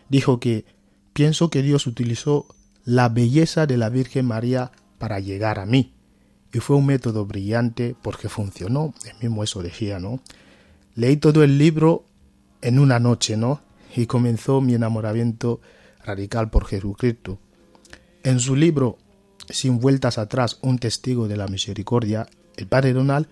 Dijo 0.08 0.40
que 0.40 0.64
pienso 1.12 1.50
que 1.50 1.62
Dios 1.62 1.86
utilizó 1.86 2.46
la 2.84 3.08
belleza 3.08 3.66
de 3.66 3.76
la 3.76 3.90
Virgen 3.90 4.26
María 4.26 4.70
para 4.98 5.20
llegar 5.20 5.58
a 5.58 5.66
mí. 5.66 5.94
Y 6.52 6.58
fue 6.60 6.76
un 6.76 6.86
método 6.86 7.26
brillante 7.26 7.94
porque 8.02 8.28
funcionó. 8.28 8.94
Él 9.04 9.14
mismo 9.20 9.44
eso 9.44 9.62
decía, 9.62 9.98
¿no? 9.98 10.20
Leí 10.94 11.16
todo 11.16 11.42
el 11.44 11.58
libro 11.58 12.04
en 12.62 12.78
una 12.78 12.98
noche, 12.98 13.36
¿no? 13.36 13.60
Y 13.94 14.06
comenzó 14.06 14.60
mi 14.60 14.74
enamoramiento 14.74 15.60
radical 16.04 16.50
por 16.50 16.66
Jesucristo. 16.66 17.38
En 18.22 18.40
su 18.40 18.56
libro, 18.56 18.98
Sin 19.50 19.80
vueltas 19.80 20.18
atrás, 20.18 20.58
un 20.60 20.78
testigo 20.78 21.26
de 21.26 21.38
la 21.38 21.48
misericordia, 21.48 22.26
el 22.56 22.66
padre 22.66 22.92
Donald 22.92 23.28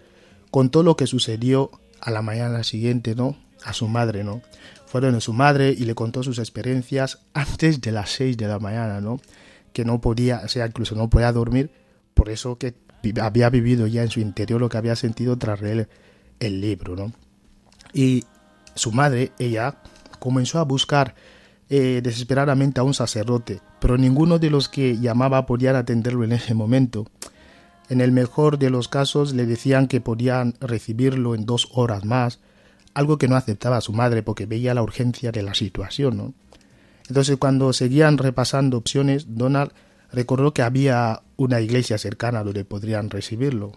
contó 0.50 0.82
lo 0.82 0.96
que 0.96 1.06
sucedió 1.06 1.70
a 2.00 2.10
la 2.10 2.22
mañana 2.22 2.64
siguiente, 2.64 3.14
¿no? 3.14 3.36
a 3.64 3.72
su 3.72 3.88
madre, 3.88 4.24
¿no? 4.24 4.42
Fueron 4.86 5.14
a 5.14 5.20
su 5.20 5.32
madre 5.32 5.70
y 5.70 5.84
le 5.84 5.94
contó 5.94 6.22
sus 6.22 6.38
experiencias 6.38 7.18
antes 7.34 7.80
de 7.80 7.92
las 7.92 8.10
6 8.10 8.36
de 8.36 8.48
la 8.48 8.58
mañana, 8.58 9.00
¿no? 9.00 9.20
Que 9.76 9.84
no 9.84 10.00
podía, 10.00 10.40
o 10.42 10.48
sea, 10.48 10.66
incluso 10.66 10.94
no 10.94 11.10
podía 11.10 11.30
dormir, 11.32 11.70
por 12.14 12.30
eso 12.30 12.56
que 12.56 12.72
había 13.20 13.50
vivido 13.50 13.86
ya 13.86 14.02
en 14.02 14.08
su 14.08 14.20
interior 14.20 14.58
lo 14.58 14.70
que 14.70 14.78
había 14.78 14.96
sentido 14.96 15.36
tras 15.36 15.60
leer 15.60 15.90
el 16.40 16.62
libro, 16.62 16.96
¿no? 16.96 17.12
Y 17.92 18.24
su 18.74 18.90
madre, 18.90 19.32
ella, 19.38 19.76
comenzó 20.18 20.60
a 20.60 20.64
buscar 20.64 21.14
eh, 21.68 22.00
desesperadamente 22.02 22.80
a 22.80 22.84
un 22.84 22.94
sacerdote, 22.94 23.60
pero 23.78 23.98
ninguno 23.98 24.38
de 24.38 24.48
los 24.48 24.70
que 24.70 24.96
llamaba 24.96 25.44
podía 25.44 25.76
atenderlo 25.76 26.24
en 26.24 26.32
ese 26.32 26.54
momento. 26.54 27.04
En 27.90 28.00
el 28.00 28.12
mejor 28.12 28.58
de 28.58 28.70
los 28.70 28.88
casos 28.88 29.34
le 29.34 29.44
decían 29.44 29.88
que 29.88 30.00
podían 30.00 30.54
recibirlo 30.58 31.34
en 31.34 31.44
dos 31.44 31.68
horas 31.74 32.06
más, 32.06 32.40
algo 32.94 33.18
que 33.18 33.28
no 33.28 33.36
aceptaba 33.36 33.82
su 33.82 33.92
madre 33.92 34.22
porque 34.22 34.46
veía 34.46 34.72
la 34.72 34.82
urgencia 34.82 35.32
de 35.32 35.42
la 35.42 35.52
situación, 35.52 36.16
¿no? 36.16 36.32
Entonces, 37.08 37.36
cuando 37.36 37.72
seguían 37.72 38.18
repasando 38.18 38.76
opciones, 38.76 39.26
Donald 39.28 39.72
recordó 40.12 40.52
que 40.52 40.62
había 40.62 41.22
una 41.36 41.60
iglesia 41.60 41.98
cercana 41.98 42.42
donde 42.42 42.64
podrían 42.64 43.10
recibirlo. 43.10 43.72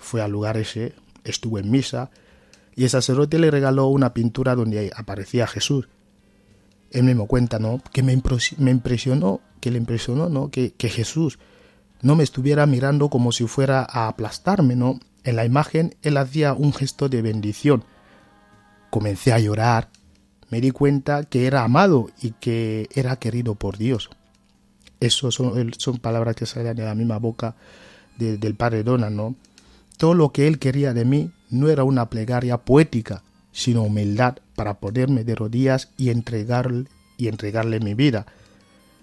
Fue 0.00 0.22
al 0.22 0.30
lugar 0.30 0.56
ese, 0.56 0.94
estuvo 1.24 1.58
en 1.58 1.70
misa, 1.70 2.10
y 2.76 2.84
el 2.84 2.90
sacerdote 2.90 3.38
le 3.38 3.50
regaló 3.50 3.86
una 3.88 4.14
pintura 4.14 4.54
donde 4.54 4.90
aparecía 4.96 5.46
Jesús. 5.46 5.88
Él 6.90 7.04
mismo 7.04 7.26
cuenta, 7.26 7.58
¿no? 7.58 7.82
Que 7.92 8.02
me, 8.02 8.12
impresionó, 8.12 9.40
que 9.60 9.70
le 9.70 9.78
impresionó, 9.78 10.28
¿no? 10.28 10.50
Que, 10.50 10.72
que 10.72 10.88
Jesús 10.88 11.38
no 12.02 12.16
me 12.16 12.24
estuviera 12.24 12.66
mirando 12.66 13.10
como 13.10 13.32
si 13.32 13.46
fuera 13.46 13.86
a 13.88 14.08
aplastarme, 14.08 14.76
¿no? 14.76 14.98
En 15.22 15.36
la 15.36 15.44
imagen 15.44 15.96
él 16.02 16.16
hacía 16.16 16.54
un 16.54 16.72
gesto 16.72 17.08
de 17.08 17.20
bendición 17.20 17.84
Comencé 18.90 19.32
a 19.32 19.38
llorar, 19.38 19.88
me 20.50 20.60
di 20.60 20.70
cuenta 20.72 21.24
que 21.24 21.46
era 21.46 21.64
amado 21.64 22.10
y 22.20 22.32
que 22.32 22.88
era 22.94 23.16
querido 23.16 23.54
por 23.54 23.78
Dios. 23.78 24.10
Eso 24.98 25.30
son, 25.30 25.72
palabras 26.00 26.36
que 26.36 26.46
salen 26.46 26.76
de 26.76 26.84
la 26.84 26.94
misma 26.94 27.18
boca 27.18 27.56
de, 28.18 28.36
del 28.36 28.54
padre 28.54 28.82
Donald. 28.82 29.36
Todo 29.96 30.14
lo 30.14 30.30
que 30.30 30.46
él 30.46 30.58
quería 30.58 30.92
de 30.92 31.04
mí 31.04 31.30
no 31.48 31.68
era 31.68 31.84
una 31.84 32.10
plegaria 32.10 32.58
poética, 32.58 33.22
sino 33.52 33.82
humildad 33.82 34.38
para 34.54 34.74
ponerme 34.74 35.24
de 35.24 35.34
rodillas 35.34 35.88
y 35.96 36.10
entregarle, 36.10 36.86
y 37.16 37.28
entregarle 37.28 37.80
mi 37.80 37.94
vida. 37.94 38.26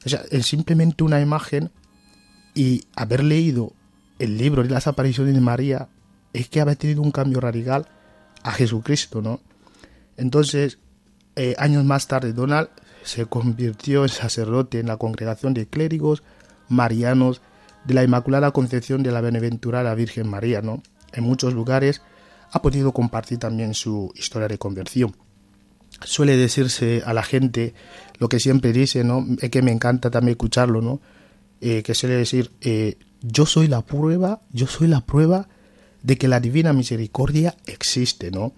O 0.05 0.09
sea, 0.09 0.21
es 0.29 0.45
simplemente 0.45 1.03
una 1.03 1.19
imagen 1.19 1.71
y 2.53 2.83
haber 2.95 3.23
leído 3.23 3.73
el 4.19 4.37
libro 4.37 4.63
de 4.63 4.69
las 4.69 4.87
apariciones 4.87 5.33
de 5.33 5.41
María 5.41 5.89
es 6.33 6.49
que 6.49 6.61
haber 6.61 6.75
tenido 6.75 7.01
un 7.01 7.11
cambio 7.11 7.39
radical 7.39 7.87
a 8.43 8.51
Jesucristo, 8.51 9.21
¿no? 9.21 9.39
Entonces, 10.17 10.79
eh, 11.37 11.55
años 11.57 11.85
más 11.85 12.07
tarde, 12.07 12.33
Donald 12.33 12.69
se 13.03 13.25
convirtió 13.25 14.03
en 14.03 14.09
sacerdote 14.09 14.79
en 14.79 14.87
la 14.87 14.97
congregación 14.97 15.53
de 15.53 15.67
clérigos 15.67 16.23
marianos 16.67 17.41
de 17.85 17.93
la 17.93 18.03
Inmaculada 18.03 18.51
Concepción 18.51 19.03
de 19.03 19.11
la 19.11 19.21
Beneventurada 19.21 19.95
Virgen 19.95 20.27
María, 20.27 20.61
¿no? 20.61 20.81
En 21.13 21.23
muchos 21.23 21.53
lugares 21.53 22.01
ha 22.51 22.61
podido 22.61 22.91
compartir 22.91 23.37
también 23.37 23.73
su 23.73 24.11
historia 24.15 24.47
de 24.47 24.57
conversión. 24.57 25.15
Suele 26.03 26.35
decirse 26.35 27.01
a 27.05 27.13
la 27.13 27.23
gente 27.23 27.73
lo 28.17 28.29
que 28.29 28.39
siempre 28.39 28.73
dice, 28.73 29.03
¿no? 29.03 29.25
Es 29.39 29.49
que 29.49 29.61
me 29.61 29.71
encanta 29.71 30.09
también 30.09 30.33
escucharlo, 30.33 30.81
¿no? 30.81 30.99
Eh, 31.61 31.83
que 31.83 31.95
suele 31.95 32.15
decir, 32.15 32.51
eh, 32.61 32.97
yo 33.21 33.45
soy 33.45 33.67
la 33.67 33.83
prueba, 33.83 34.41
yo 34.51 34.67
soy 34.67 34.87
la 34.87 35.01
prueba 35.01 35.47
de 36.03 36.17
que 36.17 36.27
la 36.27 36.39
divina 36.39 36.73
misericordia 36.73 37.55
existe, 37.67 38.31
¿no? 38.31 38.53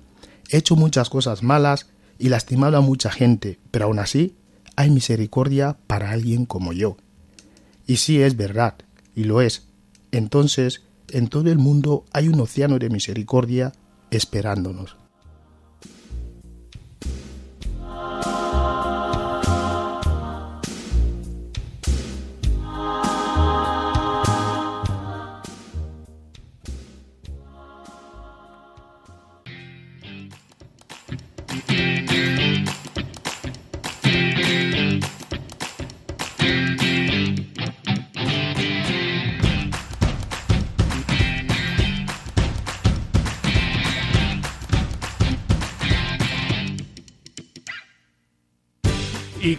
He 0.50 0.58
hecho 0.58 0.76
muchas 0.76 1.10
cosas 1.10 1.44
malas 1.44 1.88
y 2.20 2.30
lastimado 2.30 2.78
a 2.78 2.82
mucha 2.82 3.10
gente, 3.10 3.58
pero 3.72 3.86
aún 3.86 3.98
así 3.98 4.36
hay 4.76 4.92
misericordia 4.92 5.78
para 5.88 6.12
alguien 6.12 6.46
como 6.46 6.74
yo. 6.74 6.98
Y 7.88 7.98
sí 7.98 8.22
es 8.22 8.38
verdad, 8.38 8.76
y 9.16 9.24
lo 9.24 9.42
es. 9.42 9.68
Entonces, 10.12 10.84
en 11.10 11.28
todo 11.28 11.50
el 11.50 11.58
mundo 11.58 12.06
hay 12.14 12.28
un 12.28 12.40
océano 12.40 12.78
de 12.78 12.90
misericordia 12.90 13.74
esperándonos. 14.12 14.99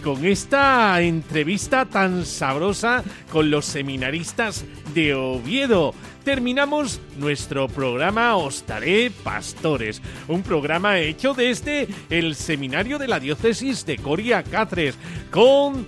Con 0.03 0.25
esta 0.25 1.01
entrevista 1.01 1.85
tan 1.85 2.25
sabrosa 2.25 3.03
con 3.31 3.51
los 3.51 3.65
seminaristas 3.65 4.65
de 4.93 5.13
Oviedo, 5.13 5.93
terminamos 6.23 6.99
nuestro 7.17 7.67
programa 7.67 8.35
Ostaré 8.35 9.11
Pastores, 9.23 10.01
un 10.27 10.43
programa 10.43 10.99
hecho 10.99 11.33
desde 11.33 11.87
el 12.09 12.35
seminario 12.35 12.97
de 12.97 13.07
la 13.07 13.19
diócesis 13.19 13.85
de 13.85 13.97
Coria 13.97 14.43
Cáceres, 14.43 14.97
con 15.29 15.85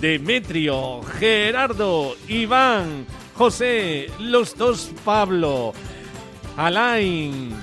Demetrio, 0.00 1.02
Gerardo, 1.18 2.16
Iván, 2.28 3.06
José, 3.34 4.08
los 4.18 4.56
dos 4.56 4.90
Pablo, 5.04 5.72
Alain, 6.56 7.54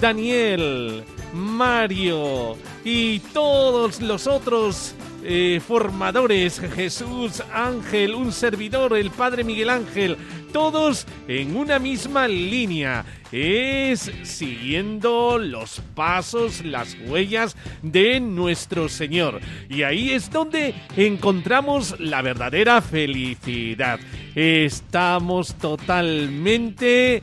Daniel, 0.00 1.04
Mario 1.32 2.56
y 2.84 3.18
todos 3.18 4.00
los 4.00 4.26
otros 4.26 4.94
eh, 5.26 5.60
formadores, 5.66 6.60
Jesús, 6.60 7.42
Ángel, 7.52 8.14
un 8.14 8.30
servidor, 8.30 8.94
el 8.96 9.10
Padre 9.10 9.42
Miguel 9.42 9.70
Ángel, 9.70 10.18
todos 10.52 11.06
en 11.26 11.56
una 11.56 11.78
misma 11.78 12.28
línea. 12.28 13.06
Es 13.32 14.12
siguiendo 14.22 15.38
los 15.38 15.80
pasos, 15.94 16.62
las 16.64 16.96
huellas 17.06 17.56
de 17.82 18.20
nuestro 18.20 18.88
Señor. 18.88 19.40
Y 19.70 19.82
ahí 19.82 20.10
es 20.10 20.30
donde 20.30 20.74
encontramos 20.96 21.98
la 21.98 22.20
verdadera 22.20 22.82
felicidad. 22.82 23.98
Estamos 24.34 25.54
totalmente 25.54 27.22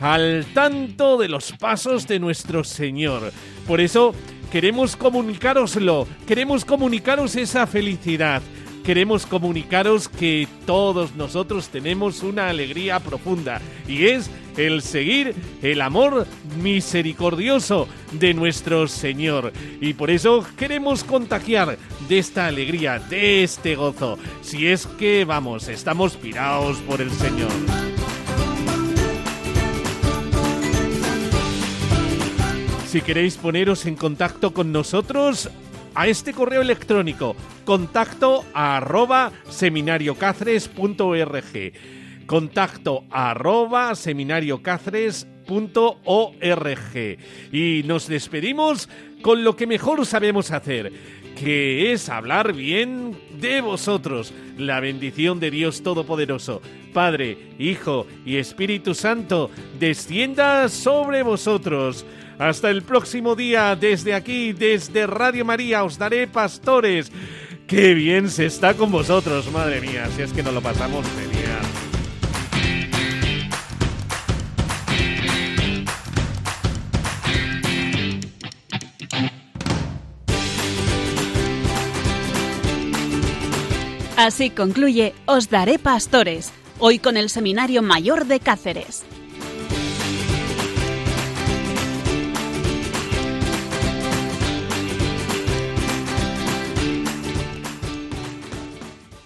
al 0.00 0.46
tanto 0.52 1.18
de 1.18 1.28
los 1.28 1.52
pasos 1.52 2.08
de 2.08 2.18
nuestro 2.18 2.64
Señor. 2.64 3.32
Por 3.68 3.80
eso 3.80 4.14
queremos 4.52 4.96
comunicároslo, 4.96 6.06
queremos 6.26 6.66
comunicaros 6.66 7.36
esa 7.36 7.66
felicidad. 7.66 8.42
Queremos 8.84 9.26
comunicaros 9.26 10.08
que 10.08 10.46
todos 10.66 11.14
nosotros 11.14 11.68
tenemos 11.68 12.22
una 12.24 12.48
alegría 12.48 12.98
profunda 12.98 13.62
y 13.86 14.06
es 14.06 14.28
el 14.56 14.82
seguir 14.82 15.36
el 15.62 15.80
amor 15.80 16.26
misericordioso 16.60 17.88
de 18.10 18.34
nuestro 18.34 18.88
Señor. 18.88 19.52
Y 19.80 19.94
por 19.94 20.10
eso 20.10 20.44
queremos 20.58 21.04
contagiar 21.04 21.78
de 22.08 22.18
esta 22.18 22.48
alegría, 22.48 22.98
de 22.98 23.44
este 23.44 23.76
gozo, 23.76 24.18
si 24.42 24.66
es 24.66 24.86
que 24.86 25.24
vamos, 25.24 25.68
estamos 25.68 26.16
pirados 26.16 26.78
por 26.78 27.00
el 27.00 27.10
Señor. 27.12 28.01
Si 32.92 33.00
queréis 33.00 33.38
poneros 33.38 33.86
en 33.86 33.96
contacto 33.96 34.52
con 34.52 34.70
nosotros, 34.70 35.48
a 35.94 36.08
este 36.08 36.34
correo 36.34 36.60
electrónico 36.60 37.34
contacto 37.64 38.44
arroba 38.52 39.32
seminariocáceres.org 39.48 41.72
contacto 42.26 43.04
arroba 43.10 43.94
y 47.50 47.82
nos 47.86 48.08
despedimos 48.08 48.90
con 49.22 49.42
lo 49.42 49.56
que 49.56 49.66
mejor 49.66 50.04
sabemos 50.04 50.50
hacer 50.50 50.92
que 51.34 51.92
es 51.92 52.10
hablar 52.10 52.52
bien 52.52 53.16
de 53.40 53.60
vosotros. 53.60 54.32
La 54.58 54.80
bendición 54.80 55.40
de 55.40 55.50
Dios 55.50 55.82
Todopoderoso, 55.82 56.60
Padre, 56.92 57.38
Hijo 57.58 58.06
y 58.24 58.36
Espíritu 58.36 58.94
Santo, 58.94 59.50
descienda 59.80 60.68
sobre 60.68 61.22
vosotros. 61.22 62.04
Hasta 62.38 62.70
el 62.70 62.82
próximo 62.82 63.36
día, 63.36 63.76
desde 63.76 64.14
aquí, 64.14 64.52
desde 64.52 65.06
Radio 65.06 65.44
María, 65.44 65.84
os 65.84 65.98
daré 65.98 66.26
pastores. 66.26 67.12
Qué 67.66 67.94
bien 67.94 68.28
se 68.30 68.46
está 68.46 68.74
con 68.74 68.90
vosotros, 68.90 69.50
madre 69.52 69.80
mía, 69.80 70.08
si 70.14 70.22
es 70.22 70.32
que 70.32 70.42
nos 70.42 70.52
lo 70.52 70.60
pasamos 70.60 71.06
genial. 71.18 71.62
Así 84.16 84.50
concluye 84.50 85.14
Os 85.24 85.50
Daré 85.50 85.80
Pastores, 85.80 86.52
hoy 86.78 87.00
con 87.00 87.16
el 87.16 87.28
Seminario 87.28 87.82
Mayor 87.82 88.26
de 88.26 88.38
Cáceres. 88.38 89.04